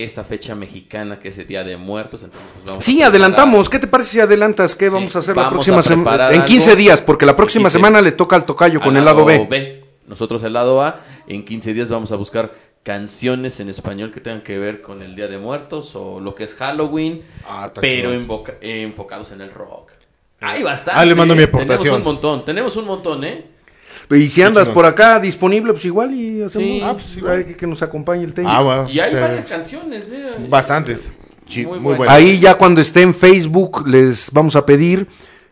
esta 0.03 0.23
fecha 0.23 0.55
mexicana 0.55 1.19
que 1.19 1.29
es 1.29 1.37
el 1.37 1.47
Día 1.47 1.63
de 1.63 1.77
Muertos. 1.77 2.23
Entonces, 2.23 2.49
pues, 2.53 2.65
vamos 2.65 2.83
a 2.83 2.85
Sí, 2.85 3.01
adelantamos. 3.01 3.69
¿Qué 3.69 3.79
te 3.79 3.87
parece 3.87 4.09
si 4.11 4.19
adelantas? 4.19 4.75
¿Qué 4.75 4.89
Sí, 4.89 4.93
vamos 4.93 5.15
a 5.15 5.19
hacer 5.19 5.35
la 5.37 5.49
próxima 5.49 5.81
semana? 5.81 6.31
En 6.31 6.43
15 6.45 6.71
algo. 6.71 6.79
días, 6.79 7.01
porque 7.01 7.25
la 7.25 7.35
próxima 7.35 7.69
15. 7.69 7.77
semana 7.77 8.01
le 8.01 8.11
toca 8.11 8.35
al 8.35 8.45
tocayo 8.45 8.79
con 8.81 8.97
el 8.97 9.05
lado 9.05 9.25
B. 9.25 9.83
Nosotros 10.07 10.43
el 10.43 10.53
lado 10.53 10.81
A. 10.81 10.99
En 11.27 11.45
15 11.45 11.73
días 11.73 11.89
vamos 11.89 12.11
a 12.11 12.15
buscar 12.15 12.51
canciones 12.83 13.59
en 13.59 13.69
español 13.69 14.11
que 14.11 14.19
tengan 14.19 14.41
que 14.41 14.57
ver 14.57 14.81
con 14.81 15.01
el 15.01 15.15
Día 15.15 15.27
de 15.27 15.37
Muertos 15.37 15.95
o 15.95 16.19
lo 16.19 16.33
que 16.33 16.43
es 16.45 16.55
Halloween, 16.55 17.21
Ah, 17.47 17.71
pero 17.79 18.11
eh, 18.11 18.81
enfocados 18.83 19.31
en 19.31 19.41
el 19.41 19.51
rock. 19.51 19.91
Hay 20.39 20.63
bastante. 20.63 20.99
Ah, 20.99 21.05
le 21.05 21.13
mando 21.13 21.35
mi 21.35 21.41
¿eh? 21.41 21.45
aportación. 21.45 21.77
Tenemos 21.77 21.97
un 21.99 22.03
montón, 22.03 22.45
tenemos 22.45 22.75
un 22.75 22.85
montón, 22.85 23.23
¿eh? 23.23 23.45
Y 24.11 24.29
si 24.29 24.41
andas 24.41 24.69
por 24.69 24.85
acá 24.85 25.19
disponible, 25.19 25.71
pues 25.73 25.85
igual 25.85 26.13
y 26.13 26.41
hacemos 26.41 26.67
Sí. 26.67 26.81
ah, 26.83 26.93
pues, 26.93 27.17
igual 27.17 27.45
que, 27.45 27.55
que 27.55 27.67
nos 27.67 27.81
acompañe 27.81 28.23
el 28.23 28.33
técnico. 28.33 28.55
Ah, 28.55 28.61
bueno. 28.61 28.87
Y 28.89 28.99
hay 28.99 29.09
o 29.09 29.11
sea, 29.11 29.21
varias 29.21 29.45
canciones, 29.47 30.11
¿eh? 30.11 30.25
Bastantes. 30.49 31.11
Muy 31.55 31.79
muy 31.79 31.95
buenas. 31.95 32.15
Ahí 32.15 32.39
ya 32.39 32.55
cuando 32.55 32.79
esté 32.81 33.01
en 33.01 33.13
Facebook 33.13 33.85
les 33.87 34.31
vamos 34.31 34.55
a 34.55 34.65
pedir 34.65 35.07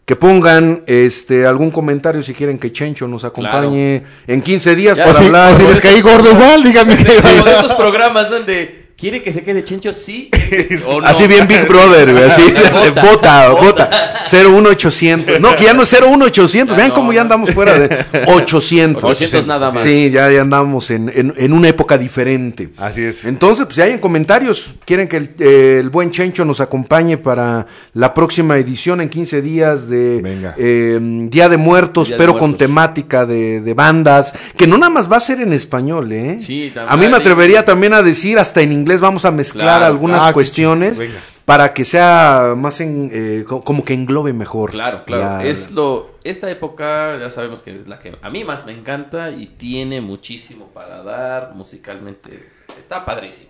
que 0.05 0.15
pongan 0.15 0.83
este 0.87 1.45
algún 1.45 1.69
comentario 1.71 2.21
si 2.23 2.33
quieren 2.33 2.57
que 2.57 2.71
Chencho 2.71 3.07
nos 3.07 3.25
acompañe 3.25 4.03
en 4.25 4.41
15 4.41 4.75
días 4.75 4.97
Ya, 4.97 5.05
para 5.05 5.19
si, 5.19 5.25
hablar. 5.25 5.55
si 5.57 5.63
les 5.67 5.79
caí 5.81 6.01
gordo 6.01 6.31
igual, 6.31 6.63
díganme 6.63 6.95
que... 6.97 7.03
De 7.03 7.17
estos 7.17 7.73
programas 7.73 8.29
donde 8.29 8.78
quiere 8.99 9.21
que 9.21 9.31
se 9.33 9.43
quede 9.43 9.63
Chencho, 9.63 9.93
sí 9.93 10.29
o 10.87 11.01
no. 11.01 11.07
Así 11.07 11.27
bien 11.27 11.47
Big 11.47 11.67
Brother, 11.67 12.11
güey, 12.11 12.23
así 12.25 12.41
Vota, 13.01 13.49
vota, 13.49 13.49
vota. 13.49 13.85
vota, 13.85 14.25
01800. 14.31 15.39
No, 15.39 15.55
que 15.55 15.63
ya 15.65 15.73
no 15.73 15.83
es 15.83 15.91
01800, 16.01 16.73
Ah, 16.73 16.77
vean 16.77 16.89
no, 16.89 16.95
cómo 16.95 17.13
ya 17.13 17.21
andamos 17.21 17.51
fuera 17.53 17.77
de 17.79 18.05
800. 18.27 19.03
800 19.03 19.47
nada 19.47 19.71
más. 19.71 19.81
Sí, 19.81 20.09
ya, 20.11 20.29
ya 20.31 20.41
andamos 20.41 20.91
en, 20.91 21.11
en, 21.15 21.33
en 21.37 21.53
una 21.53 21.69
época 21.69 21.97
diferente. 21.97 22.69
Así 22.77 23.01
es. 23.03 23.25
Entonces, 23.25 23.65
pues 23.65 23.75
si 23.75 23.81
hay 23.81 23.91
en 23.91 23.99
comentarios, 23.99 24.73
quieren 24.85 25.07
que 25.07 25.17
el, 25.17 25.29
eh, 25.39 25.77
el 25.79 25.89
buen 25.89 26.11
Chencho 26.11 26.45
nos 26.45 26.59
acompañe 26.61 27.17
para 27.17 27.65
la 27.93 28.13
próxima 28.13 28.57
edición 28.57 29.01
en 29.01 29.09
15 29.09 29.41
días 29.41 29.89
de 29.89 30.19
Venga. 30.21 30.55
eh, 30.57 30.99
Día 31.29 31.49
de 31.49 31.57
Muertos, 31.57 32.09
Día 32.09 32.17
de 32.17 32.23
pero 32.23 32.37
con 32.37 32.57
temática 32.57 33.25
de, 33.25 33.61
de 33.61 33.73
bandas, 33.73 34.33
que 34.57 34.67
no 34.67 34.77
nada 34.77 34.89
más 34.89 35.11
va 35.11 35.17
a 35.17 35.21
ser 35.21 35.39
en 35.41 35.53
español, 35.53 36.11
¿eh? 36.11 36.37
Sí, 36.39 36.71
también. 36.73 36.93
a 36.93 36.97
mí 36.97 37.07
me 37.07 37.17
atrevería 37.17 37.63
también 37.65 37.93
a 37.93 38.01
decir, 38.01 38.37
hasta 38.39 38.61
en 38.61 38.71
inglés 38.71 38.88
vamos 38.99 39.25
a 39.25 39.31
mezclar 39.31 39.77
Claro. 39.79 39.85
algunas 39.85 40.23
Ah, 40.27 40.33
cuestiones 40.33 41.01
para 41.45 41.73
que 41.73 41.85
sea 41.85 42.53
más 42.57 42.81
en, 42.81 43.09
eh, 43.13 43.45
co- 43.47 43.61
como 43.63 43.85
que 43.85 43.93
englobe 43.93 44.33
mejor. 44.33 44.71
Claro, 44.71 45.03
claro. 45.05 45.23
la- 45.37 45.45
Es 45.45 45.71
lo, 45.71 46.11
esta 46.23 46.49
época 46.49 47.17
ya 47.19 47.29
sabemos 47.29 47.61
que 47.61 47.75
es 47.75 47.87
la 47.87 47.99
que 47.99 48.17
a 48.21 48.29
mí 48.29 48.43
más 48.43 48.65
me 48.65 48.71
encanta 48.73 49.31
y 49.31 49.45
tiene 49.45 50.01
muchísimo 50.01 50.67
para 50.73 51.03
dar 51.03 51.53
musicalmente. 51.55 52.49
Está 52.77 53.05
padrísimo. 53.05 53.48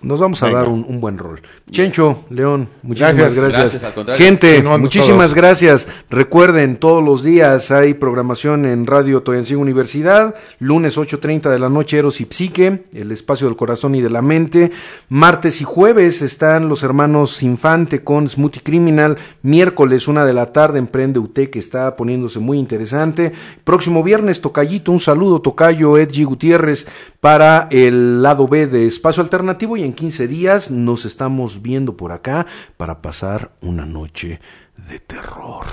Nos 0.00 0.20
vamos 0.20 0.40
a 0.44 0.46
Venga. 0.46 0.60
dar 0.60 0.68
un, 0.68 0.84
un 0.88 1.00
buen 1.00 1.18
rol. 1.18 1.40
Chencho, 1.72 2.24
León, 2.30 2.68
muchísimas 2.82 3.16
gracias. 3.16 3.34
Gracias. 3.34 3.60
Gracias, 3.62 3.84
al 3.84 3.94
contrario. 3.94 4.24
Gente, 4.24 4.62
muchísimas 4.62 5.30
todos. 5.30 5.34
gracias. 5.34 5.88
Recuerden, 6.08 6.76
todos 6.76 7.02
los 7.02 7.24
días 7.24 7.72
hay 7.72 7.94
programación 7.94 8.64
en 8.64 8.86
Radio 8.86 9.22
Toyancín 9.22 9.56
Universidad. 9.58 10.36
Lunes 10.60 10.96
8.30 10.96 11.50
de 11.50 11.58
la 11.58 11.68
noche, 11.68 11.98
Eros 11.98 12.20
y 12.20 12.26
Psique, 12.30 12.84
el 12.94 13.10
espacio 13.10 13.48
del 13.48 13.56
corazón 13.56 13.96
y 13.96 14.00
de 14.00 14.10
la 14.10 14.22
mente. 14.22 14.70
Martes 15.08 15.60
y 15.60 15.64
jueves 15.64 16.22
están 16.22 16.68
los 16.68 16.84
hermanos 16.84 17.42
Infante 17.42 18.04
con 18.04 18.28
Smoothie 18.28 18.62
Criminal. 18.62 19.16
Miércoles, 19.42 20.06
una 20.06 20.24
de 20.24 20.32
la 20.32 20.52
tarde, 20.52 20.78
Emprende 20.78 21.18
UT, 21.18 21.34
que 21.50 21.58
está 21.58 21.96
poniéndose 21.96 22.38
muy 22.38 22.58
interesante. 22.58 23.32
Próximo 23.64 24.04
viernes, 24.04 24.40
Tocayito, 24.40 24.92
un 24.92 25.00
saludo, 25.00 25.40
Tocayo 25.40 25.98
Edgy 25.98 26.22
Gutiérrez, 26.22 26.86
para 27.20 27.66
el 27.72 28.22
lado 28.22 28.46
B 28.46 28.68
de 28.68 28.86
Espacio 28.86 29.24
Alternativo. 29.24 29.76
Y 29.76 29.87
en 29.88 29.94
15 29.94 30.28
días 30.28 30.70
nos 30.70 31.04
estamos 31.04 31.62
viendo 31.62 31.96
por 31.96 32.12
acá 32.12 32.46
para 32.76 33.02
pasar 33.02 33.50
una 33.60 33.84
noche 33.86 34.40
de 34.88 35.00
terror. 35.00 35.64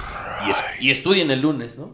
Y, 0.48 0.50
es- 0.52 0.64
y 0.80 0.92
estudien 0.92 1.30
el 1.32 1.42
lunes, 1.42 1.78
¿no? 1.78 1.94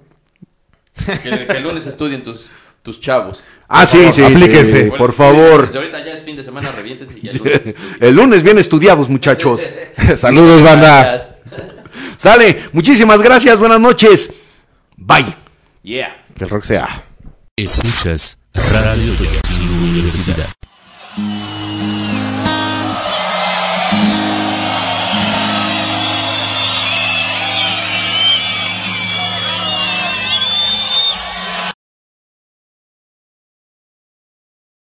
Que, 1.24 1.48
que 1.48 1.58
el 1.58 1.64
lunes 1.64 1.86
estudien 1.88 2.22
tus, 2.24 2.50
tus 2.84 3.00
chavos. 3.02 3.46
Ah, 3.68 3.86
sí, 3.86 4.12
sí, 4.12 4.24
aplíquense. 4.24 4.86
sí, 4.86 4.92
por 4.98 5.14
favor. 5.14 5.66
desde 5.66 5.78
ahorita 5.80 6.06
ya 6.06 6.14
es 6.14 6.24
fin 6.24 6.36
de 6.36 6.44
semana, 6.44 6.72
reviéntense 6.72 7.18
y 7.22 7.28
el 7.30 7.38
lunes. 7.38 7.62
El 8.00 8.16
lunes 8.16 8.44
bien 8.44 8.58
estudiados, 8.58 9.10
muchachos. 9.10 9.68
Saludos, 10.16 10.62
banda. 10.62 11.22
Sale, 12.18 12.64
muchísimas 12.74 13.22
gracias, 13.22 13.58
buenas 13.58 13.80
noches. 13.80 14.34
Bye. 14.98 15.26
Yeah. 15.84 16.24
Que 16.36 16.44
el 16.44 16.50
rock 16.50 16.64
sea. 16.64 17.06
Escuchas 17.56 18.38
Radio 18.54 19.14
Universidad. 19.62 20.48